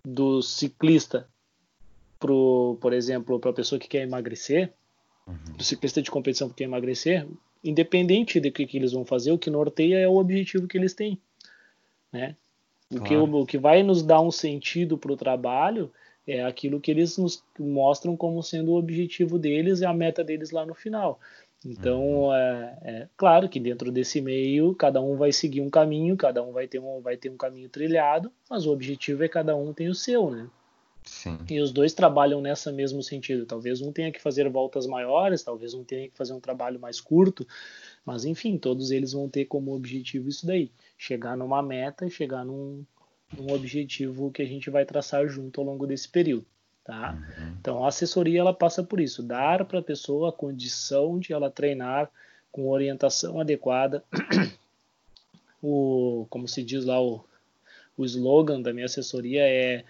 [0.05, 1.29] do ciclista
[2.19, 4.73] pro, por exemplo, para a pessoa que quer emagrecer,
[5.27, 5.57] uhum.
[5.57, 7.27] do ciclista de competição que quer emagrecer,
[7.63, 10.95] independente do que, que eles vão fazer, o que norteia é o objetivo que eles
[10.95, 11.19] têm,
[12.13, 12.37] né?
[12.91, 13.05] O, claro.
[13.05, 15.93] que, o, o que vai nos dar um sentido para o trabalho
[16.27, 20.51] é aquilo que eles nos mostram como sendo o objetivo deles e a meta deles
[20.51, 21.19] lá no final.
[21.65, 22.35] Então, uhum.
[22.35, 26.53] é, é, claro que dentro desse meio, cada um vai seguir um caminho, cada um
[26.53, 29.89] vai ter um, vai ter um caminho trilhado, mas o objetivo é cada um tem
[29.89, 30.49] o seu, né?
[31.05, 31.39] Sim.
[31.49, 33.47] E os dois trabalham nessa mesmo sentido.
[33.47, 37.01] Talvez um tenha que fazer voltas maiores, talvez um tenha que fazer um trabalho mais
[37.01, 37.47] curto,
[38.05, 42.85] mas enfim, todos eles vão ter como objetivo isso daí: chegar numa meta, chegar num,
[43.37, 46.47] num objetivo que a gente vai traçar junto ao longo desse período.
[46.91, 47.13] Tá?
[47.13, 47.55] Uhum.
[47.61, 51.49] Então a assessoria ela passa por isso, dar para a pessoa a condição de ela
[51.49, 52.11] treinar
[52.51, 54.03] com orientação adequada.
[55.63, 57.25] o, como se diz lá o,
[57.97, 59.85] o slogan da minha assessoria é,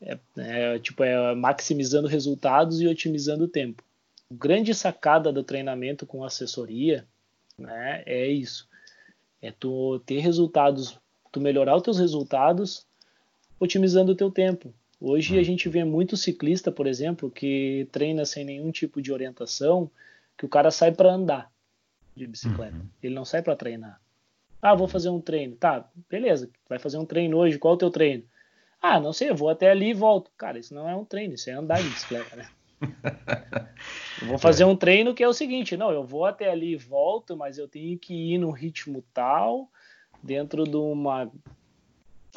[0.00, 3.84] é, é tipo é maximizando resultados e otimizando o tempo.
[4.30, 7.06] O grande sacada do treinamento com assessoria,
[7.58, 8.66] né, é isso.
[9.42, 10.98] É tu ter resultados,
[11.30, 12.86] tu melhorar os teus resultados
[13.60, 14.72] otimizando o teu tempo.
[15.00, 15.44] Hoje a hum.
[15.44, 19.90] gente vê muito ciclista, por exemplo, que treina sem nenhum tipo de orientação,
[20.36, 21.50] que o cara sai para andar
[22.16, 22.76] de bicicleta.
[22.76, 22.88] Uhum.
[23.02, 24.00] Ele não sai para treinar.
[24.60, 25.54] Ah, vou fazer um treino.
[25.54, 26.50] Tá, beleza.
[26.68, 27.58] Vai fazer um treino hoje.
[27.58, 28.24] Qual é o teu treino?
[28.80, 30.30] Ah, não sei, eu vou até ali e volto.
[30.36, 32.48] Cara, isso não é um treino, isso é andar de bicicleta, né?
[34.22, 36.76] eu vou fazer um treino que é o seguinte, não, eu vou até ali e
[36.76, 39.68] volto, mas eu tenho que ir no ritmo tal,
[40.22, 41.30] dentro de uma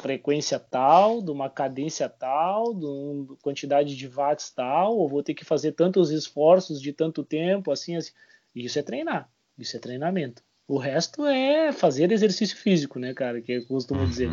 [0.02, 5.32] frequência tal, de uma cadência tal, de uma quantidade de watts tal, ou vou ter
[5.32, 8.10] que fazer tantos esforços de tanto tempo, assim, assim.
[8.54, 10.42] Isso é treinar, isso é treinamento.
[10.66, 13.40] O resto é fazer exercício físico, né, cara?
[13.40, 14.08] Que eu costumo uhum.
[14.08, 14.30] dizer.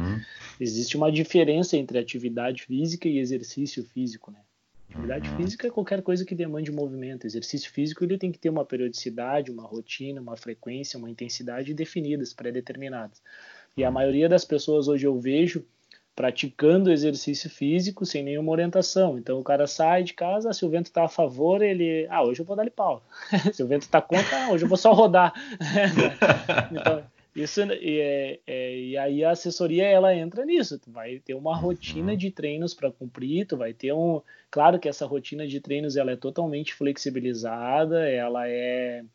[0.59, 4.39] Existe uma diferença entre atividade física e exercício físico, né?
[4.89, 5.37] Atividade uhum.
[5.37, 7.25] física é qualquer coisa que demande movimento.
[7.25, 12.33] Exercício físico ele tem que ter uma periodicidade, uma rotina, uma frequência, uma intensidade definidas,
[12.33, 13.21] pré-determinadas.
[13.79, 15.65] E a maioria das pessoas hoje eu vejo
[16.13, 19.17] praticando exercício físico sem nenhuma orientação.
[19.17, 22.41] Então o cara sai de casa, se o vento está a favor, ele, ah, hoje
[22.41, 23.01] eu vou dar-lhe pau.
[23.53, 25.31] se o vento está contra, ah, hoje eu vou só rodar.
[26.69, 30.77] então, isso e, é, é, e aí a assessoria ela entra nisso.
[30.77, 32.17] Tu vai ter uma rotina uhum.
[32.17, 36.11] de treinos para cumprir, tu vai ter um, claro que essa rotina de treinos ela
[36.11, 39.05] é totalmente flexibilizada, ela é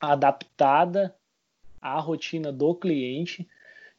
[0.00, 1.14] adaptada
[1.82, 3.46] à rotina do cliente.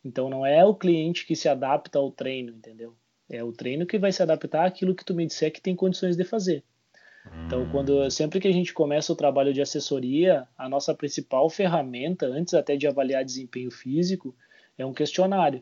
[0.03, 2.95] Então não é o cliente que se adapta ao treino, entendeu?
[3.29, 6.15] É o treino que vai se adaptar àquilo que tu me disser que tem condições
[6.15, 6.63] de fazer.
[7.45, 7.69] Então, hum.
[7.71, 12.53] quando sempre que a gente começa o trabalho de assessoria, a nossa principal ferramenta, antes
[12.53, 14.35] até de avaliar desempenho físico,
[14.77, 15.61] é um questionário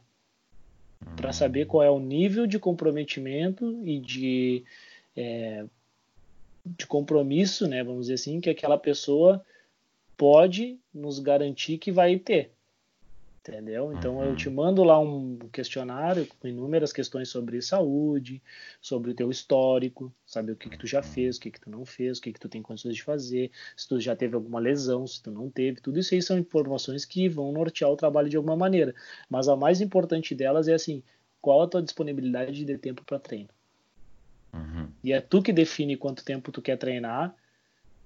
[1.16, 4.64] para saber qual é o nível de comprometimento e de,
[5.16, 5.66] é,
[6.66, 9.44] de compromisso, né, vamos dizer assim, que aquela pessoa
[10.16, 12.52] pode nos garantir que vai ter
[13.48, 13.94] entendeu?
[13.94, 14.56] Então eu te uhum.
[14.56, 18.42] mando lá um questionário com inúmeras questões sobre saúde,
[18.82, 21.70] sobre o teu histórico, saber o que que tu já fez, o que que tu
[21.70, 24.60] não fez, o que que tu tem condições de fazer, se tu já teve alguma
[24.60, 28.30] lesão, se tu não teve, tudo isso aí são informações que vão nortear o trabalho
[28.30, 28.94] de alguma maneira.
[29.30, 31.02] Mas a mais importante delas é assim,
[31.42, 33.50] qual a tua disponibilidade de tempo para treino?
[34.54, 34.90] Uhum.
[35.04, 37.36] E é tu que define quanto tempo tu quer treinar,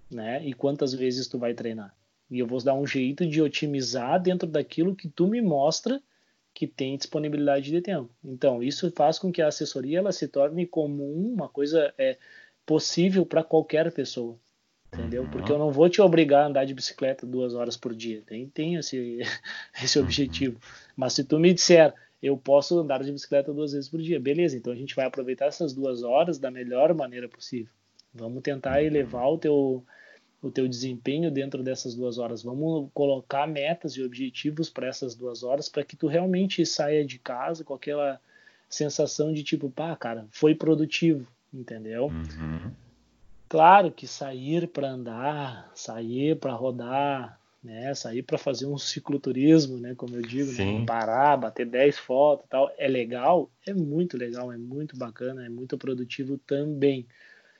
[0.09, 0.45] né?
[0.45, 1.95] E quantas vezes tu vai treinar.
[2.31, 6.01] E eu vou dar um jeito de otimizar dentro daquilo que tu me mostra
[6.53, 8.09] que tem disponibilidade de tempo.
[8.23, 12.17] Então, isso faz com que a assessoria ela se torne comum, uma coisa é
[12.65, 14.37] possível para qualquer pessoa.
[14.93, 15.27] Entendeu?
[15.31, 18.21] Porque eu não vou te obrigar a andar de bicicleta duas horas por dia.
[18.25, 19.19] Tem, tem esse,
[19.81, 20.59] esse objetivo.
[20.95, 24.55] Mas se tu me disser, eu posso andar de bicicleta duas vezes por dia, beleza,
[24.55, 27.73] então a gente vai aproveitar essas duas horas da melhor maneira possível.
[28.13, 29.83] Vamos tentar elevar o teu,
[30.41, 32.41] o teu desempenho dentro dessas duas horas.
[32.41, 37.19] Vamos colocar metas e objetivos para essas duas horas para que tu realmente saia de
[37.19, 38.19] casa com aquela
[38.67, 42.05] sensação de tipo, pá, cara, foi produtivo, entendeu?
[42.07, 42.71] Uhum.
[43.47, 49.93] Claro que sair para andar, sair para rodar, né, sair para fazer um cicloturismo, né,
[49.93, 54.57] como eu digo, né, parar, bater 10 fotos, tal, é legal, é muito legal, é
[54.57, 57.05] muito bacana, é muito produtivo também.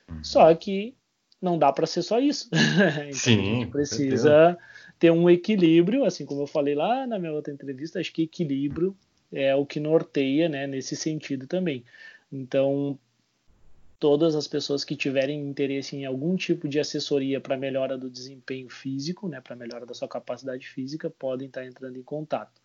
[0.10, 0.24] Uhum.
[0.24, 0.96] Só que
[1.42, 2.50] não dá para ser só isso.
[3.08, 4.58] então Sim, a gente precisa
[5.00, 8.96] ter um equilíbrio, assim como eu falei lá na minha outra entrevista, acho que equilíbrio
[9.32, 11.84] é o que norteia, né, nesse sentido também.
[12.32, 13.00] Então,
[13.98, 18.70] todas as pessoas que tiverem interesse em algum tipo de assessoria para melhora do desempenho
[18.70, 22.62] físico, né, para melhora da sua capacidade física, podem estar entrando em contato.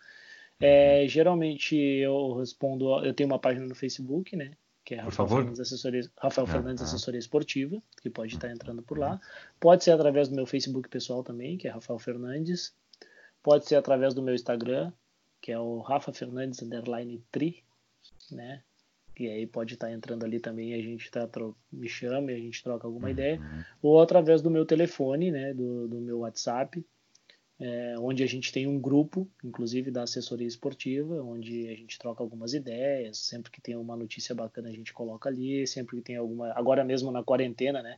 [0.58, 4.52] É, geralmente eu respondo, eu tenho uma página no Facebook, né,
[4.86, 6.86] que é Rafael Fernandes, Assessoria, Rafael ah, Fernandes ah.
[6.86, 9.20] Assessoria Esportiva, que pode estar entrando por lá.
[9.58, 12.72] Pode ser através do meu Facebook pessoal também, que é Rafael Fernandes.
[13.42, 14.92] Pode ser através do meu Instagram,
[15.40, 17.64] que é o Rafa Fernandes underline tri,
[18.30, 18.62] né?
[19.18, 21.28] E aí pode estar entrando ali também, a gente tá,
[21.72, 23.12] me chama e a gente troca alguma uhum.
[23.12, 23.40] ideia.
[23.82, 25.52] Ou através do meu telefone, né?
[25.52, 26.86] Do, do meu WhatsApp,
[27.58, 32.22] é, onde a gente tem um grupo, inclusive da assessoria esportiva, onde a gente troca
[32.22, 33.16] algumas ideias.
[33.18, 35.66] Sempre que tem uma notícia bacana, a gente coloca ali.
[35.66, 36.52] Sempre que tem alguma.
[36.52, 37.96] Agora mesmo na quarentena, né?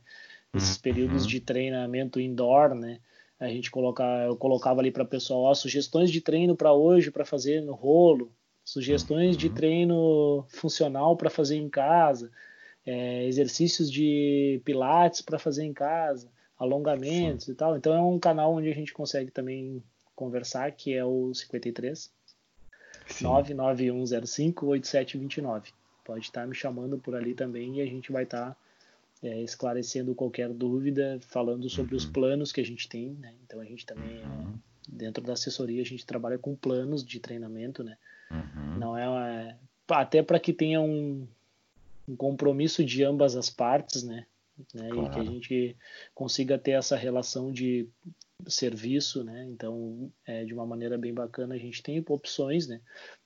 [0.55, 0.81] Esses uhum.
[0.81, 2.99] períodos de treinamento indoor, né?
[3.39, 7.09] A gente coloca, eu colocava ali para o pessoal ó, sugestões de treino para hoje
[7.09, 8.33] para fazer no rolo,
[8.65, 9.53] sugestões de uhum.
[9.53, 12.31] treino funcional para fazer em casa,
[12.85, 16.29] é, exercícios de pilates para fazer em casa
[16.59, 17.53] alongamentos Sim.
[17.53, 17.77] e tal.
[17.77, 19.81] Então é um canal onde a gente consegue também
[20.15, 22.11] conversar, que é o 53
[23.23, 25.71] 991058729.
[26.03, 28.57] Pode estar me chamando por ali também e a gente vai estar
[29.23, 31.97] é, esclarecendo qualquer dúvida, falando sobre uhum.
[31.97, 33.33] os planos que a gente tem, né?
[33.45, 34.53] Então a gente também é, uhum.
[34.87, 37.97] dentro da assessoria a gente trabalha com planos de treinamento, né?
[38.31, 38.77] Uhum.
[38.77, 39.55] Não é, é
[39.87, 41.27] até para que tenha um,
[42.07, 44.27] um compromisso de ambas as partes, né?
[44.73, 44.89] Né?
[44.89, 45.07] Claro.
[45.07, 45.77] E que a gente
[46.13, 47.87] consiga ter essa relação de
[48.47, 49.45] serviço, né?
[49.49, 52.81] Então, é, de uma maneira bem bacana, a gente tem opções, né?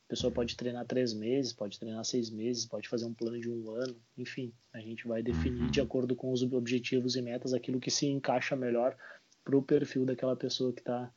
[0.06, 3.50] A pessoa pode treinar três meses, pode treinar seis meses, pode fazer um plano de
[3.50, 5.86] um ano, enfim, a gente vai definir de uhum.
[5.86, 8.96] acordo com os objetivos e metas aquilo que se encaixa melhor
[9.44, 11.12] para o perfil daquela pessoa que está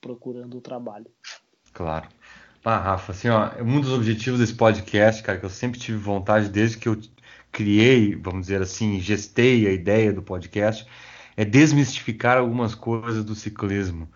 [0.00, 1.06] procurando o trabalho.
[1.72, 2.08] Claro.
[2.64, 6.48] Ah, Rafa, assim, ó, um dos objetivos desse podcast, cara, que eu sempre tive vontade
[6.48, 7.00] desde que eu
[7.52, 10.86] criei, vamos dizer assim, gestei a ideia do podcast,
[11.36, 14.08] é desmistificar algumas coisas do ciclismo.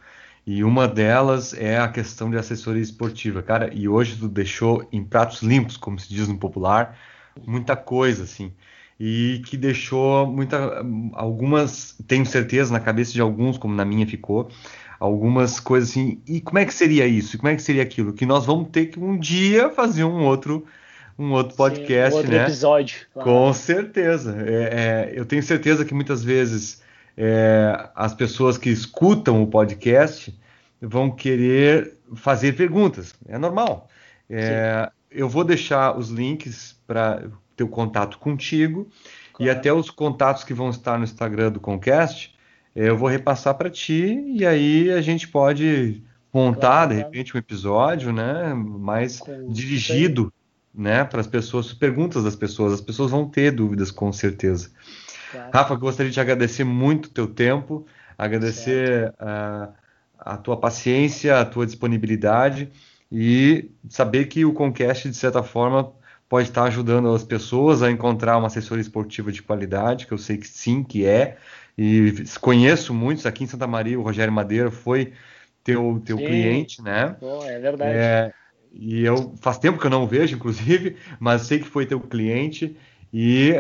[0.47, 3.71] E uma delas é a questão de assessoria esportiva, cara.
[3.73, 6.99] E hoje tu deixou em pratos limpos, como se diz no popular,
[7.47, 8.53] muita coisa assim.
[9.01, 10.85] E que deixou muita
[11.15, 14.51] algumas, tenho certeza na cabeça de alguns, como na minha ficou,
[15.01, 16.21] algumas coisas assim.
[16.27, 17.39] E como é que seria isso?
[17.39, 18.13] Como é que seria aquilo?
[18.13, 20.67] Que nós vamos ter que um dia fazer um outro
[21.19, 22.43] um outro podcast, Sim, um outro né?
[22.43, 22.97] episódio.
[23.13, 23.29] Claro.
[23.29, 24.37] Com certeza.
[24.47, 26.83] É, é, eu tenho certeza que muitas vezes
[27.17, 30.37] é, as pessoas que escutam o podcast
[30.81, 33.15] vão querer fazer perguntas.
[33.27, 33.89] É normal.
[34.29, 37.25] É, eu vou deixar os links para
[37.57, 38.89] ter o contato contigo
[39.33, 39.49] claro.
[39.49, 42.35] e até os contatos que vão estar no Instagram do Concast.
[42.75, 47.39] Eu vou repassar para ti e aí a gente pode montar claro, de repente um
[47.39, 50.33] episódio, né, mais dirigido
[50.75, 52.73] né, para as pessoas, perguntas das pessoas.
[52.73, 54.71] As pessoas vão ter dúvidas com certeza.
[55.31, 55.51] Claro.
[55.53, 57.87] Rafa, gostaria de agradecer muito o teu tempo,
[58.19, 59.71] agradecer a,
[60.19, 62.71] a tua paciência, a tua disponibilidade
[63.11, 65.93] e saber que o Concast, de certa forma,
[66.29, 70.37] pode estar ajudando as pessoas a encontrar uma assessoria esportiva de qualidade, que eu sei
[70.37, 71.37] que sim, que é.
[71.77, 75.13] E conheço muitos aqui em Santa Maria, o Rogério Madeira foi
[75.63, 77.17] teu, teu cliente, né?
[77.19, 77.97] Pô, é verdade.
[77.97, 78.33] É,
[78.75, 82.77] e eu faz tempo que eu não vejo, inclusive, mas sei que foi teu cliente
[83.17, 83.53] e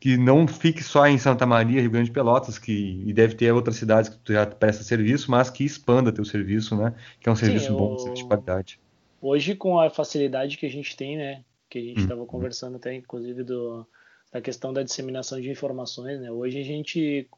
[0.00, 3.52] que não fique só em Santa Maria, Rio Grande de Pelotas, que e deve ter
[3.52, 6.94] outras cidades que tu já presta serviço, mas que expanda teu serviço, né?
[7.20, 8.14] Que é um serviço Sim, bom, eu...
[8.14, 8.80] de qualidade.
[9.20, 11.44] Hoje, com a facilidade que a gente tem, né?
[11.68, 12.26] Que a gente estava hum.
[12.26, 13.86] conversando até, inclusive, do,
[14.32, 16.30] da questão da disseminação de informações, né?
[16.30, 17.28] Hoje a gente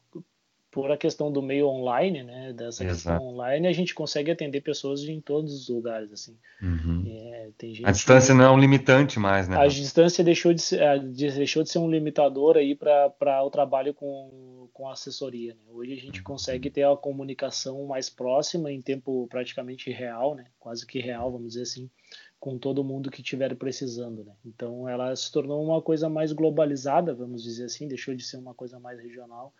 [0.75, 2.95] por a questão do meio online, né, dessa Exato.
[2.95, 6.37] questão online, a gente consegue atender pessoas em todos os lugares, assim.
[6.61, 7.01] Uhum.
[7.07, 7.49] É,
[7.85, 9.55] a distância que, não é um limitante mais, né?
[9.55, 14.67] A distância deixou de ser, deixou de ser um limitador aí para o trabalho com,
[14.73, 15.53] com assessoria.
[15.53, 15.71] Né?
[15.71, 16.25] Hoje a gente uhum.
[16.25, 20.43] consegue ter a comunicação mais próxima em tempo praticamente real, né?
[20.59, 21.89] Quase que real, vamos dizer assim,
[22.37, 24.33] com todo mundo que estiver precisando, né?
[24.45, 28.53] Então ela se tornou uma coisa mais globalizada, vamos dizer assim, deixou de ser uma
[28.53, 29.53] coisa mais regional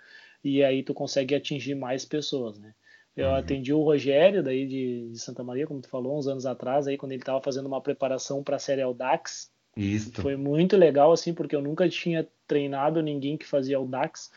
[0.46, 2.72] e aí tu consegue atingir mais pessoas, né?
[3.18, 3.36] Eu uhum.
[3.36, 6.98] atendi o Rogério, daí de, de, Santa Maria, como tu falou, uns anos atrás, aí
[6.98, 9.50] quando ele estava fazendo uma preparação para a série Audax.
[9.76, 10.22] Isso.
[10.22, 14.32] Foi muito legal, assim, porque eu nunca tinha treinado ninguém que fazia Audax,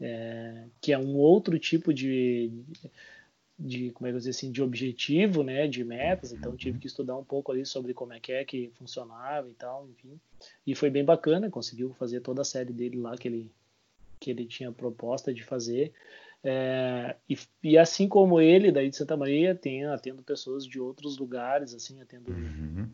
[0.00, 2.50] é, que é um outro tipo de,
[3.58, 6.86] de, como é que eu dizer assim, de objetivo, né, de metas, então tive que
[6.86, 10.18] estudar um pouco ali sobre como é que é que funcionava e tal, enfim.
[10.66, 13.50] E foi bem bacana, conseguiu fazer toda a série dele lá que ele
[14.24, 15.92] que ele tinha proposta de fazer.
[16.42, 21.18] É, e, e, assim como ele, daí de Santa Maria, tem atendo pessoas de outros
[21.18, 22.88] lugares, assim, atendo uhum.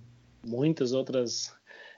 [0.45, 1.55] muitas outras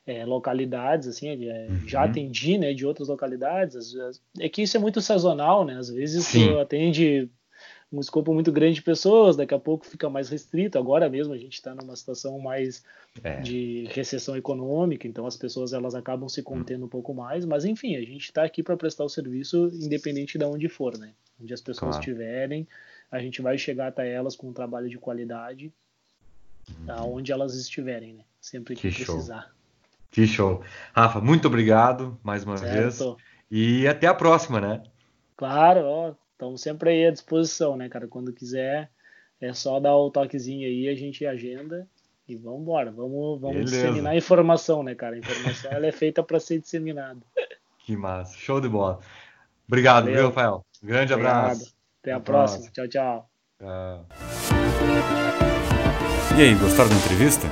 [0.06, 1.88] é, localidades, assim, é, uhum.
[1.88, 3.94] já atendi, né, de outras localidades.
[4.38, 5.76] É que isso é muito sazonal, né?
[5.78, 6.58] Às vezes Sim.
[6.58, 7.30] atende
[7.92, 10.78] um escopo muito grande de pessoas, daqui a pouco fica mais restrito.
[10.78, 12.82] Agora mesmo a gente está numa situação mais
[13.22, 13.40] é.
[13.40, 17.96] de recessão econômica, então as pessoas elas acabam se contendo um pouco mais, mas enfim,
[17.96, 21.12] a gente está aqui para prestar o serviço independente de onde for, né?
[21.40, 21.98] Onde as pessoas claro.
[21.98, 22.66] estiverem,
[23.10, 25.70] a gente vai chegar até elas com um trabalho de qualidade,
[26.68, 26.92] uhum.
[26.92, 28.24] aonde elas estiverem, né?
[28.40, 29.52] Sempre que, que precisar.
[30.10, 30.62] Que show.
[30.94, 32.72] Rafa, muito obrigado mais uma certo.
[32.74, 33.16] vez.
[33.50, 34.82] E até a próxima, né?
[35.36, 38.08] Claro, estamos sempre aí à disposição, né, cara?
[38.08, 38.90] Quando quiser,
[39.40, 41.86] é só dar o toquezinho aí, a gente agenda
[42.28, 42.90] e vamos embora.
[42.90, 45.14] Vamos, vamos disseminar informação, né, cara?
[45.14, 47.20] A informação ela é feita para ser disseminada.
[47.84, 48.38] Que massa.
[48.38, 49.00] Show de bola.
[49.66, 50.14] Obrigado, Valeu.
[50.16, 50.64] viu, Rafael?
[50.80, 51.36] grande Obrigado.
[51.36, 51.74] abraço.
[52.00, 52.70] Até a Até próxima.
[52.70, 53.28] Tchau, tchau.
[53.58, 54.06] Tchau.
[56.38, 57.48] E aí, gostaram da entrevista?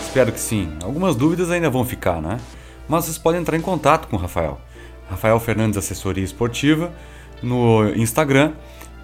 [0.00, 0.76] Espero que sim.
[0.82, 2.40] Algumas dúvidas ainda vão ficar, né?
[2.88, 4.60] Mas vocês podem entrar em contato com o Rafael.
[5.08, 6.92] Rafael Fernandes Assessoria Esportiva
[7.42, 8.52] no Instagram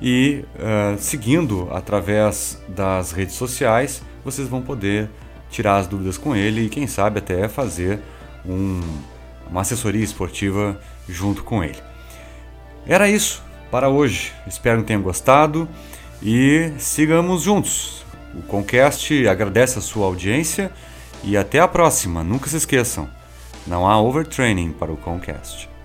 [0.01, 5.09] e uh, seguindo através das redes sociais, vocês vão poder
[5.51, 8.01] tirar as dúvidas com ele e quem sabe até fazer
[8.45, 8.81] um,
[9.49, 11.79] uma assessoria esportiva junto com ele.
[12.87, 14.33] Era isso para hoje.
[14.47, 15.69] Espero que tenham gostado
[16.23, 18.05] e sigamos juntos.
[18.35, 20.71] O Concast agradece a sua audiência
[21.25, 22.23] e até a próxima.
[22.23, 23.09] Nunca se esqueçam,
[23.67, 25.76] não há overtraining para o Concast.